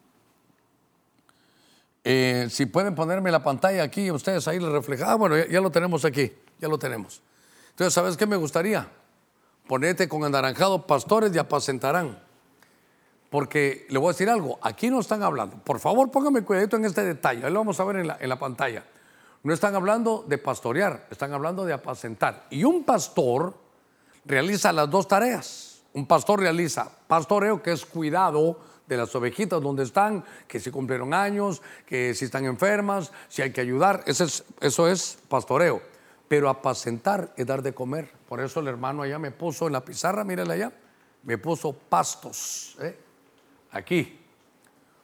eh, 2.04 2.48
si 2.50 2.66
pueden 2.66 2.94
ponerme 2.94 3.32
la 3.32 3.42
pantalla 3.42 3.84
aquí, 3.84 4.12
ustedes 4.12 4.48
ahí 4.48 4.60
les 4.60 4.70
reflejan. 4.70 5.10
Ah, 5.10 5.16
bueno, 5.16 5.38
ya, 5.38 5.62
lo 5.62 5.72
tenemos 5.72 6.04
aquí, 6.04 6.34
ya 6.60 6.68
lo 6.68 6.78
tenemos. 6.78 7.22
Entonces, 7.70 7.94
¿sabes 7.94 8.18
qué 8.18 8.26
me 8.26 8.36
gustaría? 8.36 8.90
Ponete 9.68 10.10
con 10.10 10.26
anaranjado 10.26 10.86
pastores 10.86 11.34
y 11.34 11.38
apacentarán. 11.38 12.20
Porque 13.32 13.88
le 13.90 13.98
voy 13.98 14.10
a 14.10 14.12
decir 14.12 14.30
algo, 14.30 14.60
aquí 14.62 14.90
no 14.90 15.00
están 15.00 15.24
hablando. 15.24 15.56
Por 15.56 15.80
favor, 15.80 16.12
póngame 16.12 16.44
cuidadito 16.44 16.76
en 16.76 16.84
este 16.84 17.06
detalle, 17.06 17.46
ahí 17.46 17.52
lo 17.54 17.62
vamos 17.62 17.80
a 17.80 17.86
ver 17.86 17.96
en 17.96 18.30
la, 18.30 18.38
pantalla. 18.38 18.84
No 19.44 19.54
están 19.54 19.74
hablando 19.74 20.26
de 20.28 20.38
pastorear, 20.38 21.08
están 21.10 21.32
hablando 21.32 21.64
de 21.64 21.72
apacentar. 21.72 22.46
Y 22.50 22.66
un 22.66 22.84
pastor 22.84 23.56
realiza 24.26 24.74
las 24.74 24.90
dos 24.90 25.08
tareas. 25.08 25.82
Un 25.94 26.08
pastor 26.08 26.42
realiza 26.42 26.92
pastoreo, 27.08 27.64
que 27.64 27.72
es 27.72 27.86
cuidado 27.86 28.60
de 28.86 28.98
las 28.98 29.16
ovejitas 29.16 29.62
donde 29.62 29.84
están, 29.84 30.26
que 30.46 30.60
si 30.60 30.70
cumplieron 30.70 31.14
años, 31.14 31.62
que 31.86 32.14
si 32.14 32.26
están 32.26 32.44
enfermas, 32.44 33.14
si 33.30 33.44
hay 33.44 33.54
que 33.54 33.62
ayudar. 33.62 34.04
Eso 34.08 34.26
es, 34.26 34.44
eso 34.60 34.90
es 34.90 35.20
pastoreo. 35.30 35.82
Pero 36.28 36.50
apacentar 36.50 37.34
es 37.38 37.48
dar 37.48 37.62
de 37.62 37.74
comer. 37.74 38.12
Por 38.28 38.42
eso 38.42 38.60
el 38.60 38.68
hermano 38.68 39.04
allá 39.04 39.20
me 39.20 39.32
puso 39.32 39.68
en 39.68 39.74
la 39.74 39.86
pizarra, 39.86 40.26
mírale 40.26 40.54
allá, 40.54 40.74
me 41.24 41.38
puso 41.38 41.72
pastos. 41.72 42.76
¿eh? 42.82 43.11
Aquí. 43.72 44.20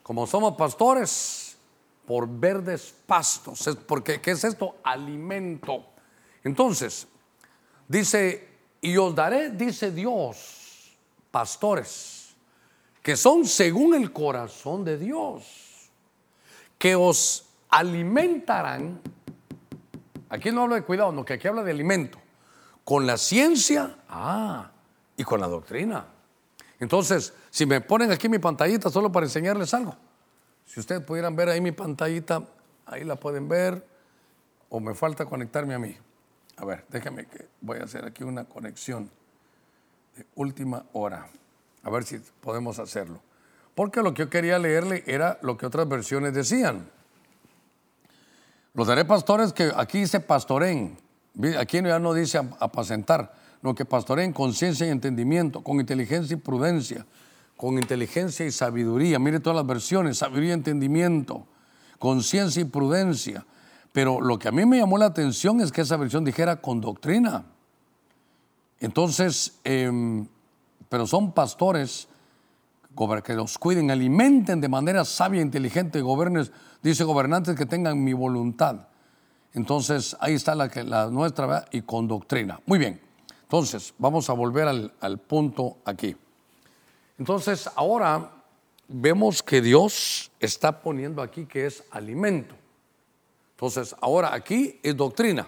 Como 0.04 0.26
somos 0.26 0.56
pastores, 0.56 1.58
por 2.06 2.28
verdes 2.28 2.96
pastos. 3.06 3.70
Porque, 3.86 4.22
¿qué 4.22 4.32
es 4.32 4.44
esto? 4.44 4.78
Alimento. 4.84 5.86
Entonces, 6.44 7.08
dice, 7.88 8.48
y 8.80 8.96
os 8.96 9.14
daré, 9.14 9.50
dice 9.50 9.92
Dios, 9.92 10.98
pastores, 11.30 12.36
que 13.04 13.18
son 13.18 13.46
según 13.46 13.94
el 13.94 14.14
corazón 14.14 14.86
de 14.86 14.98
Dios, 14.98 15.90
que 16.78 16.96
os 16.96 17.46
alimentarán. 17.70 19.02
Aquí 20.30 20.52
no 20.52 20.64
habla 20.64 20.76
de 20.76 20.84
cuidado, 20.84 21.12
no, 21.12 21.26
que 21.26 21.34
aquí 21.34 21.48
habla 21.48 21.64
de 21.64 21.72
alimento. 21.72 22.18
Con 22.86 23.06
la 23.06 23.18
ciencia, 23.18 23.98
ah, 24.08 24.72
y 25.18 25.24
con 25.26 25.42
la 25.42 25.48
doctrina. 25.48 26.06
Entonces, 26.80 27.34
si 27.50 27.66
me 27.66 27.82
ponen 27.82 28.12
aquí 28.12 28.30
mi 28.30 28.40
pantallita 28.40 28.90
solo 28.90 29.12
para 29.12 29.26
enseñarles 29.26 29.74
algo, 29.74 29.96
si 30.66 30.80
ustedes 30.80 31.02
pudieran 31.02 31.36
ver 31.36 31.50
ahí 31.50 31.62
mi 31.62 31.72
pantallita, 31.72 32.44
ahí 32.86 33.04
la 33.04 33.16
pueden 33.16 33.48
ver, 33.48 33.86
o 34.70 34.80
me 34.80 34.94
falta 34.94 35.26
conectarme 35.26 35.74
a 35.74 35.80
mí. 35.80 35.96
A 36.58 36.66
ver, 36.66 36.86
déjame 36.90 37.26
que 37.26 37.48
voy 37.62 37.80
a 37.80 37.84
hacer 37.84 38.06
aquí 38.06 38.24
una 38.24 38.46
conexión 38.46 39.10
de 40.16 40.26
última 40.36 40.86
hora, 40.94 41.28
a 41.84 41.90
ver 41.90 42.04
si 42.04 42.20
podemos 42.42 42.80
hacerlo. 42.80 43.22
Porque 43.76 44.02
lo 44.02 44.14
que 44.14 44.24
yo 44.24 44.30
quería 44.30 44.58
leerle 44.58 45.04
era 45.06 45.40
lo 45.42 45.58
que 45.58 45.68
otras 45.68 45.88
versiones 45.88 46.34
decían. 46.34 46.90
Los 48.74 48.88
daré 48.88 49.06
pastores 49.06 49.54
que 49.54 49.72
aquí 49.76 50.00
dice 50.00 50.20
pastoren, 50.20 50.98
aquí 51.60 51.82
ya 51.82 52.00
no 52.00 52.14
dice 52.14 52.40
apacentar 52.60 53.34
lo 53.62 53.76
que 53.76 53.86
en 54.24 54.34
conciencia 54.34 54.88
y 54.88 54.90
entendimiento, 54.90 55.64
con 55.64 55.80
inteligencia 55.80 56.36
y 56.36 56.40
prudencia, 56.40 57.06
con 57.56 57.76
inteligencia 57.76 58.46
y 58.46 58.52
sabiduría. 58.52 59.20
Mire 59.20 59.40
todas 59.40 59.58
las 59.58 59.66
versiones, 59.66 60.18
sabiduría 60.18 60.52
y 60.52 60.54
entendimiento, 60.54 61.46
conciencia 62.00 62.62
y 62.62 62.66
prudencia. 62.66 63.46
Pero 63.92 64.22
lo 64.22 64.38
que 64.38 64.48
a 64.48 64.52
mí 64.52 64.66
me 64.66 64.78
llamó 64.78 64.98
la 64.98 65.08
atención 65.08 65.60
es 65.62 65.72
que 65.72 65.82
esa 65.82 65.98
versión 65.98 66.24
dijera 66.24 66.62
con 66.62 66.82
doctrina. 66.82 67.46
Entonces, 68.80 69.60
em, 69.64 70.28
pero 70.88 71.08
son 71.08 71.32
pastores 71.32 72.08
que 73.24 73.34
los 73.34 73.58
cuiden, 73.60 73.92
alimenten 73.92 74.60
de 74.60 74.70
manera 74.70 75.06
sabia 75.06 75.40
e 75.40 75.44
inteligente, 75.44 76.02
gobernes, 76.02 76.52
dice 76.82 77.04
gobernantes 77.04 77.56
que 77.56 77.68
tengan 77.68 78.04
mi 78.04 78.14
voluntad. 78.14 78.88
Entonces, 79.54 80.18
ahí 80.20 80.34
está 80.34 80.56
la, 80.56 80.70
la 80.84 81.08
nuestra, 81.08 81.66
y 81.72 81.82
con 81.82 82.08
doctrina. 82.08 82.60
Muy 82.66 82.80
bien. 82.80 83.07
Entonces, 83.48 83.94
vamos 83.98 84.30
a 84.30 84.34
volver 84.34 84.68
al, 84.68 85.18
punto 85.20 85.78
aquí. 85.86 86.18
Entonces, 87.18 87.70
ahora 87.78 88.30
vemos 88.90 89.42
que 89.42 89.62
Dios 89.62 90.30
está 90.42 90.82
poniendo 90.82 91.22
aquí 91.22 91.46
que 91.46 91.66
es 91.66 91.82
alimento. 91.92 92.54
Entonces, 93.52 93.96
ahora 94.02 94.34
aquí 94.34 94.82
es 94.84 94.98
doctrina. 94.98 95.48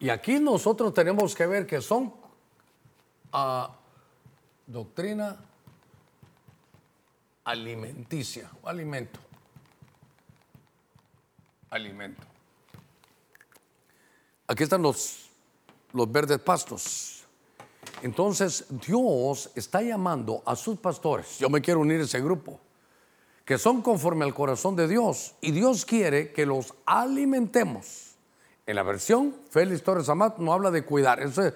Y 0.00 0.08
aquí 0.08 0.40
nosotros 0.40 0.92
tenemos 0.92 1.36
que 1.36 1.46
ver 1.46 1.64
que 1.64 1.80
son 1.80 2.12
uh, 3.32 3.68
doctrina 4.66 5.36
alimenticia, 7.44 8.50
o 8.62 8.68
alimento. 8.68 9.20
Alimento. 11.70 12.22
Aquí 14.48 14.64
están 14.64 14.82
los 14.82 15.25
los 15.96 16.12
verdes 16.12 16.38
pastos. 16.38 17.24
Entonces 18.02 18.66
Dios 18.86 19.50
está 19.54 19.80
llamando 19.80 20.42
a 20.44 20.54
sus 20.54 20.78
pastores, 20.78 21.38
yo 21.38 21.48
me 21.48 21.62
quiero 21.62 21.80
unir 21.80 22.00
a 22.00 22.04
ese 22.04 22.20
grupo, 22.20 22.60
que 23.44 23.56
son 23.58 23.80
conforme 23.80 24.24
al 24.24 24.34
corazón 24.34 24.76
de 24.76 24.86
Dios. 24.86 25.34
Y 25.40 25.52
Dios 25.52 25.84
quiere 25.84 26.32
que 26.32 26.44
los 26.44 26.74
alimentemos. 26.84 28.16
En 28.66 28.76
la 28.76 28.82
versión 28.82 29.34
Félix 29.50 29.82
Torres 29.82 30.08
Amat 30.08 30.38
no 30.38 30.52
habla 30.52 30.70
de 30.70 30.84
cuidar, 30.84 31.20
Eso 31.20 31.52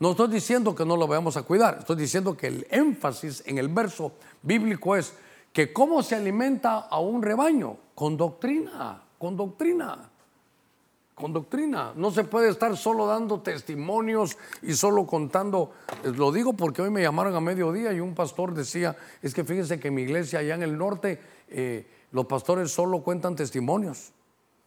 no 0.00 0.10
estoy 0.10 0.28
diciendo 0.28 0.74
que 0.74 0.84
no 0.84 0.96
lo 0.96 1.06
vayamos 1.06 1.36
a 1.36 1.42
cuidar, 1.42 1.78
estoy 1.78 1.96
diciendo 1.96 2.36
que 2.36 2.48
el 2.48 2.66
énfasis 2.70 3.42
en 3.46 3.58
el 3.58 3.68
verso 3.68 4.12
bíblico 4.42 4.96
es 4.96 5.14
que 5.52 5.72
cómo 5.72 6.02
se 6.02 6.16
alimenta 6.16 6.80
a 6.80 7.00
un 7.00 7.22
rebaño, 7.22 7.76
con 7.94 8.16
doctrina, 8.16 9.02
con 9.18 9.36
doctrina 9.36 10.10
con 11.20 11.32
doctrina. 11.32 11.92
No 11.94 12.10
se 12.10 12.24
puede 12.24 12.48
estar 12.48 12.76
solo 12.76 13.06
dando 13.06 13.40
testimonios 13.40 14.36
y 14.62 14.72
solo 14.74 15.06
contando. 15.06 15.72
Lo 16.02 16.32
digo 16.32 16.54
porque 16.54 16.82
hoy 16.82 16.90
me 16.90 17.02
llamaron 17.02 17.34
a 17.34 17.40
mediodía 17.40 17.92
y 17.92 18.00
un 18.00 18.14
pastor 18.14 18.54
decía, 18.54 18.96
es 19.22 19.34
que 19.34 19.44
fíjense 19.44 19.78
que 19.78 19.88
en 19.88 19.94
mi 19.94 20.02
iglesia 20.02 20.38
allá 20.38 20.54
en 20.54 20.62
el 20.62 20.76
norte 20.76 21.20
eh, 21.48 21.86
los 22.12 22.26
pastores 22.26 22.72
solo 22.72 23.02
cuentan 23.02 23.36
testimonios 23.36 24.12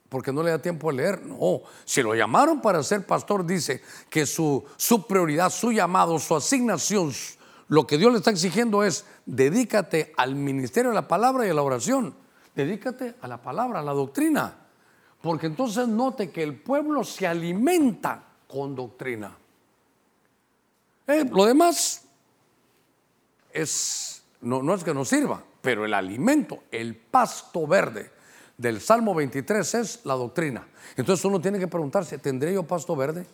porque 0.09 0.31
no 0.31 0.43
le 0.43 0.51
da 0.51 0.59
tiempo 0.59 0.91
a 0.91 0.93
leer. 0.93 1.25
No, 1.25 1.61
si 1.85 2.03
lo 2.03 2.13
llamaron 2.13 2.61
para 2.61 2.83
ser 2.83 3.03
pastor, 3.03 3.45
dice 3.47 3.81
que 4.11 4.27
su, 4.27 4.63
su 4.77 5.07
prioridad, 5.07 5.49
su 5.49 5.71
llamado, 5.71 6.19
su 6.19 6.35
asignación, 6.35 7.11
lo 7.67 7.87
que 7.87 7.97
Dios 7.97 8.11
le 8.11 8.19
está 8.19 8.29
exigiendo 8.29 8.83
es 8.83 9.05
dedícate 9.25 10.13
al 10.15 10.35
ministerio 10.35 10.91
de 10.91 10.95
la 10.95 11.07
palabra 11.07 11.47
y 11.47 11.49
a 11.49 11.53
la 11.55 11.63
oración. 11.63 12.13
Dedícate 12.55 13.15
a 13.21 13.27
la 13.27 13.41
palabra, 13.41 13.79
a 13.79 13.81
la 13.83 13.93
doctrina. 13.93 14.62
Porque 15.23 15.47
entonces 15.47 15.87
note 15.87 16.31
que 16.31 16.43
el 16.43 16.53
pueblo 16.53 17.01
se 17.05 17.25
alimenta 17.25 18.21
con 18.45 18.75
doctrina. 18.75 19.33
Eh, 21.07 21.23
lo 21.31 21.45
demás 21.45 22.03
es, 23.53 24.21
no, 24.41 24.61
no 24.61 24.75
es 24.75 24.83
que 24.83 24.93
nos 24.93 25.07
sirva, 25.07 25.41
pero 25.61 25.85
el 25.85 25.93
alimento, 25.93 26.63
el 26.69 26.97
pasto 26.97 27.65
verde 27.65 28.11
del 28.57 28.81
Salmo 28.81 29.15
23 29.15 29.75
es 29.75 30.01
la 30.03 30.15
doctrina. 30.15 30.67
Entonces 30.97 31.23
uno 31.23 31.39
tiene 31.39 31.57
que 31.57 31.69
preguntarse, 31.69 32.17
¿tendré 32.17 32.53
yo 32.53 32.63
pasto 32.63 32.93
verde? 32.93 33.25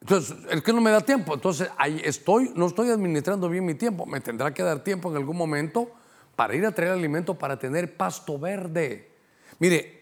Entonces, 0.00 0.38
es 0.48 0.62
que 0.62 0.72
no 0.72 0.80
me 0.80 0.90
da 0.90 1.02
tiempo. 1.02 1.34
Entonces, 1.34 1.68
ahí 1.76 2.00
estoy, 2.02 2.50
no 2.54 2.66
estoy 2.66 2.88
administrando 2.88 3.50
bien 3.50 3.66
mi 3.66 3.74
tiempo. 3.74 4.06
Me 4.06 4.22
tendrá 4.22 4.54
que 4.54 4.62
dar 4.62 4.82
tiempo 4.82 5.10
en 5.10 5.18
algún 5.18 5.36
momento 5.36 5.90
para 6.34 6.54
ir 6.54 6.64
a 6.64 6.72
traer 6.72 6.92
alimento 6.92 7.34
para 7.36 7.58
tener 7.58 7.94
pasto 7.94 8.38
verde. 8.38 9.10
Mire, 9.58 9.97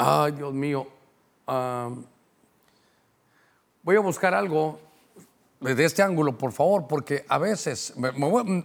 Ay, 0.00 0.30
Dios 0.30 0.54
mío. 0.54 0.86
voy 3.82 3.96
a 3.96 4.00
buscar 4.00 4.32
algo 4.32 4.78
desde 5.58 5.84
este 5.86 6.02
ángulo, 6.02 6.38
por 6.38 6.52
favor, 6.52 6.86
porque 6.86 7.24
a 7.28 7.38
veces, 7.38 7.94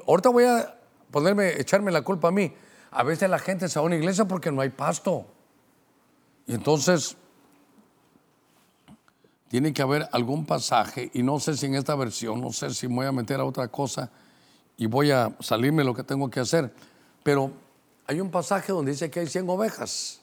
ahorita 0.06 0.30
voy 0.30 0.44
a 0.44 0.78
ponerme, 1.10 1.60
echarme 1.60 1.92
la 1.92 2.04
culpa 2.04 2.28
a 2.28 2.32
mí. 2.32 2.54
A 2.92 3.02
veces 3.02 3.28
la 3.32 3.40
gente 3.40 3.68
se 3.68 3.80
va 3.80 3.84
a 3.84 3.88
una 3.88 3.96
iglesia 3.96 4.26
porque 4.26 4.52
no 4.52 4.62
hay 4.62 4.70
pasto. 4.70 5.26
Y 6.46 6.54
entonces 6.54 7.18
tiene 9.48 9.74
que 9.74 9.82
haber 9.82 10.08
algún 10.12 10.46
pasaje, 10.46 11.10
y 11.16 11.24
no 11.24 11.40
sé 11.40 11.58
si 11.58 11.66
en 11.66 11.74
esta 11.74 11.96
versión, 11.96 12.42
no 12.42 12.54
sé 12.54 12.72
si 12.76 12.88
me 12.88 12.96
voy 12.96 13.06
a 13.08 13.12
meter 13.12 13.40
a 13.40 13.46
otra 13.46 13.68
cosa 13.70 14.12
y 14.78 14.86
voy 14.86 15.10
a 15.10 15.36
salirme 15.40 15.84
lo 15.84 15.96
que 15.96 16.04
tengo 16.04 16.30
que 16.30 16.40
hacer, 16.40 16.72
pero 17.24 17.52
hay 18.06 18.20
un 18.20 18.30
pasaje 18.30 18.72
donde 18.72 18.92
dice 18.92 19.10
que 19.10 19.22
hay 19.22 19.28
100 19.28 19.50
ovejas. 19.50 20.23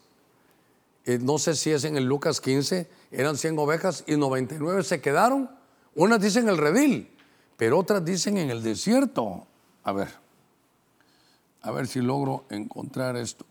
Eh, 1.10 1.18
no 1.20 1.38
sé 1.38 1.56
si 1.56 1.72
es 1.72 1.82
en 1.82 1.96
el 1.96 2.04
Lucas 2.04 2.40
15, 2.40 2.88
eran 3.10 3.36
100 3.36 3.58
ovejas 3.58 4.04
y 4.06 4.14
99 4.14 4.84
se 4.84 5.00
quedaron. 5.00 5.50
Unas 5.96 6.20
dicen 6.20 6.48
el 6.48 6.56
redil, 6.56 7.10
pero 7.56 7.80
otras 7.80 8.04
dicen 8.04 8.38
en 8.38 8.48
el 8.48 8.62
desierto. 8.62 9.44
A 9.82 9.90
ver, 9.90 10.08
a 11.62 11.72
ver 11.72 11.88
si 11.88 12.00
logro 12.00 12.44
encontrar 12.48 13.16
esto. 13.16 13.44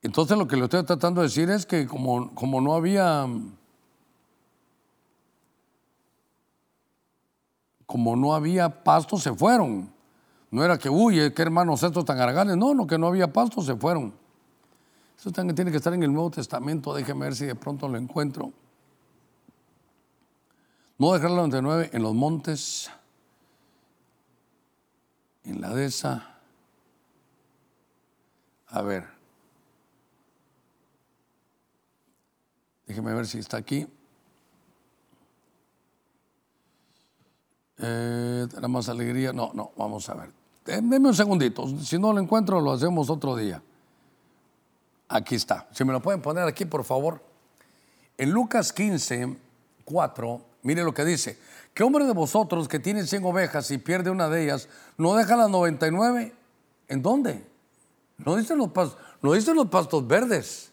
Entonces 0.00 0.38
lo 0.38 0.48
que 0.48 0.56
le 0.56 0.64
estoy 0.64 0.82
tratando 0.82 1.20
de 1.20 1.26
decir 1.26 1.50
es 1.50 1.66
que 1.66 1.86
como, 1.86 2.34
como 2.34 2.62
no 2.62 2.74
había... 2.74 3.26
Como 7.84 8.16
no 8.16 8.34
había 8.34 8.82
pasto, 8.82 9.18
se 9.18 9.34
fueron. 9.34 9.97
No 10.50 10.64
era 10.64 10.78
que, 10.78 10.88
uy, 10.88 11.32
qué 11.34 11.42
hermanos 11.42 11.82
estos 11.82 12.04
tan 12.04 12.18
araganes. 12.18 12.56
No, 12.56 12.74
no, 12.74 12.86
que 12.86 12.98
no 12.98 13.06
había 13.06 13.32
pasto, 13.32 13.60
se 13.62 13.76
fueron. 13.76 14.14
Eso 15.18 15.32
tiene 15.32 15.70
que 15.70 15.76
estar 15.76 15.92
en 15.92 16.02
el 16.02 16.12
Nuevo 16.12 16.30
Testamento. 16.30 16.94
Déjeme 16.94 17.26
ver 17.26 17.34
si 17.34 17.44
de 17.44 17.54
pronto 17.54 17.88
lo 17.88 17.98
encuentro. 17.98 18.52
No 20.96 21.12
dejar 21.12 21.30
la 21.30 21.36
99 21.38 21.90
en 21.92 22.02
los 22.02 22.14
montes, 22.14 22.90
en 25.44 25.60
la 25.60 25.74
dehesa. 25.74 26.38
A 28.68 28.82
ver. 28.82 29.06
Déjeme 32.86 33.12
ver 33.12 33.26
si 33.26 33.38
está 33.38 33.58
aquí. 33.58 33.86
Eh, 37.78 38.46
más 38.68 38.88
alegría. 38.88 39.32
No, 39.32 39.52
no, 39.54 39.72
vamos 39.76 40.08
a 40.08 40.14
ver. 40.14 40.37
Deme 40.76 40.98
un 41.08 41.14
segundito. 41.14 41.66
Si 41.80 41.98
no 41.98 42.12
lo 42.12 42.20
encuentro, 42.20 42.60
lo 42.60 42.72
hacemos 42.72 43.08
otro 43.08 43.36
día. 43.36 43.62
Aquí 45.08 45.34
está. 45.34 45.66
Si 45.72 45.84
me 45.84 45.92
lo 45.92 46.00
pueden 46.00 46.20
poner 46.20 46.44
aquí, 46.44 46.64
por 46.64 46.84
favor. 46.84 47.22
En 48.16 48.30
Lucas 48.30 48.72
15, 48.72 49.36
4 49.84 50.48
Mire 50.62 50.82
lo 50.82 50.92
que 50.92 51.04
dice. 51.04 51.38
¿Qué 51.72 51.82
hombre 51.82 52.04
de 52.04 52.12
vosotros 52.12 52.68
que 52.68 52.78
tiene 52.78 53.06
100 53.06 53.24
ovejas 53.24 53.70
y 53.70 53.78
pierde 53.78 54.10
una 54.10 54.28
de 54.28 54.44
ellas, 54.44 54.68
no 54.96 55.14
deja 55.14 55.36
las 55.36 55.48
99? 55.48 56.34
¿En 56.88 57.02
dónde? 57.02 57.44
No 58.18 58.36
dicen 58.36 58.58
los, 58.58 58.70
no 59.22 59.32
dicen 59.32 59.54
los 59.54 59.68
pastos 59.68 60.06
verdes. 60.06 60.72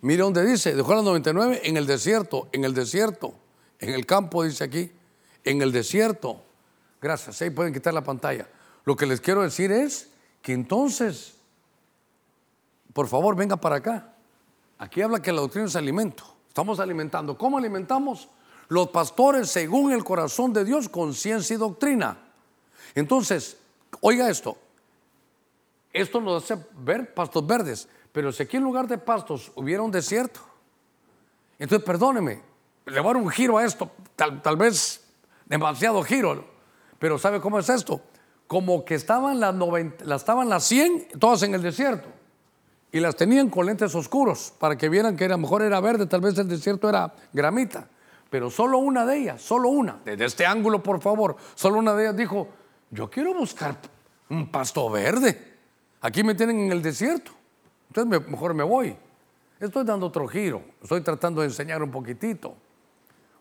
Mire 0.00 0.22
dónde 0.22 0.44
dice, 0.44 0.74
dejó 0.74 0.94
las 0.94 1.04
99 1.04 1.62
en 1.64 1.76
el 1.76 1.86
desierto, 1.86 2.48
en 2.52 2.64
el 2.64 2.74
desierto, 2.74 3.34
en 3.78 3.94
el 3.94 4.04
campo 4.04 4.44
dice 4.44 4.64
aquí, 4.64 4.90
en 5.44 5.62
el 5.62 5.72
desierto. 5.72 6.42
Gracias, 7.00 7.40
ahí 7.40 7.50
pueden 7.50 7.72
quitar 7.72 7.94
la 7.94 8.02
pantalla. 8.02 8.46
Lo 8.86 8.96
que 8.96 9.04
les 9.04 9.20
quiero 9.20 9.42
decir 9.42 9.70
es 9.70 10.10
que 10.40 10.54
entonces, 10.54 11.34
por 12.94 13.08
favor, 13.08 13.36
venga 13.36 13.56
para 13.58 13.76
acá. 13.76 14.14
Aquí 14.78 15.02
habla 15.02 15.20
que 15.20 15.32
la 15.32 15.42
doctrina 15.42 15.66
es 15.66 15.76
alimento. 15.76 16.24
Estamos 16.48 16.80
alimentando. 16.80 17.36
¿Cómo 17.36 17.58
alimentamos? 17.58 18.28
Los 18.68 18.88
pastores, 18.88 19.50
según 19.50 19.92
el 19.92 20.04
corazón 20.04 20.52
de 20.52 20.64
Dios, 20.64 20.88
con 20.88 21.12
ciencia 21.12 21.54
y 21.54 21.58
doctrina. 21.58 22.16
Entonces, 22.94 23.58
oiga 24.00 24.30
esto. 24.30 24.56
Esto 25.92 26.20
nos 26.20 26.44
hace 26.44 26.64
ver 26.78 27.12
pastos 27.12 27.46
verdes. 27.46 27.88
Pero 28.12 28.32
si 28.32 28.44
aquí 28.44 28.56
en 28.56 28.62
lugar 28.62 28.86
de 28.86 28.98
pastos 28.98 29.52
hubiera 29.56 29.82
un 29.82 29.90
desierto, 29.90 30.40
entonces 31.58 31.84
perdóneme, 31.84 32.40
le 32.86 33.00
voy 33.00 33.10
a 33.10 33.14
dar 33.14 33.22
un 33.22 33.30
giro 33.30 33.58
a 33.58 33.64
esto, 33.64 33.90
tal, 34.14 34.56
vez 34.56 35.04
demasiado 35.44 36.02
giro. 36.02 36.44
Pero 36.98 37.18
¿sabe 37.18 37.40
cómo 37.40 37.58
es 37.58 37.68
esto? 37.68 38.00
Como 38.46 38.84
que 38.84 38.94
estaban 38.94 39.40
las, 39.40 39.54
90, 39.54 40.14
estaban 40.14 40.48
las 40.48 40.64
100 40.64 41.08
todas 41.18 41.42
en 41.42 41.54
el 41.54 41.62
desierto 41.62 42.08
y 42.92 43.00
las 43.00 43.16
tenían 43.16 43.50
con 43.50 43.66
lentes 43.66 43.94
oscuros 43.94 44.52
para 44.58 44.76
que 44.76 44.88
vieran 44.88 45.16
que 45.16 45.24
a 45.24 45.28
lo 45.28 45.38
mejor 45.38 45.62
era 45.62 45.80
verde, 45.80 46.06
tal 46.06 46.20
vez 46.20 46.38
el 46.38 46.48
desierto 46.48 46.88
era 46.88 47.12
gramita 47.32 47.88
pero 48.30 48.50
solo 48.50 48.78
una 48.78 49.06
de 49.06 49.18
ellas, 49.18 49.42
solo 49.42 49.68
una, 49.68 50.00
desde 50.04 50.24
este 50.24 50.46
ángulo 50.46 50.82
por 50.82 51.00
favor, 51.00 51.36
solo 51.54 51.78
una 51.78 51.94
de 51.94 52.04
ellas 52.04 52.16
dijo, 52.16 52.48
yo 52.90 53.08
quiero 53.08 53.34
buscar 53.34 53.76
un 54.28 54.50
pasto 54.50 54.90
verde, 54.90 55.54
aquí 56.00 56.22
me 56.24 56.34
tienen 56.34 56.60
en 56.60 56.72
el 56.72 56.82
desierto, 56.82 57.32
entonces 57.88 58.28
mejor 58.28 58.54
me 58.54 58.64
voy. 58.64 58.96
Estoy 59.58 59.84
dando 59.84 60.06
otro 60.06 60.28
giro, 60.28 60.62
estoy 60.82 61.00
tratando 61.00 61.40
de 61.40 61.46
enseñar 61.46 61.82
un 61.82 61.90
poquitito, 61.90 62.54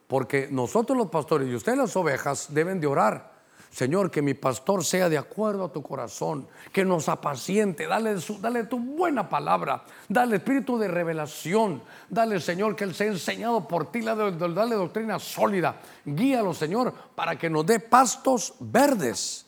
porque 0.08 0.48
nosotros 0.50 0.98
los 0.98 1.08
pastores 1.08 1.50
y 1.50 1.56
ustedes 1.56 1.78
las 1.78 1.96
ovejas 1.96 2.54
deben 2.54 2.80
de 2.80 2.88
orar 2.88 3.35
Señor, 3.70 4.10
que 4.10 4.22
mi 4.22 4.34
pastor 4.34 4.86
sea 4.86 5.10
de 5.10 5.18
acuerdo 5.18 5.66
a 5.66 5.72
tu 5.72 5.84
corazón, 5.84 6.48
que 6.72 6.86
nos 6.86 7.10
apaciente, 7.10 7.88
dale, 7.88 8.16
dale 8.40 8.64
tu 8.64 8.80
buena 8.80 9.28
palabra, 9.28 9.84
dale 10.08 10.38
espíritu 10.38 10.78
de 10.78 10.88
revelación, 10.88 11.82
dale, 12.10 12.40
Señor, 12.40 12.76
que 12.76 12.86
Él 12.86 12.96
sea 12.96 13.08
enseñado 13.08 13.68
por 13.68 13.92
ti, 13.92 14.02
dale, 14.02 14.32
dale 14.32 14.76
doctrina 14.76 15.20
sólida, 15.20 15.82
guíalo, 16.06 16.54
Señor, 16.54 16.94
para 17.16 17.38
que 17.38 17.50
nos 17.50 17.66
dé 17.66 17.80
pastos 17.80 18.54
verdes. 18.60 19.46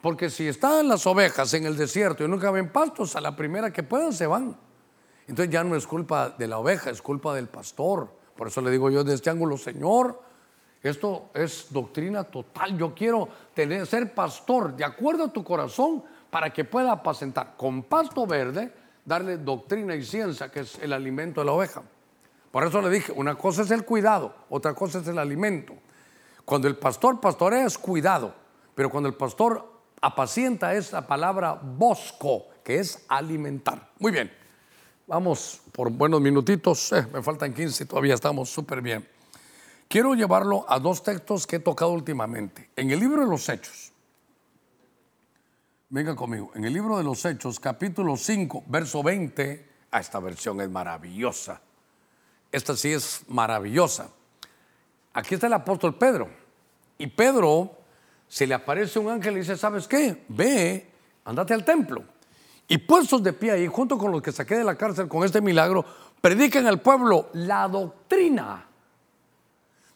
Porque 0.00 0.30
si 0.30 0.46
están 0.46 0.88
las 0.88 1.06
ovejas 1.06 1.52
en 1.54 1.66
el 1.66 1.76
desierto 1.76 2.24
y 2.24 2.28
nunca 2.28 2.50
ven 2.52 2.70
pastos, 2.70 3.16
a 3.16 3.20
la 3.20 3.34
primera 3.34 3.72
que 3.72 3.82
puedan 3.82 4.12
se 4.12 4.26
van. 4.26 4.56
Entonces 5.26 5.52
ya 5.52 5.64
no 5.64 5.74
es 5.74 5.86
culpa 5.86 6.30
de 6.30 6.46
la 6.46 6.58
oveja, 6.58 6.90
es 6.90 7.02
culpa 7.02 7.34
del 7.34 7.48
pastor. 7.48 8.14
Por 8.36 8.48
eso 8.48 8.60
le 8.60 8.70
digo 8.70 8.90
yo 8.90 9.02
de 9.02 9.14
este 9.14 9.30
ángulo, 9.30 9.56
Señor, 9.56 10.22
esto 10.88 11.30
es 11.34 11.66
doctrina 11.70 12.24
total. 12.24 12.76
Yo 12.76 12.94
quiero 12.94 13.28
tener, 13.54 13.86
ser 13.86 14.14
pastor 14.14 14.76
de 14.76 14.84
acuerdo 14.84 15.24
a 15.24 15.32
tu 15.32 15.42
corazón 15.42 16.04
para 16.30 16.52
que 16.52 16.64
pueda 16.64 16.92
apacentar 16.92 17.54
con 17.56 17.82
pasto 17.84 18.26
verde, 18.26 18.72
darle 19.04 19.38
doctrina 19.38 19.94
y 19.94 20.04
ciencia, 20.04 20.50
que 20.50 20.60
es 20.60 20.78
el 20.80 20.92
alimento 20.92 21.40
de 21.40 21.46
la 21.46 21.52
oveja. 21.52 21.82
Por 22.50 22.64
eso 22.64 22.80
le 22.80 22.90
dije, 22.90 23.12
una 23.12 23.34
cosa 23.34 23.62
es 23.62 23.70
el 23.70 23.84
cuidado, 23.84 24.34
otra 24.48 24.74
cosa 24.74 24.98
es 24.98 25.08
el 25.08 25.18
alimento. 25.18 25.74
Cuando 26.44 26.68
el 26.68 26.76
pastor 26.76 27.20
pastorea 27.20 27.66
es 27.66 27.76
cuidado, 27.76 28.34
pero 28.74 28.90
cuando 28.90 29.08
el 29.08 29.14
pastor 29.14 29.72
apacienta 30.00 30.74
es 30.74 30.92
la 30.92 31.06
palabra 31.06 31.52
bosco, 31.52 32.46
que 32.62 32.78
es 32.78 33.04
alimentar. 33.08 33.90
Muy 33.98 34.12
bien, 34.12 34.32
vamos 35.06 35.60
por 35.72 35.90
buenos 35.90 36.20
minutitos, 36.20 36.92
eh, 36.92 37.06
me 37.12 37.22
faltan 37.22 37.52
15, 37.52 37.86
todavía 37.86 38.14
estamos 38.14 38.48
súper 38.48 38.80
bien. 38.80 39.15
Quiero 39.88 40.14
llevarlo 40.14 40.66
a 40.68 40.80
dos 40.80 41.02
textos 41.02 41.46
que 41.46 41.56
he 41.56 41.60
tocado 41.60 41.92
últimamente. 41.92 42.70
En 42.74 42.90
el 42.90 42.98
libro 42.98 43.22
de 43.22 43.28
los 43.28 43.48
Hechos, 43.48 43.92
venga 45.88 46.16
conmigo, 46.16 46.50
en 46.54 46.64
el 46.64 46.72
libro 46.72 46.98
de 46.98 47.04
los 47.04 47.24
Hechos, 47.24 47.60
capítulo 47.60 48.16
5, 48.16 48.64
verso 48.66 49.02
20, 49.02 49.68
ah, 49.92 50.00
esta 50.00 50.18
versión 50.18 50.60
es 50.60 50.68
maravillosa. 50.68 51.60
Esta 52.50 52.76
sí 52.76 52.92
es 52.92 53.22
maravillosa. 53.28 54.10
Aquí 55.12 55.34
está 55.34 55.46
el 55.46 55.52
apóstol 55.52 55.96
Pedro. 55.96 56.28
Y 56.98 57.06
Pedro 57.06 57.78
se 58.26 58.46
le 58.46 58.54
aparece 58.54 58.98
un 58.98 59.08
ángel 59.08 59.36
y 59.36 59.40
dice, 59.40 59.56
¿sabes 59.56 59.86
qué? 59.86 60.24
Ve, 60.28 60.90
andate 61.24 61.54
al 61.54 61.64
templo. 61.64 62.02
Y 62.66 62.78
puestos 62.78 63.22
de 63.22 63.32
pie 63.32 63.52
ahí, 63.52 63.66
junto 63.68 63.96
con 63.96 64.10
los 64.10 64.20
que 64.20 64.32
saqué 64.32 64.56
de 64.56 64.64
la 64.64 64.74
cárcel 64.74 65.06
con 65.06 65.22
este 65.24 65.40
milagro, 65.40 65.84
predican 66.20 66.66
al 66.66 66.80
pueblo 66.80 67.30
la 67.34 67.68
doctrina 67.68 68.65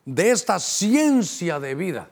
de 0.04 0.30
esta 0.30 0.58
ciencia 0.58 1.60
de 1.60 1.74
vida. 1.74 2.08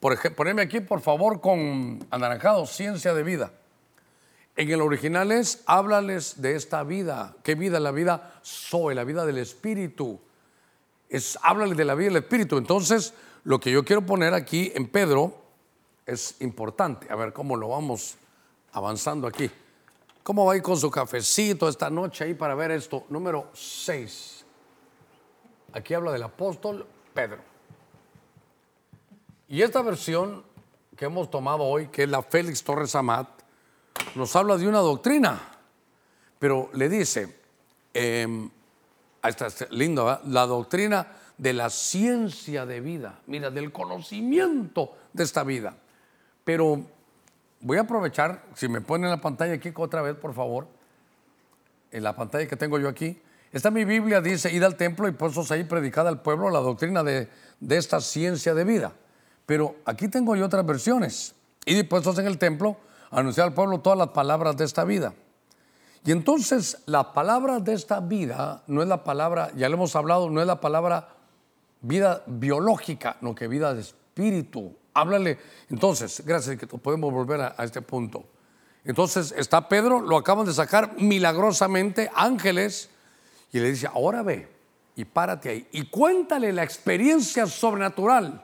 Por 0.00 0.12
ejemplo, 0.12 0.38
poneme 0.38 0.62
aquí 0.62 0.80
por 0.80 1.00
favor 1.00 1.40
con 1.40 2.04
anaranjado, 2.10 2.66
ciencia 2.66 3.14
de 3.14 3.22
vida. 3.22 3.52
En 4.56 4.70
el 4.70 4.80
original 4.82 5.32
es, 5.32 5.62
háblales 5.66 6.42
de 6.42 6.56
esta 6.56 6.82
vida. 6.82 7.36
¿Qué 7.42 7.54
vida? 7.54 7.80
La 7.80 7.90
vida 7.90 8.34
soy, 8.42 8.94
la 8.94 9.04
vida 9.04 9.24
del 9.24 9.38
Espíritu. 9.38 10.20
Es, 11.08 11.38
háblales 11.42 11.76
de 11.76 11.84
la 11.84 11.94
vida 11.94 12.08
del 12.08 12.22
Espíritu. 12.22 12.58
Entonces, 12.58 13.14
lo 13.44 13.60
que 13.60 13.70
yo 13.70 13.84
quiero 13.84 14.04
poner 14.04 14.34
aquí 14.34 14.70
en 14.74 14.88
Pedro 14.88 15.34
es 16.04 16.36
importante. 16.40 17.06
A 17.10 17.16
ver 17.16 17.32
cómo 17.32 17.56
lo 17.56 17.68
vamos 17.68 18.16
avanzando 18.72 19.26
aquí. 19.26 19.50
¿Cómo 20.22 20.44
va 20.44 20.52
a 20.52 20.56
ir 20.56 20.62
con 20.62 20.76
su 20.76 20.90
cafecito 20.90 21.68
esta 21.68 21.90
noche 21.90 22.24
ahí 22.24 22.34
para 22.34 22.54
ver 22.54 22.70
esto? 22.72 23.06
Número 23.08 23.48
6. 23.54 24.44
Aquí 25.72 25.94
habla 25.94 26.12
del 26.12 26.22
apóstol 26.22 26.86
Pedro. 27.12 27.38
Y 29.48 29.62
esta 29.62 29.82
versión 29.82 30.44
que 30.96 31.04
hemos 31.04 31.30
tomado 31.30 31.64
hoy, 31.64 31.88
que 31.88 32.04
es 32.04 32.08
la 32.08 32.22
Félix 32.22 32.62
Torres 32.64 32.94
Amat, 32.94 33.28
nos 34.14 34.34
habla 34.36 34.56
de 34.56 34.66
una 34.68 34.78
doctrina, 34.78 35.40
pero 36.38 36.70
le 36.72 36.88
dice, 36.88 37.36
eh, 37.94 38.48
esta 39.22 39.46
es 39.46 39.70
lindo, 39.70 40.20
la 40.24 40.46
doctrina 40.46 41.06
de 41.36 41.52
la 41.52 41.70
ciencia 41.70 42.66
de 42.66 42.80
vida, 42.80 43.20
mira, 43.26 43.50
del 43.50 43.72
conocimiento 43.72 44.96
de 45.12 45.24
esta 45.24 45.44
vida. 45.44 45.76
Pero 46.44 46.84
voy 47.60 47.78
a 47.78 47.82
aprovechar, 47.82 48.44
si 48.54 48.68
me 48.68 48.80
ponen 48.80 49.10
la 49.10 49.20
pantalla 49.20 49.54
aquí 49.54 49.72
otra 49.74 50.02
vez, 50.02 50.16
por 50.16 50.34
favor, 50.34 50.66
en 51.90 52.02
la 52.02 52.16
pantalla 52.16 52.46
que 52.46 52.56
tengo 52.56 52.78
yo 52.78 52.88
aquí, 52.88 53.20
esta 53.52 53.70
mi 53.70 53.84
Biblia 53.84 54.22
dice, 54.22 54.50
id 54.50 54.62
al 54.62 54.76
templo 54.76 55.06
y 55.08 55.12
puestos 55.12 55.50
ahí 55.50 55.64
predicada 55.64 56.08
al 56.08 56.22
pueblo 56.22 56.48
la 56.48 56.60
doctrina 56.60 57.02
de, 57.02 57.28
esta 57.68 58.00
ciencia 58.00 58.54
de 58.54 58.64
vida. 58.64 58.92
Pero 59.44 59.76
aquí 59.84 60.08
tengo 60.08 60.34
yo 60.36 60.46
otras 60.46 60.64
versiones. 60.64 61.34
Id 61.66 61.86
puestos 61.86 62.18
en 62.18 62.26
el 62.26 62.38
templo, 62.38 62.78
anunciar 63.10 63.48
al 63.48 63.54
pueblo 63.54 63.80
todas 63.80 63.98
las 63.98 64.08
palabras 64.08 64.56
de 64.56 64.64
esta 64.64 64.84
vida. 64.84 65.12
Y 66.04 66.12
entonces 66.12 66.78
la 66.86 67.12
palabra 67.12 67.60
de 67.60 67.74
esta 67.74 68.00
vida 68.00 68.62
no 68.66 68.82
es 68.82 68.88
la 68.88 69.04
palabra, 69.04 69.50
ya 69.54 69.68
lo 69.68 69.76
hemos 69.76 69.94
hablado, 69.96 70.30
no 70.30 70.40
es 70.40 70.46
la 70.46 70.60
palabra 70.60 71.10
vida 71.82 72.22
biológica, 72.26 73.18
no 73.20 73.34
que 73.34 73.48
vida 73.48 73.74
de 73.74 73.82
espíritu. 73.82 74.74
Háblale. 74.94 75.38
Entonces, 75.68 76.22
gracias 76.24 76.56
que 76.56 76.66
podemos 76.66 77.12
volver 77.12 77.40
a, 77.42 77.54
a 77.56 77.64
este 77.64 77.82
punto. 77.82 78.24
Entonces 78.84 79.32
está 79.36 79.68
Pedro, 79.68 80.00
lo 80.00 80.16
acaban 80.16 80.46
de 80.46 80.54
sacar 80.54 80.94
milagrosamente, 80.98 82.10
ángeles, 82.14 82.88
y 83.52 83.60
le 83.60 83.70
dice, 83.70 83.86
ahora 83.86 84.22
ve 84.22 84.48
y 84.96 85.04
párate 85.04 85.48
ahí 85.50 85.68
y 85.72 85.86
cuéntale 85.86 86.52
la 86.52 86.62
experiencia 86.62 87.46
sobrenatural 87.46 88.42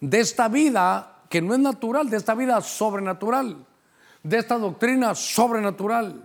de 0.00 0.20
esta 0.20 0.48
vida 0.48 1.22
que 1.28 1.40
no 1.40 1.54
es 1.54 1.60
natural, 1.60 2.10
de 2.10 2.16
esta 2.16 2.34
vida 2.34 2.60
sobrenatural, 2.60 3.64
de 4.22 4.38
esta 4.38 4.58
doctrina 4.58 5.14
sobrenatural, 5.14 6.24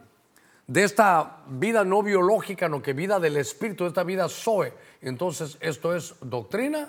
de 0.65 0.83
esta 0.83 1.37
vida 1.47 1.83
no 1.83 2.01
biológica, 2.01 2.69
no 2.69 2.81
que 2.81 2.93
vida 2.93 3.19
del 3.19 3.37
espíritu, 3.37 3.83
de 3.83 3.89
esta 3.89 4.03
vida 4.03 4.29
Zoe. 4.29 4.73
Entonces, 5.01 5.57
esto 5.59 5.95
es 5.95 6.15
doctrina. 6.21 6.87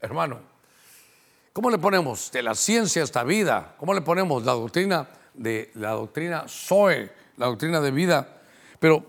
Hermano, 0.00 0.40
¿cómo 1.52 1.70
le 1.70 1.78
ponemos 1.78 2.30
de 2.30 2.42
la 2.42 2.54
ciencia 2.54 3.00
a 3.00 3.06
esta 3.06 3.24
vida? 3.24 3.74
¿Cómo 3.78 3.94
le 3.94 4.02
ponemos 4.02 4.44
la 4.44 4.52
doctrina 4.52 5.08
de 5.32 5.70
la 5.74 5.92
doctrina 5.92 6.44
Zoe, 6.46 7.10
la 7.38 7.46
doctrina 7.46 7.80
de 7.80 7.90
vida? 7.90 8.28
Pero 8.84 9.02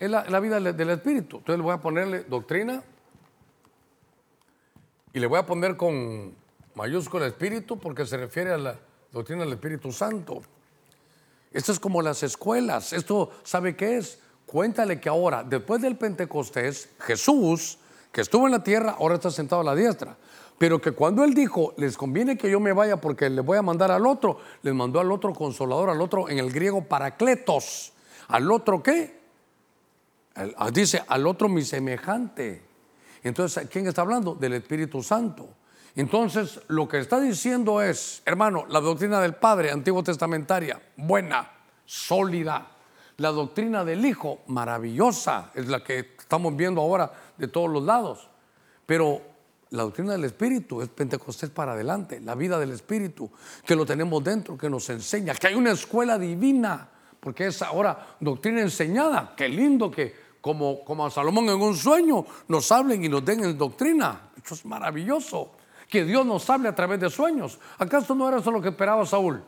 es 0.00 0.10
la, 0.10 0.40
vida 0.40 0.58
del 0.58 0.90
espíritu. 0.90 1.36
Entonces 1.36 1.58
le 1.58 1.62
voy 1.62 1.74
a 1.74 1.80
ponerle 1.80 2.24
doctrina 2.24 2.82
y 5.12 5.20
le 5.20 5.28
voy 5.28 5.38
a 5.38 5.46
poner 5.46 5.76
con 5.76 6.34
mayúscula 6.74 7.28
espíritu 7.28 7.78
porque 7.78 8.04
se 8.04 8.16
refiere 8.16 8.52
a 8.52 8.58
la 8.58 8.76
doctrina 9.12 9.44
del 9.44 9.52
Espíritu 9.52 9.92
Santo. 9.92 10.42
Esto 11.52 11.70
es 11.70 11.78
como 11.78 12.02
las 12.02 12.24
escuelas. 12.24 12.92
Esto, 12.92 13.30
¿sabe 13.44 13.76
qué 13.76 13.98
es? 13.98 14.18
Cuéntale 14.44 14.98
que 14.98 15.08
ahora, 15.08 15.44
después 15.44 15.80
del 15.80 15.96
Pentecostés, 15.96 16.88
Jesús, 16.98 17.78
que 18.10 18.22
estuvo 18.22 18.46
en 18.46 18.50
la 18.50 18.64
tierra, 18.64 18.96
ahora 18.98 19.14
está 19.14 19.30
sentado 19.30 19.60
a 19.60 19.64
la 19.66 19.76
diestra. 19.76 20.16
Pero 20.58 20.80
que 20.80 20.90
cuando 20.90 21.22
Él 21.22 21.32
dijo, 21.32 21.74
les 21.76 21.96
conviene 21.96 22.36
que 22.36 22.50
yo 22.50 22.58
me 22.58 22.72
vaya 22.72 23.00
porque 23.00 23.30
le 23.30 23.40
voy 23.40 23.56
a 23.56 23.62
mandar 23.62 23.92
al 23.92 24.04
otro, 24.04 24.38
les 24.62 24.74
mandó 24.74 24.98
al 24.98 25.12
otro 25.12 25.32
consolador, 25.32 25.90
al 25.90 26.00
otro 26.00 26.28
en 26.28 26.40
el 26.40 26.50
griego 26.50 26.82
paracletos. 26.82 27.92
¿Al 28.30 28.50
otro 28.50 28.82
qué? 28.82 29.20
Ah, 30.34 30.70
dice, 30.72 31.02
al 31.06 31.26
otro 31.26 31.48
mi 31.48 31.62
semejante. 31.62 32.62
Entonces, 33.22 33.68
¿quién 33.70 33.86
está 33.86 34.02
hablando? 34.02 34.34
Del 34.34 34.54
Espíritu 34.54 35.02
Santo. 35.02 35.48
Entonces, 35.96 36.60
lo 36.68 36.88
que 36.88 36.98
está 36.98 37.20
diciendo 37.20 37.82
es, 37.82 38.22
hermano, 38.24 38.64
la 38.68 38.80
doctrina 38.80 39.20
del 39.20 39.34
Padre, 39.34 39.70
antiguo 39.70 40.02
testamentaria, 40.02 40.80
buena, 40.96 41.50
sólida. 41.84 42.68
La 43.16 43.30
doctrina 43.30 43.84
del 43.84 44.06
Hijo, 44.06 44.40
maravillosa, 44.46 45.50
es 45.54 45.68
la 45.68 45.82
que 45.82 46.14
estamos 46.18 46.56
viendo 46.56 46.80
ahora 46.80 47.12
de 47.36 47.48
todos 47.48 47.68
los 47.68 47.82
lados. 47.82 48.30
Pero 48.86 49.20
la 49.70 49.82
doctrina 49.82 50.12
del 50.12 50.24
Espíritu 50.24 50.80
es 50.80 50.88
Pentecostés 50.88 51.50
para 51.50 51.72
adelante, 51.72 52.20
la 52.20 52.34
vida 52.34 52.58
del 52.58 52.70
Espíritu, 52.70 53.30
que 53.66 53.76
lo 53.76 53.84
tenemos 53.84 54.22
dentro, 54.24 54.56
que 54.56 54.70
nos 54.70 54.88
enseña, 54.90 55.34
que 55.34 55.48
hay 55.48 55.54
una 55.54 55.72
escuela 55.72 56.18
divina, 56.18 56.88
porque 57.20 57.46
es 57.46 57.62
ahora 57.62 58.16
doctrina 58.18 58.60
enseñada. 58.60 59.34
Qué 59.36 59.48
lindo 59.48 59.90
que 59.90 60.30
como, 60.40 60.82
como 60.84 61.06
a 61.06 61.10
Salomón 61.10 61.48
en 61.50 61.60
un 61.60 61.76
sueño, 61.76 62.24
nos 62.48 62.72
hablen 62.72 63.04
y 63.04 63.08
nos 63.08 63.24
den 63.24 63.44
en 63.44 63.58
doctrina. 63.58 64.30
Eso 64.42 64.54
es 64.54 64.64
maravilloso. 64.64 65.52
Que 65.88 66.04
Dios 66.04 66.24
nos 66.24 66.48
hable 66.48 66.68
a 66.68 66.74
través 66.74 67.00
de 67.00 67.10
sueños. 67.10 67.58
¿Acaso 67.78 68.14
no 68.14 68.28
era 68.28 68.38
eso 68.38 68.50
lo 68.50 68.62
que 68.62 68.68
esperaba 68.68 69.04
Saúl? 69.04 69.42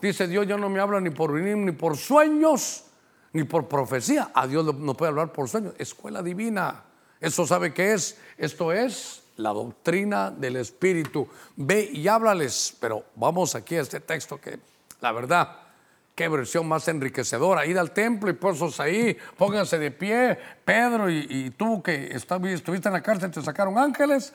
Dice 0.00 0.28
Dios 0.28 0.46
ya 0.46 0.56
no 0.56 0.68
me 0.68 0.80
habla 0.80 1.00
ni 1.00 1.10
por 1.10 1.32
ni 1.32 1.72
por 1.72 1.96
sueños, 1.96 2.84
ni 3.32 3.44
por 3.44 3.66
profecía. 3.66 4.30
A 4.32 4.46
Dios 4.46 4.74
no 4.76 4.94
puede 4.94 5.10
hablar 5.10 5.32
por 5.32 5.48
sueños. 5.48 5.74
Escuela 5.78 6.22
divina. 6.22 6.84
Eso 7.20 7.46
sabe 7.46 7.74
qué 7.74 7.94
es. 7.94 8.16
Esto 8.36 8.70
es 8.72 9.24
la 9.36 9.50
doctrina 9.50 10.30
del 10.30 10.56
Espíritu. 10.56 11.26
Ve 11.56 11.90
y 11.92 12.06
háblales. 12.06 12.76
Pero 12.78 13.06
vamos 13.16 13.56
aquí 13.56 13.74
a 13.74 13.80
este 13.80 13.98
texto 14.00 14.40
que 14.40 14.60
la 15.00 15.10
verdad 15.10 15.67
Qué 16.18 16.28
versión 16.28 16.66
más 16.66 16.88
enriquecedora. 16.88 17.64
Ir 17.64 17.78
al 17.78 17.92
templo 17.92 18.28
y 18.28 18.32
pozos 18.32 18.80
ahí, 18.80 19.16
pónganse 19.36 19.78
de 19.78 19.92
pie. 19.92 20.36
Pedro 20.64 21.08
y, 21.08 21.54
tú 21.56 21.80
que 21.80 22.08
estuviste 22.12 22.88
en 22.88 22.92
la 22.92 23.00
cárcel, 23.04 23.30
te 23.30 23.40
sacaron 23.40 23.78
ángeles. 23.78 24.32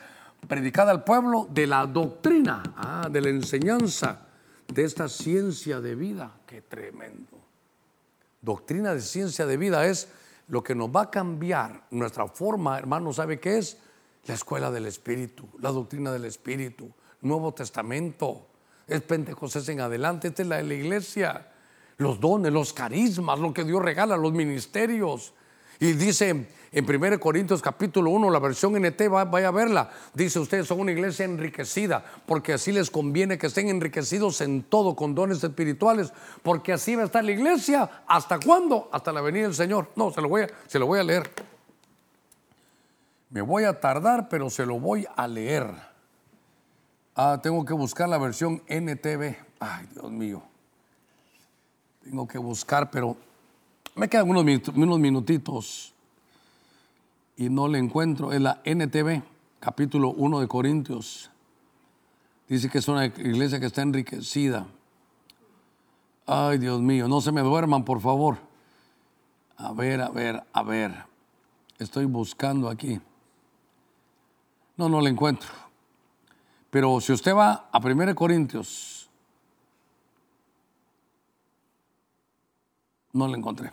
Predicada 0.48 0.92
al 0.92 1.04
pueblo 1.04 1.46
de 1.50 1.66
la 1.66 1.84
doctrina, 1.84 2.62
ah, 2.74 3.06
de 3.10 3.20
la 3.20 3.28
enseñanza 3.28 4.26
de 4.66 4.82
esta 4.82 5.10
ciencia 5.10 5.82
de 5.82 5.94
vida. 5.94 6.32
Qué 6.46 6.62
tremendo. 6.62 7.38
Doctrina 8.40 8.94
de 8.94 9.02
ciencia 9.02 9.44
de 9.44 9.58
vida 9.58 9.84
es 9.84 10.08
lo 10.48 10.64
que 10.64 10.74
nos 10.74 10.88
va 10.88 11.02
a 11.02 11.10
cambiar 11.10 11.82
nuestra 11.90 12.26
forma, 12.28 12.78
hermano, 12.78 13.12
¿sabe 13.12 13.38
qué 13.38 13.58
es? 13.58 13.76
La 14.24 14.32
escuela 14.32 14.70
del 14.70 14.86
Espíritu, 14.86 15.46
la 15.60 15.70
doctrina 15.70 16.10
del 16.12 16.24
Espíritu, 16.24 16.90
Nuevo 17.20 17.52
Testamento. 17.52 18.46
Es 18.86 19.02
Pentecostés 19.02 19.68
en 19.68 19.82
adelante, 19.82 20.28
esta 20.28 20.40
es 20.40 20.48
la 20.48 20.56
de 20.56 20.62
la 20.62 20.74
iglesia 20.74 21.50
los 21.96 22.20
dones, 22.20 22.52
los 22.52 22.72
carismas, 22.72 23.38
lo 23.38 23.52
que 23.52 23.64
Dios 23.64 23.82
regala, 23.82 24.16
los 24.16 24.32
ministerios. 24.32 25.32
Y 25.80 25.92
dice 25.92 26.46
en 26.72 26.84
1 26.88 27.20
Corintios 27.20 27.62
capítulo 27.62 28.10
1, 28.10 28.30
la 28.30 28.38
versión 28.38 28.74
NT, 28.80 29.08
vaya 29.08 29.48
a 29.48 29.50
verla, 29.52 29.90
dice 30.12 30.40
ustedes 30.40 30.66
son 30.66 30.80
una 30.80 30.92
iglesia 30.92 31.24
enriquecida, 31.24 32.04
porque 32.26 32.54
así 32.54 32.72
les 32.72 32.90
conviene 32.90 33.38
que 33.38 33.46
estén 33.46 33.68
enriquecidos 33.68 34.40
en 34.40 34.64
todo 34.64 34.96
con 34.96 35.14
dones 35.14 35.42
espirituales, 35.42 36.12
porque 36.42 36.72
así 36.72 36.96
va 36.96 37.02
a 37.02 37.06
estar 37.06 37.24
la 37.24 37.32
iglesia. 37.32 38.02
¿Hasta 38.06 38.40
cuándo? 38.40 38.88
Hasta 38.92 39.12
la 39.12 39.20
venida 39.20 39.44
del 39.44 39.54
Señor. 39.54 39.90
No, 39.94 40.10
se 40.10 40.20
lo 40.20 40.28
voy 40.28 40.42
a, 40.42 40.48
se 40.66 40.78
lo 40.78 40.86
voy 40.86 41.00
a 41.00 41.04
leer. 41.04 41.30
Me 43.30 43.40
voy 43.40 43.64
a 43.64 43.80
tardar, 43.80 44.28
pero 44.28 44.50
se 44.50 44.64
lo 44.64 44.78
voy 44.78 45.06
a 45.16 45.26
leer. 45.26 45.66
Ah, 47.16 47.38
tengo 47.42 47.64
que 47.64 47.74
buscar 47.74 48.08
la 48.08 48.18
versión 48.18 48.62
NTV. 48.68 49.36
Ay, 49.60 49.86
Dios 49.92 50.10
mío. 50.10 50.42
Tengo 52.04 52.28
que 52.28 52.36
buscar, 52.36 52.90
pero 52.90 53.16
me 53.94 54.10
quedan 54.10 54.28
unos, 54.28 54.44
unos 54.74 54.98
minutitos 54.98 55.94
y 57.34 57.48
no 57.48 57.66
le 57.66 57.78
encuentro. 57.78 58.30
Es 58.30 58.42
la 58.42 58.60
NTV, 58.62 59.22
capítulo 59.58 60.10
1 60.10 60.40
de 60.40 60.46
Corintios. 60.46 61.30
Dice 62.46 62.68
que 62.68 62.76
es 62.76 62.88
una 62.88 63.06
iglesia 63.06 63.58
que 63.58 63.66
está 63.66 63.80
enriquecida. 63.80 64.66
Ay, 66.26 66.58
Dios 66.58 66.78
mío, 66.82 67.08
no 67.08 67.22
se 67.22 67.32
me 67.32 67.40
duerman, 67.40 67.86
por 67.86 68.02
favor. 68.02 68.36
A 69.56 69.72
ver, 69.72 70.02
a 70.02 70.10
ver, 70.10 70.44
a 70.52 70.62
ver. 70.62 71.06
Estoy 71.78 72.04
buscando 72.04 72.68
aquí. 72.68 73.00
No, 74.76 74.90
no 74.90 75.00
le 75.00 75.08
encuentro. 75.08 75.48
Pero 76.68 77.00
si 77.00 77.14
usted 77.14 77.34
va 77.34 77.70
a 77.72 77.78
1 77.78 78.14
Corintios 78.14 78.93
no 83.14 83.26
la 83.26 83.38
encontré. 83.38 83.72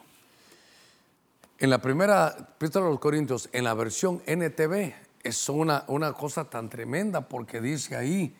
En 1.60 1.70
la 1.70 1.80
primera 1.80 2.36
epístola 2.40 2.86
de 2.86 2.92
los 2.92 3.00
Corintios, 3.00 3.50
en 3.52 3.66
la 3.66 3.74
versión 3.74 4.24
NTV, 4.26 4.94
es 5.22 5.50
una, 5.50 5.84
una 5.88 6.14
cosa 6.14 6.46
tan 6.46 6.70
tremenda 6.70 7.22
porque 7.22 7.62
dice 7.62 7.96
ahí 7.96 8.36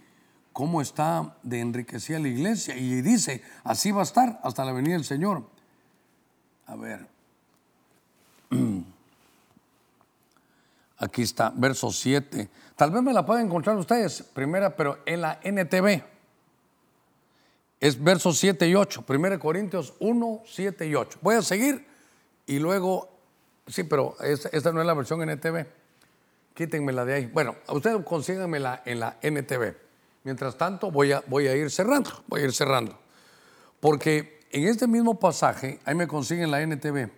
cómo 0.54 0.82
está 0.82 1.36
de 1.44 1.60
enriquecida 1.60 2.18
la 2.20 2.30
iglesia 2.30 2.76
y 2.76 3.02
dice, 3.02 3.44
así 3.64 3.92
va 3.92 4.00
a 4.02 4.04
estar 4.04 4.40
hasta 4.44 4.66
la 4.66 4.72
venida 4.72 4.94
del 4.94 5.06
Señor. 5.06 5.44
A 6.66 6.76
ver. 6.76 7.06
Aquí 10.98 11.24
está, 11.24 11.52
verso 11.56 11.92
7. 11.92 12.50
Tal 12.76 12.92
vez 12.92 13.02
me 13.04 13.14
la 13.14 13.26
pueden 13.26 13.48
encontrar 13.48 13.76
ustedes, 13.78 14.22
primera, 14.22 14.76
pero 14.76 15.00
en 15.06 15.22
la 15.22 15.40
NTV 15.44 16.04
es 17.82 18.02
versos 18.02 18.38
7 18.38 18.68
y 18.70 18.76
8, 18.76 19.04
1 19.08 19.40
Corintios 19.40 19.96
1, 20.00 20.44
7 20.46 20.86
y 20.86 20.96
8. 20.96 21.18
Voy 21.22 21.36
a 21.36 21.42
seguir 21.42 21.84
y 22.46 22.60
luego, 22.60 23.10
sí, 23.66 23.84
pero 23.84 24.16
esta, 24.22 24.72
no 24.72 24.82
es 24.82 24.88
la 24.88 24.94
versión 24.94 25.28
NTV. 25.28 25.66
Quítenmela 26.54 27.04
de 27.06 27.14
ahí. 27.16 27.26
Bueno, 27.26 27.56
ustedes 27.70 27.98
consíganmela 28.06 28.84
en 28.86 29.00
la 29.00 29.18
NTV. 29.20 29.76
Mientras 30.24 30.56
tanto, 30.60 30.92
voy 30.92 31.12
a, 31.12 31.24
voy 31.26 31.48
a 31.48 31.56
ir 31.56 31.72
cerrando, 31.72 32.12
voy 32.28 32.42
a 32.42 32.44
ir 32.44 32.54
cerrando. 32.54 33.00
Porque 33.80 34.42
en 34.52 34.68
este 34.68 34.86
mismo 34.86 35.20
pasaje, 35.20 35.80
ahí 35.84 35.96
me 35.96 36.08
consiguen 36.08 36.52
la 36.52 36.62
NTV. 36.62 37.10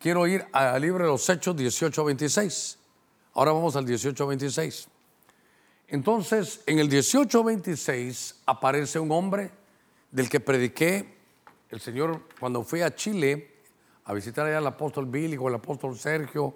Quiero 0.00 0.26
ir 0.26 0.46
al 0.50 0.82
libro 0.82 1.04
de 1.04 1.10
los 1.12 1.28
Hechos 1.28 1.56
18 1.56 2.04
26. 2.04 2.78
Ahora 3.34 3.52
vamos 3.52 3.76
al 3.76 3.86
18 3.86 4.26
26. 4.26 4.88
Entonces, 5.88 6.62
en 6.66 6.78
el 6.78 6.88
1826 6.88 8.42
aparece 8.46 9.00
un 9.00 9.10
hombre 9.10 9.50
del 10.10 10.28
que 10.28 10.38
prediqué 10.38 11.16
el 11.70 11.80
Señor 11.80 12.20
cuando 12.38 12.62
fui 12.62 12.82
a 12.82 12.94
Chile 12.94 13.54
a 14.04 14.12
visitar 14.12 14.46
allá 14.46 14.58
al 14.58 14.66
apóstol 14.66 15.06
Billy 15.06 15.36
con 15.36 15.48
el 15.48 15.56
apóstol 15.56 15.96
Sergio, 15.98 16.54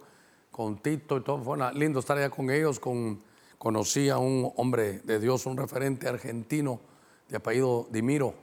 con 0.50 0.78
Tito 0.78 1.16
y 1.16 1.22
todo. 1.22 1.42
Fue 1.42 1.58
lindo 1.74 2.00
estar 2.00 2.16
allá 2.16 2.30
con 2.30 2.50
ellos. 2.50 2.78
Con, 2.78 3.22
conocí 3.58 4.08
a 4.08 4.18
un 4.18 4.52
hombre 4.56 5.00
de 5.00 5.18
Dios, 5.18 5.46
un 5.46 5.56
referente 5.56 6.08
argentino 6.08 6.80
de 7.28 7.36
apellido 7.36 7.86
Dimiro. 7.90 8.34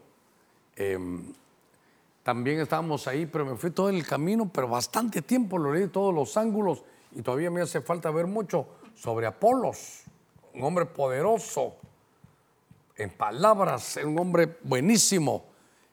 Em, 0.75 1.33
también 2.23 2.59
estábamos 2.59 3.07
ahí, 3.07 3.25
pero 3.25 3.45
me 3.45 3.55
fui 3.55 3.71
todo 3.71 3.89
el 3.89 4.05
camino, 4.05 4.49
pero 4.53 4.67
bastante 4.67 5.21
tiempo, 5.21 5.57
lo 5.57 5.73
leí 5.73 5.87
todos 5.87 6.13
los 6.13 6.37
ángulos 6.37 6.83
y 7.11 7.21
todavía 7.21 7.51
me 7.51 7.61
hace 7.61 7.81
falta 7.81 8.11
ver 8.11 8.27
mucho 8.27 8.67
sobre 8.95 9.27
Apolos, 9.27 10.03
un 10.59 10.65
hombre 10.65 10.85
poderoso 10.85 11.77
en 12.97 13.09
palabras, 13.11 13.97
un 14.03 14.19
hombre 14.19 14.57
buenísimo. 14.63 15.45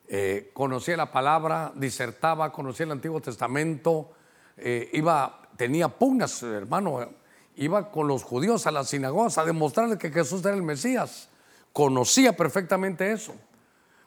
Eh, 0.09 0.51
conocía 0.53 0.97
la 0.97 1.13
palabra, 1.13 1.73
disertaba, 1.77 2.51
conocía 2.51 2.85
el 2.85 2.93
Antiguo 2.93 3.21
Testamento, 3.21 4.11
eh, 4.57 4.91
iba, 4.93 5.41
tenía 5.57 5.89
pugnas, 5.89 6.43
hermano, 6.43 7.09
iba 7.55 7.93
con 7.93 8.09
los 8.09 8.25
judíos 8.25 8.67
a 8.67 8.73
las 8.73 8.89
sinagogas 8.89 9.39
a 9.39 9.45
demostrarles 9.45 9.99
que 9.99 10.11
Jesús 10.11 10.45
era 10.45 10.55
el 10.55 10.63
Mesías. 10.63 11.29
Conocía 11.73 12.37
perfectamente 12.37 13.13
eso. 13.13 13.35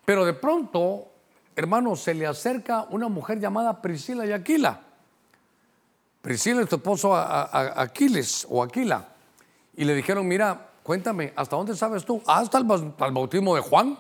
Pero 0.04 0.26
de 0.26 0.34
pronto, 0.34 1.08
hermano, 1.56 1.96
se 1.96 2.14
le 2.14 2.28
acerca 2.28 2.86
una 2.90 3.08
mujer 3.08 3.40
llamada 3.40 3.82
Priscila 3.82 4.26
y 4.26 4.34
Aquila. 4.34 4.82
Priscila 6.22 6.62
es 6.62 6.70
tu 6.70 6.76
esposo 6.76 7.16
Aquiles 7.16 8.46
o 8.50 8.62
Aquila. 8.62 9.08
Y 9.80 9.86
le 9.86 9.96
dijeron, 9.96 10.28
mira, 10.28 10.72
cuéntame, 10.84 11.32
¿hasta 11.38 11.56
dónde 11.56 11.74
sabes 11.74 12.04
tú? 12.04 12.22
Hasta 12.28 12.58
el, 12.58 12.66
el 12.66 13.12
bautismo 13.14 13.56
de 13.56 13.62
Juan. 13.62 13.98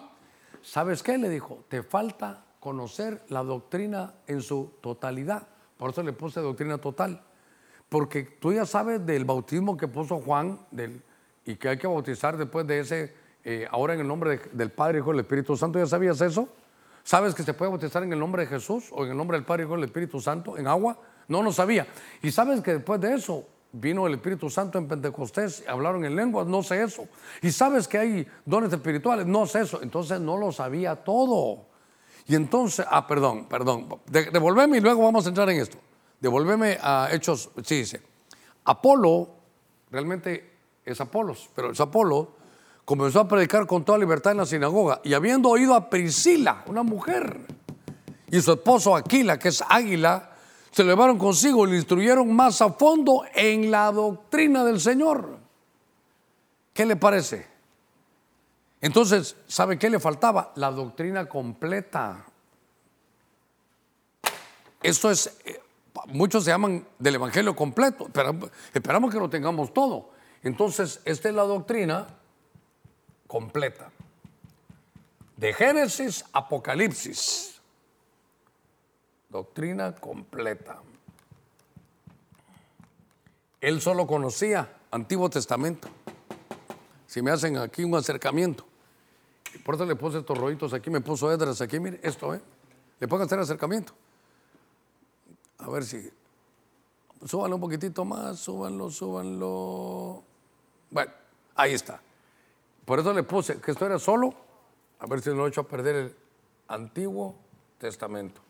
¿Sabes 0.62 1.02
qué? 1.02 1.18
Le 1.18 1.30
dijo, 1.30 1.64
te 1.70 1.84
falta 1.84 2.44
conocer 2.60 3.24
la 3.30 3.44
doctrina 3.44 4.16
en 4.28 4.42
su 4.42 4.74
totalidad. 4.82 5.48
Por 5.78 5.92
eso 5.92 6.04
le 6.04 6.12
puse 6.12 6.42
doctrina 6.42 6.80
total. 6.80 7.24
Porque 7.88 8.24
tú 8.24 8.52
ya 8.52 8.66
sabes 8.66 9.06
del 9.06 9.24
bautismo 9.24 9.78
que 9.78 9.88
puso 9.88 10.20
Juan 10.20 10.60
del, 10.70 11.02
y 11.46 11.56
que 11.56 11.70
hay 11.70 11.78
que 11.78 11.88
bautizar 11.88 12.36
después 12.36 12.68
de 12.68 12.82
ese, 12.82 13.16
eh, 13.46 13.66
ahora 13.72 13.94
en 13.94 14.02
el 14.02 14.08
nombre 14.10 14.42
del 14.52 14.72
Padre, 14.74 15.00
Hijo 15.00 15.12
y 15.12 15.14
del 15.14 15.22
Espíritu 15.22 15.56
Santo. 15.56 15.80
¿Ya 15.80 15.86
sabías 15.86 16.20
eso? 16.20 16.50
¿Sabes 17.06 17.34
que 17.34 17.44
se 17.44 17.54
puede 17.54 17.72
bautizar 17.72 18.04
en 18.04 18.12
el 18.12 18.20
nombre 18.20 18.44
de 18.44 18.50
Jesús 18.50 18.90
o 18.92 19.06
en 19.06 19.12
el 19.12 19.18
nombre 19.18 19.38
del 19.38 19.46
Padre, 19.46 19.64
Hijo 19.64 19.76
y 19.76 19.78
del 19.78 19.86
Espíritu 19.86 20.20
Santo 20.20 20.58
en 20.58 20.68
agua? 20.68 21.00
No, 21.30 21.42
no 21.42 21.54
sabía. 21.54 21.88
Y 22.22 22.32
sabes 22.32 22.60
que 22.60 22.74
después 22.74 23.00
de 23.00 23.14
eso 23.14 23.48
vino 23.72 24.08
el 24.08 24.16
Espíritu 24.16 24.50
Santo 24.50 24.78
en 24.78 24.88
Pentecostés, 24.88 25.64
hablaron 25.68 26.06
en 26.06 26.16
lenguas, 26.16 26.48
no 26.48 26.64
sé 26.64 26.84
eso. 26.84 27.08
Y 27.42 27.52
sabes 27.52 27.88
que 27.88 27.98
hay 27.98 28.28
dones 28.46 28.72
espirituales, 28.74 29.26
no 29.26 29.46
sé 29.46 29.62
eso. 29.62 29.82
Entonces 29.82 30.20
no 30.20 30.38
lo 30.38 30.52
sabía 30.52 30.96
todo. 30.96 31.66
Y 32.28 32.36
entonces, 32.36 32.86
ah, 32.90 33.08
perdón, 33.08 33.46
perdón, 33.46 33.88
devolveme 34.08 34.78
y 34.78 34.82
luego 34.82 35.04
vamos 35.04 35.26
a 35.26 35.30
entrar 35.30 35.50
en 35.50 35.60
esto. 35.60 35.78
Devolveme 36.20 36.78
a 36.82 37.10
Hechos, 37.12 37.50
sí 37.64 37.78
dice, 37.78 38.02
Apolo, 38.66 39.30
realmente 39.90 40.58
es 40.86 41.00
Apolos, 41.02 41.50
pero 41.56 41.72
es 41.72 41.80
Apolo, 41.80 42.34
comenzó 42.86 43.22
a 43.22 43.28
predicar 43.28 43.66
con 43.66 43.86
toda 43.86 43.98
libertad 43.98 44.34
en 44.34 44.40
la 44.40 44.46
sinagoga 44.46 45.02
y 45.04 45.14
habiendo 45.14 45.50
oído 45.50 45.74
a 45.74 45.90
Priscila, 45.90 46.64
una 46.68 46.84
mujer, 46.84 47.40
y 48.30 48.42
su 48.42 48.52
esposo 48.52 48.96
Aquila, 48.96 49.40
que 49.40 49.48
es 49.48 49.64
águila, 49.68 50.32
se 50.72 50.84
llevaron 50.84 51.18
consigo 51.18 51.68
y 51.68 51.72
le 51.72 51.78
instruyeron 51.78 52.34
más 52.34 52.62
a 52.62 52.74
fondo 52.74 53.24
en 53.34 53.72
la 53.72 53.92
doctrina 53.92 54.64
del 54.64 54.80
Señor. 54.80 55.40
¿Qué 56.74 56.86
le 56.86 56.96
parece? 56.96 57.48
Entonces, 58.82 59.36
¿sabe 59.48 59.78
qué 59.78 59.90
le 59.90 60.00
faltaba? 60.00 60.54
La 60.56 60.72
doctrina 60.72 61.28
completa. 61.28 62.26
Esto 64.82 65.12
es, 65.12 65.38
eh, 65.44 65.62
muchos 66.08 66.46
se 66.46 66.52
llaman 66.52 66.88
del 66.98 67.16
Evangelio 67.16 67.56
completo, 67.56 68.08
pero 68.14 68.38
esperamos 68.74 69.12
que 69.12 69.20
lo 69.20 69.30
tengamos 69.30 69.74
todo. 69.74 70.12
Entonces, 70.44 71.02
esta 71.04 71.28
es 71.28 71.36
la 71.36 71.44
doctrina 71.44 72.08
completa. 73.28 73.92
De 75.36 75.54
Génesis, 75.54 76.24
Apocalipsis. 76.32 77.59
Doctrina 79.30 79.96
completa. 79.96 80.82
Él 83.62 83.82
solo 83.82 84.08
conocía 84.08 84.78
Antiguo 84.92 85.30
Testamento. 85.30 85.88
Si 87.06 87.22
me 87.22 87.32
hacen 87.32 87.58
aquí 87.58 87.84
un 87.84 87.96
acercamiento. 87.96 88.66
Por 89.64 89.76
eso 89.76 89.86
le 89.86 89.96
puse 89.96 90.20
estos 90.20 90.38
rollitos 90.38 90.74
aquí, 90.74 90.90
me 90.90 91.02
puso 91.02 91.32
Edras 91.32 91.62
aquí, 91.62 91.80
mire, 91.80 92.00
esto, 92.04 92.34
¿eh? 92.34 92.42
Le 93.00 93.08
puedo 93.08 93.24
hacer 93.24 93.40
acercamiento. 93.40 93.94
A 95.60 95.70
ver 95.70 95.84
si. 95.84 96.10
Súbanlo 97.26 97.58
un 97.58 97.62
poquitito 97.62 98.06
más, 98.06 98.40
súbanlo, 98.40 98.90
súbanlo. 98.90 100.24
Bueno, 100.90 101.12
ahí 101.56 101.74
está. 101.74 102.02
Por 102.86 103.00
eso 103.00 103.14
le 103.14 103.24
puse 103.24 103.60
que 103.60 103.72
esto 103.72 103.86
era 103.86 104.00
solo, 104.00 104.34
a 105.00 105.06
ver 105.06 105.22
si 105.22 105.30
no 105.32 105.46
he 105.46 105.50
hecho 105.50 105.62
a 105.62 105.68
perder 105.68 105.96
el 105.96 106.16
Antiguo 106.68 107.36
Testamento. 107.78 108.42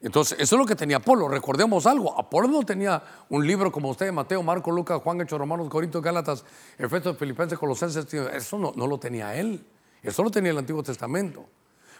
Entonces, 0.00 0.38
eso 0.38 0.54
es 0.54 0.58
lo 0.60 0.66
que 0.66 0.76
tenía 0.76 0.98
Apolo. 0.98 1.28
Recordemos 1.28 1.86
algo, 1.86 2.18
Apolo 2.18 2.46
no 2.46 2.62
tenía 2.62 3.02
un 3.28 3.44
libro 3.46 3.72
como 3.72 3.90
usted, 3.90 4.12
Mateo, 4.12 4.42
Marco, 4.42 4.70
Lucas, 4.70 5.00
Juan, 5.02 5.20
Hechos, 5.20 5.38
Romanos, 5.38 5.68
Corintios, 5.68 6.02
Gálatas, 6.02 6.44
Efesios, 6.78 7.16
Filipenses, 7.16 7.58
Colosenses. 7.58 8.06
Eso 8.12 8.58
no, 8.58 8.72
no 8.76 8.86
lo 8.86 8.98
tenía 8.98 9.34
él. 9.34 9.64
Eso 10.02 10.22
lo 10.22 10.30
tenía 10.30 10.52
el 10.52 10.58
Antiguo 10.58 10.82
Testamento. 10.82 11.44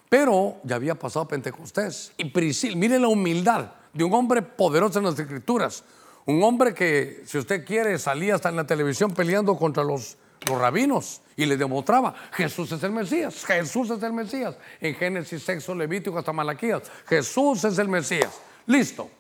Pero 0.09 0.57
ya 0.63 0.77
había 0.77 0.95
pasado 0.95 1.27
Pentecostés. 1.27 2.13
Y 2.17 2.27
Priscila, 2.27 2.77
mire 2.77 2.99
la 2.99 3.09
humildad 3.09 3.73
de 3.93 4.05
un 4.05 4.15
hombre 4.15 4.43
poderoso 4.43 5.01
en 5.01 5.07
las 5.07 5.19
escrituras. 5.19 5.83
Un 6.25 6.43
hombre 6.43 6.75
que, 6.75 7.23
si 7.27 7.39
usted 7.39 7.65
quiere, 7.65 7.99
salía 7.99 8.37
hasta 8.37 8.49
en 8.49 8.57
la 8.57 8.67
televisión 8.67 9.13
peleando 9.13 9.57
contra 9.57 9.83
los, 9.83 10.17
los 10.49 10.59
rabinos 10.59 11.21
y 11.37 11.47
le 11.47 11.57
demostraba, 11.57 12.15
Jesús 12.33 12.73
es 12.73 12.83
el 12.83 12.93
Mesías, 12.93 13.45
Jesús 13.45 13.91
es 13.91 14.03
el 14.03 14.13
Mesías. 14.13 14.57
En 14.81 14.95
Génesis, 14.95 15.43
Sexo, 15.43 15.75
Levítico 15.75 16.19
hasta 16.19 16.33
Malaquías, 16.33 16.83
Jesús 17.07 17.65
es 17.65 17.79
el 17.79 17.89
Mesías. 17.89 18.41
Listo. 18.67 19.11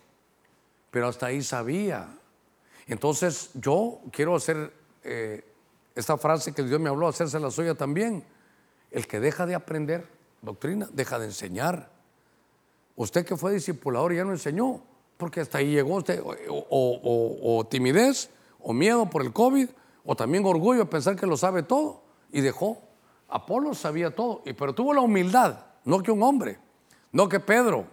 Pero 0.90 1.08
hasta 1.08 1.26
ahí 1.26 1.42
sabía. 1.42 2.08
Entonces 2.86 3.50
yo 3.54 4.00
quiero 4.10 4.34
hacer 4.34 4.72
eh, 5.04 5.44
esta 5.94 6.16
frase 6.16 6.52
que 6.52 6.62
Dios 6.62 6.80
me 6.80 6.88
habló, 6.88 7.08
hacerse 7.08 7.38
la 7.38 7.50
suya 7.50 7.74
también. 7.74 8.24
El 8.90 9.06
que 9.06 9.20
deja 9.20 9.46
de 9.46 9.54
aprender 9.54 10.06
doctrina, 10.42 10.88
deja 10.92 11.18
de 11.18 11.26
enseñar. 11.26 11.90
Usted 12.96 13.24
que 13.24 13.36
fue 13.36 13.52
discipulador 13.52 14.14
ya 14.14 14.24
no 14.24 14.32
enseñó, 14.32 14.82
porque 15.16 15.40
hasta 15.40 15.58
ahí 15.58 15.72
llegó 15.72 15.96
usted, 15.96 16.22
o, 16.24 17.66
timidez, 17.70 18.30
o 18.60 18.72
miedo 18.72 19.08
por 19.10 19.22
el 19.22 19.32
COVID, 19.32 19.68
o 20.04 20.14
también 20.16 20.44
orgullo 20.44 20.80
de 20.80 20.86
pensar 20.86 21.16
que 21.16 21.26
lo 21.26 21.36
sabe 21.36 21.62
todo, 21.62 22.02
y 22.32 22.40
dejó. 22.40 22.78
Apolo 23.28 23.74
sabía 23.74 24.14
todo, 24.14 24.42
pero 24.56 24.74
tuvo 24.74 24.94
la 24.94 25.00
humildad, 25.00 25.58
no 25.84 26.02
que 26.02 26.10
un 26.10 26.22
hombre, 26.22 26.58
no 27.12 27.28
que 27.28 27.40
Pedro, 27.40 27.86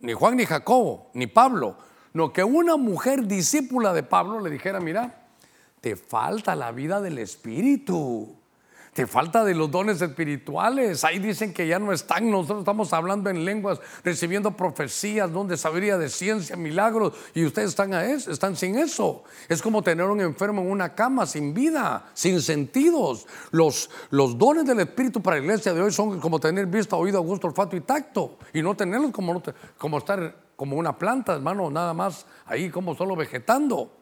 ni 0.00 0.12
Juan, 0.12 0.36
ni 0.36 0.46
Jacobo, 0.46 1.10
ni 1.14 1.26
Pablo, 1.26 1.76
no 2.12 2.32
que 2.32 2.42
una 2.42 2.76
mujer 2.76 3.26
discípula 3.26 3.92
de 3.92 4.02
Pablo 4.02 4.40
le 4.40 4.50
dijera, 4.50 4.80
mira, 4.80 5.28
te 5.80 5.94
falta 5.96 6.56
la 6.56 6.72
vida 6.72 7.00
del 7.00 7.18
Espíritu. 7.18 8.37
Te 8.98 9.06
falta 9.06 9.44
de 9.44 9.54
los 9.54 9.70
dones 9.70 10.02
espirituales. 10.02 11.04
Ahí 11.04 11.20
dicen 11.20 11.52
que 11.52 11.68
ya 11.68 11.78
no 11.78 11.92
están. 11.92 12.28
Nosotros 12.28 12.58
estamos 12.58 12.92
hablando 12.92 13.30
en 13.30 13.44
lenguas, 13.44 13.80
recibiendo 14.02 14.56
profecías, 14.56 15.32
donde 15.32 15.56
sabiduría 15.56 15.96
de 15.96 16.08
ciencia, 16.08 16.56
milagros, 16.56 17.14
y 17.32 17.44
ustedes 17.44 17.68
están, 17.68 17.94
a 17.94 18.04
eso, 18.04 18.32
están 18.32 18.56
sin 18.56 18.76
eso. 18.76 19.22
Es 19.48 19.62
como 19.62 19.82
tener 19.82 20.04
un 20.06 20.20
enfermo 20.20 20.62
en 20.62 20.72
una 20.72 20.96
cama, 20.96 21.26
sin 21.26 21.54
vida, 21.54 22.10
sin 22.12 22.42
sentidos. 22.42 23.28
Los, 23.52 23.88
los 24.10 24.36
dones 24.36 24.66
del 24.66 24.80
Espíritu 24.80 25.22
para 25.22 25.36
la 25.36 25.44
iglesia 25.44 25.72
de 25.72 25.80
hoy 25.80 25.92
son 25.92 26.18
como 26.18 26.40
tener 26.40 26.66
vista, 26.66 26.96
oído, 26.96 27.22
gusto, 27.22 27.46
olfato 27.46 27.76
y 27.76 27.82
tacto, 27.82 28.36
y 28.52 28.62
no 28.62 28.74
tenerlos 28.74 29.12
como, 29.12 29.40
como 29.76 29.98
estar 29.98 30.34
como 30.56 30.76
una 30.76 30.98
planta, 30.98 31.34
hermano, 31.36 31.70
nada 31.70 31.94
más 31.94 32.26
ahí 32.46 32.68
como 32.68 32.96
solo 32.96 33.14
vegetando. 33.14 33.92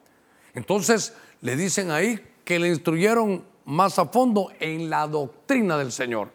Entonces 0.55 1.13
le 1.41 1.55
dicen 1.55 1.91
ahí 1.91 2.19
que 2.43 2.57
le 2.57 2.69
instruyeron 2.69 3.43
más 3.67 3.99
a 3.99 4.05
fondo 4.05 4.49
en 4.59 4.89
la 4.89 5.07
doctrina 5.07 5.77
del 5.77 5.91
Señor. 5.91 6.29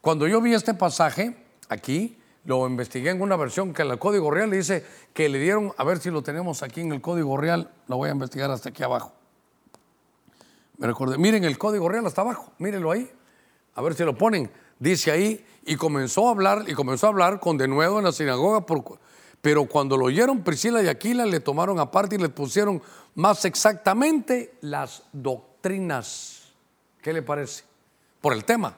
Cuando 0.00 0.26
yo 0.26 0.40
vi 0.40 0.52
este 0.52 0.74
pasaje 0.74 1.36
aquí, 1.68 2.18
lo 2.44 2.66
investigué 2.66 3.10
en 3.10 3.22
una 3.22 3.36
versión 3.36 3.72
que 3.72 3.82
el 3.82 3.98
Código 3.98 4.32
Real 4.32 4.50
dice 4.50 4.84
que 5.14 5.28
le 5.28 5.38
dieron, 5.38 5.72
a 5.76 5.84
ver 5.84 5.98
si 5.98 6.10
lo 6.10 6.22
tenemos 6.22 6.62
aquí 6.62 6.80
en 6.80 6.92
el 6.92 7.00
Código 7.00 7.36
Real, 7.36 7.70
lo 7.86 7.96
voy 7.96 8.08
a 8.08 8.12
investigar 8.12 8.50
hasta 8.50 8.70
aquí 8.70 8.82
abajo. 8.82 9.12
Me 10.78 10.88
recordé, 10.88 11.18
miren 11.18 11.44
el 11.44 11.56
Código 11.56 11.88
Real 11.88 12.04
hasta 12.04 12.22
abajo, 12.22 12.52
mírenlo 12.58 12.90
ahí, 12.90 13.10
a 13.74 13.82
ver 13.82 13.94
si 13.94 14.02
lo 14.02 14.18
ponen. 14.18 14.50
Dice 14.78 15.12
ahí, 15.12 15.46
y 15.64 15.76
comenzó 15.76 16.28
a 16.28 16.32
hablar, 16.32 16.64
y 16.66 16.74
comenzó 16.74 17.06
a 17.06 17.10
hablar 17.10 17.38
con 17.38 17.56
de 17.56 17.68
nuevo 17.68 17.98
en 17.98 18.04
la 18.04 18.12
sinagoga, 18.12 18.66
pero 19.40 19.66
cuando 19.66 19.96
lo 19.96 20.06
oyeron 20.06 20.42
Priscila 20.42 20.82
y 20.82 20.88
Aquila 20.88 21.26
le 21.26 21.38
tomaron 21.38 21.78
aparte 21.78 22.16
y 22.16 22.18
le 22.18 22.28
pusieron 22.28 22.82
más 23.14 23.44
exactamente 23.44 24.58
las 24.60 25.04
doctrinas 25.12 26.35
¿Qué 27.06 27.12
le 27.12 27.22
parece? 27.22 27.62
Por 28.20 28.32
el 28.32 28.44
tema. 28.44 28.76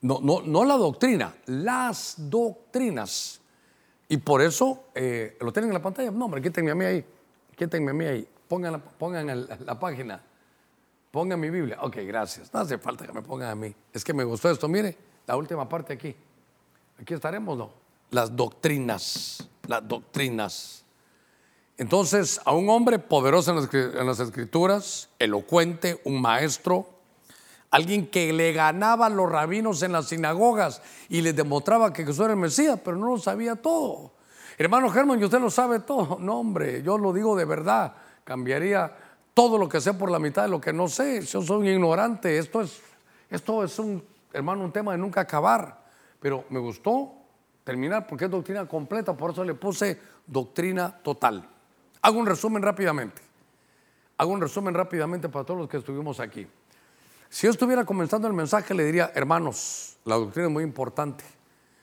No, 0.00 0.18
no, 0.20 0.42
no 0.42 0.64
la 0.64 0.74
doctrina, 0.74 1.36
las 1.46 2.16
doctrinas. 2.16 3.40
Y 4.08 4.16
por 4.16 4.42
eso, 4.42 4.86
eh, 4.92 5.36
¿lo 5.40 5.52
tienen 5.52 5.70
en 5.70 5.74
la 5.74 5.80
pantalla? 5.80 6.10
No, 6.10 6.24
hombre, 6.24 6.42
quítenme 6.42 6.72
a 6.72 6.74
mí 6.74 6.84
ahí. 6.84 7.04
Quítenme 7.56 7.92
a 7.92 7.94
mí 7.94 8.04
ahí. 8.06 8.28
Pongan, 8.48 8.72
la, 8.72 8.78
pongan 8.78 9.46
la, 9.64 9.78
página. 9.78 10.20
Pongan 11.12 11.38
mi 11.38 11.48
Biblia. 11.48 11.78
Ok, 11.80 11.98
gracias. 12.08 12.52
No 12.52 12.58
hace 12.58 12.76
falta 12.76 13.06
que 13.06 13.12
me 13.12 13.22
pongan 13.22 13.50
a 13.50 13.54
mí. 13.54 13.72
Es 13.92 14.02
que 14.02 14.12
me 14.12 14.24
gustó 14.24 14.50
esto. 14.50 14.66
Mire, 14.66 14.98
la 15.24 15.36
última 15.36 15.68
parte 15.68 15.92
aquí. 15.92 16.16
Aquí 17.00 17.14
estaremos, 17.14 17.56
¿no? 17.56 17.70
Las 18.10 18.34
doctrinas. 18.34 19.48
Las 19.68 19.86
doctrinas. 19.86 20.84
Entonces, 21.76 22.40
a 22.44 22.52
un 22.52 22.68
hombre 22.68 22.98
poderoso 22.98 23.52
en 23.52 24.06
las 24.08 24.18
escrituras, 24.18 25.08
elocuente, 25.20 26.00
un 26.02 26.20
maestro, 26.20 26.97
alguien 27.70 28.06
que 28.06 28.32
le 28.32 28.52
ganaba 28.52 29.06
a 29.06 29.10
los 29.10 29.30
rabinos 29.30 29.82
en 29.82 29.92
las 29.92 30.06
sinagogas 30.06 30.82
y 31.08 31.20
les 31.20 31.36
demostraba 31.36 31.92
que 31.92 32.04
Jesús 32.04 32.24
era 32.24 32.32
el 32.32 32.38
Mesías, 32.38 32.80
pero 32.82 32.96
no 32.96 33.06
lo 33.06 33.18
sabía 33.18 33.56
todo. 33.56 34.12
Hermano 34.56 34.90
Germán, 34.90 35.20
y 35.20 35.24
usted 35.24 35.40
lo 35.40 35.50
sabe 35.50 35.80
todo. 35.80 36.18
No, 36.20 36.40
hombre, 36.40 36.82
yo 36.82 36.98
lo 36.98 37.12
digo 37.12 37.36
de 37.36 37.44
verdad. 37.44 37.94
Cambiaría 38.24 38.92
todo 39.32 39.56
lo 39.56 39.68
que 39.68 39.80
sé 39.80 39.94
por 39.94 40.10
la 40.10 40.18
mitad 40.18 40.42
de 40.42 40.48
lo 40.48 40.60
que 40.60 40.72
no 40.72 40.88
sé. 40.88 41.20
Yo 41.22 41.42
soy 41.42 41.58
un 41.58 41.66
ignorante. 41.66 42.38
Esto 42.38 42.60
es, 42.60 42.80
esto 43.30 43.62
es 43.62 43.78
un, 43.78 44.02
hermano, 44.32 44.64
un 44.64 44.72
tema 44.72 44.92
de 44.92 44.98
nunca 44.98 45.20
acabar. 45.20 45.84
Pero 46.18 46.44
me 46.50 46.58
gustó 46.58 47.12
terminar 47.62 48.06
porque 48.06 48.24
es 48.24 48.30
doctrina 48.30 48.66
completa, 48.66 49.16
por 49.16 49.30
eso 49.30 49.44
le 49.44 49.54
puse 49.54 50.00
doctrina 50.26 50.90
total. 50.90 51.46
Hago 52.02 52.18
un 52.18 52.26
resumen 52.26 52.62
rápidamente. 52.62 53.22
Hago 54.16 54.32
un 54.32 54.40
resumen 54.40 54.74
rápidamente 54.74 55.28
para 55.28 55.44
todos 55.44 55.60
los 55.60 55.68
que 55.68 55.76
estuvimos 55.76 56.18
aquí. 56.18 56.46
Si 57.30 57.46
yo 57.46 57.50
estuviera 57.50 57.84
comenzando 57.84 58.26
el 58.26 58.32
mensaje, 58.32 58.72
le 58.72 58.84
diría, 58.84 59.12
hermanos, 59.14 59.98
la 60.04 60.16
doctrina 60.16 60.48
es 60.48 60.52
muy 60.52 60.64
importante. 60.64 61.24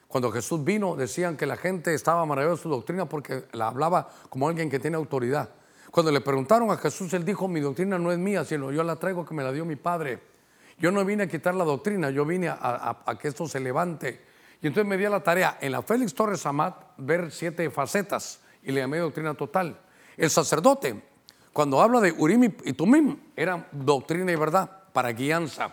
Cuando 0.08 0.32
Jesús 0.32 0.64
vino, 0.64 0.96
decían 0.96 1.36
que 1.36 1.46
la 1.46 1.56
gente 1.56 1.94
estaba 1.94 2.24
maravillosa 2.26 2.56
de 2.56 2.62
su 2.62 2.68
doctrina 2.68 3.08
porque 3.08 3.44
la 3.52 3.68
hablaba 3.68 4.08
como 4.28 4.48
alguien 4.48 4.68
que 4.68 4.80
tiene 4.80 4.96
autoridad. 4.96 5.50
Cuando 5.92 6.10
le 6.10 6.20
preguntaron 6.20 6.70
a 6.70 6.76
Jesús, 6.76 7.12
él 7.14 7.24
dijo, 7.24 7.46
mi 7.46 7.60
doctrina 7.60 7.98
no 7.98 8.10
es 8.10 8.18
mía, 8.18 8.44
sino 8.44 8.72
yo 8.72 8.82
la 8.82 8.96
traigo 8.96 9.24
que 9.24 9.34
me 9.34 9.44
la 9.44 9.52
dio 9.52 9.64
mi 9.64 9.76
Padre. 9.76 10.20
Yo 10.78 10.90
no 10.90 11.04
vine 11.04 11.24
a 11.24 11.28
quitar 11.28 11.54
la 11.54 11.64
doctrina, 11.64 12.10
yo 12.10 12.24
vine 12.24 12.48
a, 12.48 13.18
que 13.20 13.28
esto 13.28 13.46
se 13.46 13.60
levante. 13.60 14.20
Y 14.60 14.66
entonces 14.66 14.88
me 14.88 14.96
di 14.96 15.04
a 15.04 15.10
la 15.10 15.22
tarea 15.22 15.58
en 15.60 15.72
la 15.72 15.82
Félix 15.82 16.12
Torres 16.12 16.44
Amat 16.44 16.74
ver 16.98 17.30
siete 17.30 17.70
facetas 17.70 18.40
y 18.62 18.72
le 18.72 18.80
llamé 18.80 18.98
doctrina 18.98 19.34
total. 19.34 19.80
El 20.16 20.28
sacerdote, 20.28 21.02
cuando 21.52 21.80
habla 21.80 22.00
de 22.00 22.12
Urim 22.12 22.52
y 22.64 22.72
Tumim, 22.72 23.16
era 23.36 23.68
doctrina 23.72 24.32
y 24.32 24.36
verdad 24.36 24.75
para 24.96 25.12
guianza. 25.12 25.70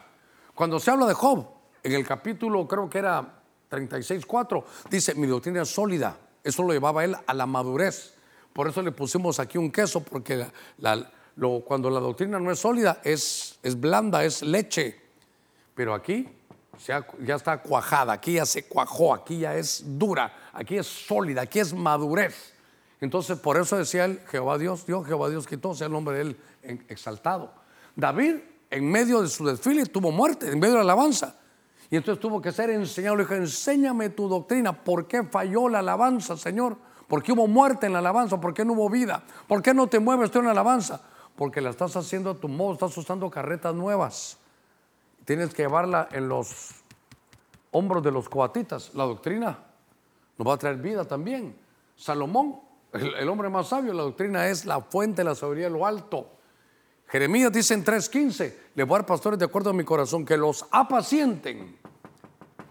Cuando 0.53 0.81
se 0.81 0.91
habla 0.91 1.05
de 1.05 1.13
Job, 1.13 1.47
en 1.81 1.93
el 1.93 2.05
capítulo 2.05 2.67
creo 2.67 2.89
que 2.89 2.97
era 2.97 3.25
36.4, 3.71 4.65
dice, 4.89 5.15
mi 5.15 5.27
doctrina 5.27 5.61
es 5.61 5.69
sólida. 5.69 6.17
Eso 6.43 6.61
lo 6.61 6.73
llevaba 6.73 7.05
él 7.05 7.15
a 7.25 7.33
la 7.33 7.45
madurez. 7.45 8.15
Por 8.51 8.67
eso 8.67 8.81
le 8.81 8.91
pusimos 8.91 9.39
aquí 9.39 9.57
un 9.57 9.71
queso, 9.71 10.01
porque 10.01 10.45
cuando 11.63 11.89
la 11.89 12.01
doctrina 12.01 12.37
no 12.37 12.51
es 12.51 12.59
sólida, 12.59 12.99
es, 13.01 13.57
es 13.63 13.79
blanda, 13.79 14.25
es 14.25 14.41
leche. 14.41 14.99
Pero 15.73 15.93
aquí 15.93 16.27
ya 16.85 17.35
está 17.35 17.61
cuajada, 17.61 18.11
aquí 18.11 18.33
ya 18.33 18.45
se 18.45 18.67
cuajó, 18.67 19.13
aquí 19.13 19.39
ya 19.39 19.55
es 19.55 19.83
dura, 19.85 20.35
aquí 20.51 20.77
es 20.77 20.87
sólida, 20.87 21.43
aquí 21.43 21.59
es 21.59 21.73
madurez. 21.73 22.53
Entonces, 22.99 23.39
por 23.39 23.55
eso 23.55 23.77
decía 23.77 24.03
él, 24.03 24.19
Jehová 24.29 24.57
Dios, 24.57 24.85
Dios, 24.85 25.07
Jehová 25.07 25.29
Dios 25.29 25.47
quitó, 25.47 25.73
sea 25.73 25.87
el 25.87 25.93
nombre 25.93 26.17
de 26.17 26.21
él 26.23 26.37
exaltado. 26.89 27.53
David, 27.95 28.35
en 28.73 28.89
medio 28.89 29.21
de 29.21 29.27
su 29.27 29.45
desfile, 29.45 29.85
tuvo 29.85 30.11
muerte, 30.11 30.51
en 30.51 30.59
medio 30.59 30.73
de 30.73 30.79
la 30.79 30.93
alabanza. 30.93 31.35
Y 31.91 31.95
entonces 31.95 32.19
tuvo 32.19 32.41
que 32.41 32.51
ser 32.51 32.71
enseñado. 32.71 33.15
Le 33.15 33.23
dijo, 33.23 33.35
enséñame 33.35 34.09
tu 34.09 34.27
doctrina. 34.27 34.73
¿Por 34.83 35.07
qué 35.07 35.23
falló 35.23 35.69
la 35.69 35.79
alabanza, 35.79 36.35
Señor? 36.35 36.75
¿Por 37.07 37.21
qué 37.21 37.33
hubo 37.33 37.47
muerte 37.47 37.85
en 37.85 37.93
la 37.93 37.99
alabanza? 37.99 38.41
¿Por 38.41 38.53
qué 38.53 38.65
no 38.65 38.73
hubo 38.73 38.89
vida? 38.89 39.23
¿Por 39.47 39.61
qué 39.61 39.75
no 39.75 39.85
te 39.85 39.99
mueves 39.99 40.31
tú 40.31 40.39
en 40.39 40.45
la 40.45 40.51
alabanza? 40.51 41.01
Porque 41.35 41.61
la 41.61 41.69
estás 41.69 41.95
haciendo 41.95 42.31
a 42.31 42.35
tu 42.35 42.47
modo, 42.47 42.73
estás 42.73 42.97
usando 42.97 43.29
carretas 43.29 43.75
nuevas. 43.75 44.39
Tienes 45.23 45.53
que 45.53 45.61
llevarla 45.61 46.09
en 46.11 46.27
los 46.27 46.71
hombros 47.71 48.01
de 48.01 48.11
los 48.11 48.27
coatitas. 48.27 48.95
La 48.95 49.03
doctrina 49.03 49.59
nos 50.39 50.47
va 50.47 50.53
a 50.53 50.57
traer 50.57 50.77
vida 50.77 51.05
también. 51.05 51.55
Salomón, 51.95 52.59
el, 52.91 53.29
hombre 53.29 53.49
más 53.49 53.67
sabio, 53.67 53.93
la 53.93 54.01
doctrina 54.01 54.47
es 54.47 54.65
la 54.65 54.81
fuente 54.81 55.17
de 55.17 55.25
la 55.25 55.35
sabiduría 55.35 55.65
de 55.65 55.71
lo 55.77 55.85
alto. 55.85 56.27
Jeremías 57.13 57.51
dice 57.51 57.75
en 57.75 57.83
3:15, 57.85 58.55
le 58.73 58.83
voy 58.85 58.95
a 58.95 58.97
dar 58.97 59.05
pastores 59.05 59.37
de 59.37 59.45
acuerdo 59.45 59.69
a 59.69 59.73
mi 59.73 59.83
corazón, 59.83 60.25
que 60.25 60.35
los 60.35 60.65
apacienten. 60.71 61.77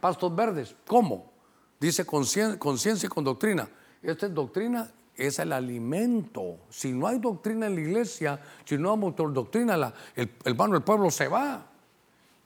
Pastos 0.01 0.35
verdes, 0.35 0.75
¿cómo? 0.85 1.31
Dice 1.79 2.05
conciencia 2.05 3.07
y 3.07 3.09
con 3.09 3.23
doctrina. 3.23 3.69
Esta 4.03 4.27
es 4.27 4.35
doctrina, 4.35 4.91
es 5.15 5.39
el 5.39 5.53
alimento. 5.53 6.59
Si 6.71 6.93
no 6.93 7.07
hay 7.07 7.21
doctrina 7.21 7.69
en 7.69 7.77
la 7.77 7.81
iglesia, 7.83 8.43
si 8.65 8.77
no 8.77 8.95
hay 8.95 9.15
doctrina, 9.33 9.77
la, 9.77 9.95
el, 10.17 10.29
el, 10.45 10.57
el 10.75 10.83
pueblo 10.83 11.09
se 11.13 11.29
va. 11.29 11.65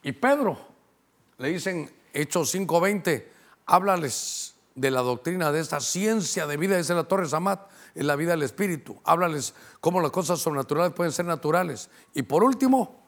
Y 0.03 0.11
Pedro, 0.11 0.55
le 1.39 1.49
dicen 1.49 1.89
Hechos 2.13 2.53
5:20, 2.53 3.25
háblales 3.65 4.53
de 4.77 4.91
la 4.91 5.01
doctrina 5.01 5.51
de 5.51 5.59
esta 5.59 5.79
ciencia 5.79 6.45
de 6.45 6.55
vida, 6.55 6.77
dice 6.77 6.93
la 6.93 7.03
Torre 7.03 7.27
Samat, 7.27 7.67
en 7.95 8.05
la 8.05 8.15
vida 8.15 8.31
del 8.31 8.43
Espíritu. 8.43 9.01
Háblales 9.03 9.55
cómo 9.81 9.99
las 9.99 10.11
cosas 10.11 10.39
sobrenaturales 10.39 10.93
pueden 10.93 11.11
ser 11.11 11.25
naturales. 11.25 11.89
Y 12.13 12.21
por 12.21 12.43
último, 12.43 13.03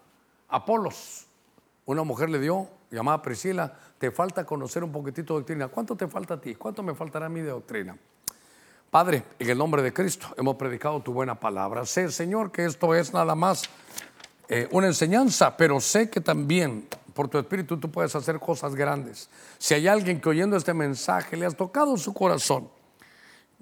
Apolos. 0.49 1.27
Una 1.85 2.03
mujer 2.03 2.29
le 2.29 2.39
dio, 2.39 2.67
llamada 2.89 3.21
Priscila, 3.21 3.71
te 3.99 4.09
falta 4.09 4.45
conocer 4.45 4.83
un 4.83 4.91
poquitito 4.91 5.35
de 5.35 5.41
doctrina. 5.41 5.67
¿Cuánto 5.67 5.95
te 5.95 6.07
falta 6.07 6.35
a 6.35 6.41
ti? 6.41 6.55
¿Cuánto 6.55 6.81
me 6.81 6.95
faltará 6.95 7.27
a 7.27 7.29
mí 7.29 7.41
doctrina? 7.41 7.95
Padre, 8.89 9.23
en 9.37 9.49
el 9.49 9.57
nombre 9.57 9.83
de 9.83 9.93
Cristo 9.93 10.27
hemos 10.37 10.55
predicado 10.55 11.01
tu 11.01 11.13
buena 11.13 11.39
palabra. 11.39 11.85
Sé, 11.85 12.11
Señor, 12.11 12.51
que 12.51 12.65
esto 12.65 12.95
es 12.95 13.13
nada 13.13 13.35
más 13.35 13.69
eh, 14.47 14.67
una 14.71 14.87
enseñanza, 14.87 15.55
pero 15.55 15.79
sé 15.79 16.09
que 16.09 16.21
también 16.21 16.87
por 17.13 17.27
tu 17.27 17.37
espíritu 17.37 17.77
tú 17.77 17.91
puedes 17.91 18.15
hacer 18.15 18.39
cosas 18.39 18.75
grandes. 18.75 19.29
Si 19.57 19.73
hay 19.73 19.87
alguien 19.87 20.19
que 20.19 20.29
oyendo 20.29 20.57
este 20.57 20.73
mensaje 20.73 21.37
le 21.37 21.45
has 21.45 21.55
tocado 21.55 21.97
su 21.97 22.13
corazón, 22.13 22.69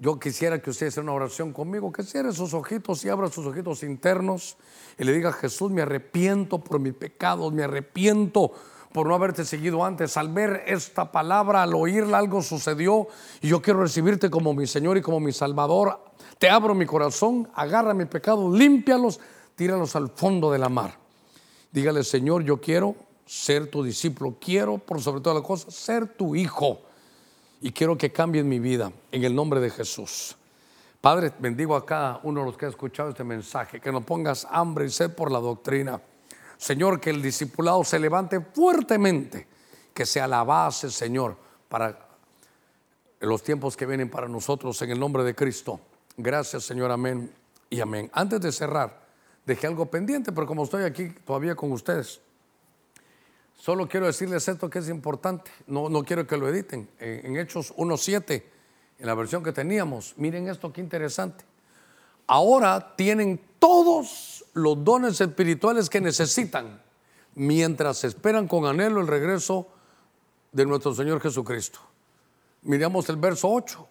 yo 0.00 0.18
quisiera 0.20 0.60
que 0.60 0.70
usted 0.70 0.86
haga 0.86 1.02
una 1.02 1.12
oración 1.12 1.52
conmigo, 1.52 1.92
que 1.92 2.04
cierre 2.04 2.32
sus 2.32 2.54
ojitos 2.54 3.04
y 3.04 3.08
abra 3.08 3.28
sus 3.28 3.44
ojitos 3.46 3.82
internos 3.82 4.56
y 4.96 5.02
le 5.02 5.12
diga, 5.12 5.32
Jesús, 5.32 5.72
me 5.72 5.82
arrepiento 5.82 6.60
por 6.60 6.78
mis 6.78 6.94
pecados, 6.94 7.52
me 7.52 7.64
arrepiento 7.64 8.52
por 8.92 9.08
no 9.08 9.14
haberte 9.16 9.44
seguido 9.44 9.84
antes. 9.84 10.16
Al 10.16 10.28
ver 10.32 10.62
esta 10.66 11.10
palabra, 11.10 11.64
al 11.64 11.74
oírla, 11.74 12.18
algo 12.18 12.42
sucedió 12.42 13.08
y 13.40 13.48
yo 13.48 13.60
quiero 13.60 13.82
recibirte 13.82 14.30
como 14.30 14.54
mi 14.54 14.68
Señor 14.68 14.96
y 14.96 15.02
como 15.02 15.18
mi 15.18 15.32
Salvador. 15.32 16.00
Te 16.38 16.48
abro 16.48 16.76
mi 16.76 16.86
corazón, 16.86 17.48
agarra 17.54 17.92
mis 17.92 18.06
pecados, 18.06 18.56
límpialos, 18.56 19.18
tíralos 19.56 19.96
al 19.96 20.10
fondo 20.10 20.52
de 20.52 20.58
la 20.58 20.68
mar. 20.68 20.96
Dígale, 21.72 22.04
Señor, 22.04 22.44
yo 22.44 22.60
quiero 22.60 22.94
ser 23.28 23.70
tu 23.70 23.82
discípulo, 23.82 24.36
quiero 24.40 24.78
por 24.78 25.00
sobre 25.00 25.20
todas 25.20 25.38
las 25.38 25.46
cosas 25.46 25.74
ser 25.74 26.06
tu 26.06 26.34
hijo 26.34 26.80
y 27.60 27.70
quiero 27.70 27.96
que 27.96 28.10
cambien 28.10 28.48
mi 28.48 28.58
vida 28.58 28.90
en 29.12 29.24
el 29.24 29.34
nombre 29.34 29.60
de 29.60 29.70
Jesús. 29.70 30.34
Padre, 31.00 31.32
bendigo 31.38 31.76
a 31.76 31.86
cada 31.86 32.20
uno 32.24 32.40
de 32.40 32.46
los 32.46 32.56
que 32.56 32.66
ha 32.66 32.68
escuchado 32.68 33.10
este 33.10 33.24
mensaje, 33.24 33.80
que 33.80 33.92
no 33.92 34.00
pongas 34.00 34.46
hambre 34.50 34.86
y 34.86 34.90
sed 34.90 35.14
por 35.14 35.30
la 35.30 35.38
doctrina 35.38 36.00
Señor, 36.58 37.00
que 37.00 37.10
el 37.10 37.22
discipulado 37.22 37.84
se 37.84 38.00
levante 38.00 38.40
fuertemente, 38.40 39.46
que 39.94 40.04
sea 40.04 40.26
la 40.26 40.42
base, 40.42 40.90
Señor, 40.90 41.36
para 41.68 42.08
los 43.20 43.42
tiempos 43.44 43.76
que 43.76 43.86
vienen 43.86 44.10
para 44.10 44.28
nosotros 44.28 44.82
en 44.82 44.90
el 44.90 44.98
nombre 44.98 45.22
de 45.22 45.36
Cristo. 45.36 45.80
Gracias, 46.16 46.64
Señor, 46.64 46.90
amén 46.90 47.32
y 47.70 47.80
amén. 47.80 48.10
Antes 48.12 48.40
de 48.40 48.50
cerrar, 48.50 49.06
dejé 49.46 49.68
algo 49.68 49.86
pendiente, 49.86 50.32
pero 50.32 50.48
como 50.48 50.64
estoy 50.64 50.82
aquí 50.82 51.10
todavía 51.24 51.54
con 51.54 51.70
ustedes, 51.70 52.20
solo 53.58 53.86
quiero 53.86 54.06
decirles 54.06 54.48
esto 54.48 54.70
que 54.70 54.78
es 54.78 54.88
importante, 54.88 55.50
no, 55.66 55.90
no 55.90 56.02
quiero 56.02 56.26
que 56.26 56.38
lo 56.38 56.48
editen. 56.48 56.88
En, 56.98 57.26
en 57.26 57.36
Hechos 57.36 57.74
1.7, 57.76 58.42
en 58.98 59.06
la 59.06 59.14
versión 59.14 59.44
que 59.44 59.52
teníamos, 59.52 60.14
miren 60.16 60.48
esto, 60.48 60.72
qué 60.72 60.80
interesante. 60.80 61.44
Ahora 62.26 62.94
tienen 62.96 63.40
todos 63.58 64.44
los 64.54 64.82
dones 64.84 65.20
espirituales 65.20 65.90
que 65.90 66.00
necesitan 66.00 66.80
mientras 67.34 68.04
esperan 68.04 68.48
con 68.48 68.66
anhelo 68.66 69.00
el 69.00 69.06
regreso 69.06 69.68
de 70.52 70.66
nuestro 70.66 70.94
Señor 70.94 71.20
Jesucristo. 71.20 71.78
Miramos 72.62 73.08
el 73.08 73.16
verso 73.16 73.48
8. 73.48 73.88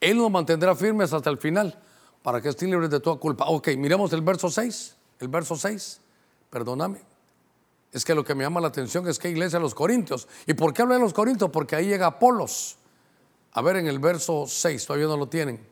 Él 0.00 0.18
nos 0.18 0.30
mantendrá 0.30 0.74
firmes 0.74 1.12
hasta 1.12 1.30
el 1.30 1.38
final 1.38 1.78
para 2.22 2.40
que 2.40 2.50
estén 2.50 2.70
libres 2.70 2.90
de 2.90 3.00
toda 3.00 3.16
culpa. 3.16 3.46
Ok, 3.46 3.68
miremos 3.76 4.12
el 4.12 4.20
verso 4.20 4.50
6. 4.50 4.96
El 5.20 5.28
verso 5.28 5.56
6, 5.56 6.00
perdóname. 6.50 7.00
Es 7.94 8.04
que 8.04 8.12
lo 8.16 8.24
que 8.24 8.34
me 8.34 8.42
llama 8.42 8.60
la 8.60 8.66
atención 8.66 9.06
es 9.06 9.20
que 9.20 9.30
iglesia 9.30 9.60
de 9.60 9.62
los 9.62 9.72
Corintios. 9.72 10.26
¿Y 10.48 10.54
por 10.54 10.74
qué 10.74 10.82
habla 10.82 10.96
de 10.96 11.00
los 11.00 11.14
Corintios? 11.14 11.48
Porque 11.50 11.76
ahí 11.76 11.86
llega 11.86 12.06
Apolos. 12.06 12.76
A 13.52 13.62
ver, 13.62 13.76
en 13.76 13.86
el 13.86 14.00
verso 14.00 14.46
6, 14.48 14.84
todavía 14.84 15.06
no 15.06 15.16
lo 15.16 15.28
tienen. 15.28 15.64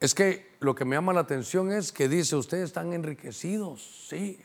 Es 0.00 0.12
que 0.12 0.56
lo 0.58 0.74
que 0.74 0.84
me 0.84 0.96
llama 0.96 1.12
la 1.12 1.20
atención 1.20 1.70
es 1.70 1.92
que 1.92 2.08
dice, 2.08 2.34
ustedes 2.34 2.64
están 2.64 2.92
enriquecidos, 2.92 4.06
sí. 4.08 4.40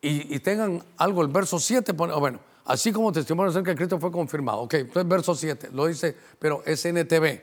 Y, 0.00 0.38
tengan 0.38 0.84
algo, 0.98 1.22
el 1.22 1.28
verso 1.28 1.58
7, 1.58 1.90
bueno, 1.92 2.38
así 2.64 2.92
como 2.92 3.10
testimonio 3.10 3.50
acerca 3.50 3.70
de 3.70 3.76
Cristo 3.76 3.98
fue 3.98 4.12
confirmado. 4.12 4.60
Ok, 4.60 4.74
entonces 4.74 5.08
verso 5.08 5.34
7, 5.34 5.70
lo 5.72 5.86
dice, 5.86 6.16
pero 6.38 6.62
es 6.64 6.84
NTV. 6.84 7.42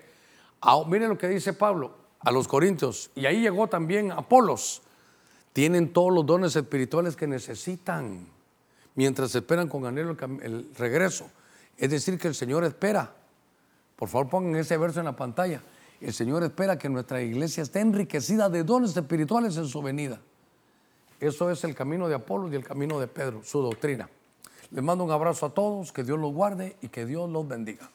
Ah, 0.61 0.81
miren 0.87 1.09
lo 1.09 1.17
que 1.17 1.27
dice 1.27 1.51
Pablo 1.51 1.93
a 2.21 2.31
los 2.31 2.47
Corintios, 2.47 3.11
y 3.15 3.25
ahí 3.25 3.41
llegó 3.41 3.67
también 3.67 4.13
Apolos. 4.13 4.81
Tienen 5.53 5.93
todos 5.93 6.11
los 6.11 6.25
dones 6.25 6.55
espirituales 6.55 7.15
que 7.15 7.27
necesitan 7.27 8.27
mientras 8.95 9.33
esperan 9.35 9.69
con 9.69 9.85
anhelo 9.85 10.17
el 10.41 10.69
regreso. 10.75 11.29
Es 11.77 11.91
decir, 11.91 12.17
que 12.17 12.27
el 12.27 12.35
Señor 12.35 12.63
espera. 12.63 13.13
Por 13.95 14.09
favor, 14.09 14.29
pongan 14.29 14.55
ese 14.55 14.77
verso 14.77 14.99
en 14.99 15.05
la 15.05 15.15
pantalla 15.15 15.61
El 16.01 16.13
Señor 16.13 16.43
espera 16.43 16.77
que 16.77 16.89
nuestra 16.89 17.21
iglesia 17.21 17.63
esté 17.63 17.79
enriquecida 17.79 18.49
de 18.49 18.63
dones 18.63 18.97
espirituales 18.97 19.55
en 19.57 19.67
su 19.67 19.81
venida. 19.81 20.19
Eso 21.19 21.49
es 21.49 21.63
el 21.63 21.73
camino 21.73 22.09
de 22.09 22.15
Apolo 22.15 22.51
y 22.51 22.55
el 22.55 22.65
camino 22.65 22.99
de 22.99 23.07
Pedro, 23.07 23.41
su 23.43 23.61
doctrina. 23.61 24.09
Les 24.71 24.83
mando 24.83 25.03
un 25.03 25.11
abrazo 25.11 25.45
a 25.45 25.53
todos, 25.53 25.93
que 25.93 26.03
Dios 26.03 26.19
los 26.19 26.33
guarde 26.33 26.75
y 26.81 26.89
que 26.89 27.05
Dios 27.05 27.29
los 27.29 27.47
bendiga. 27.47 27.89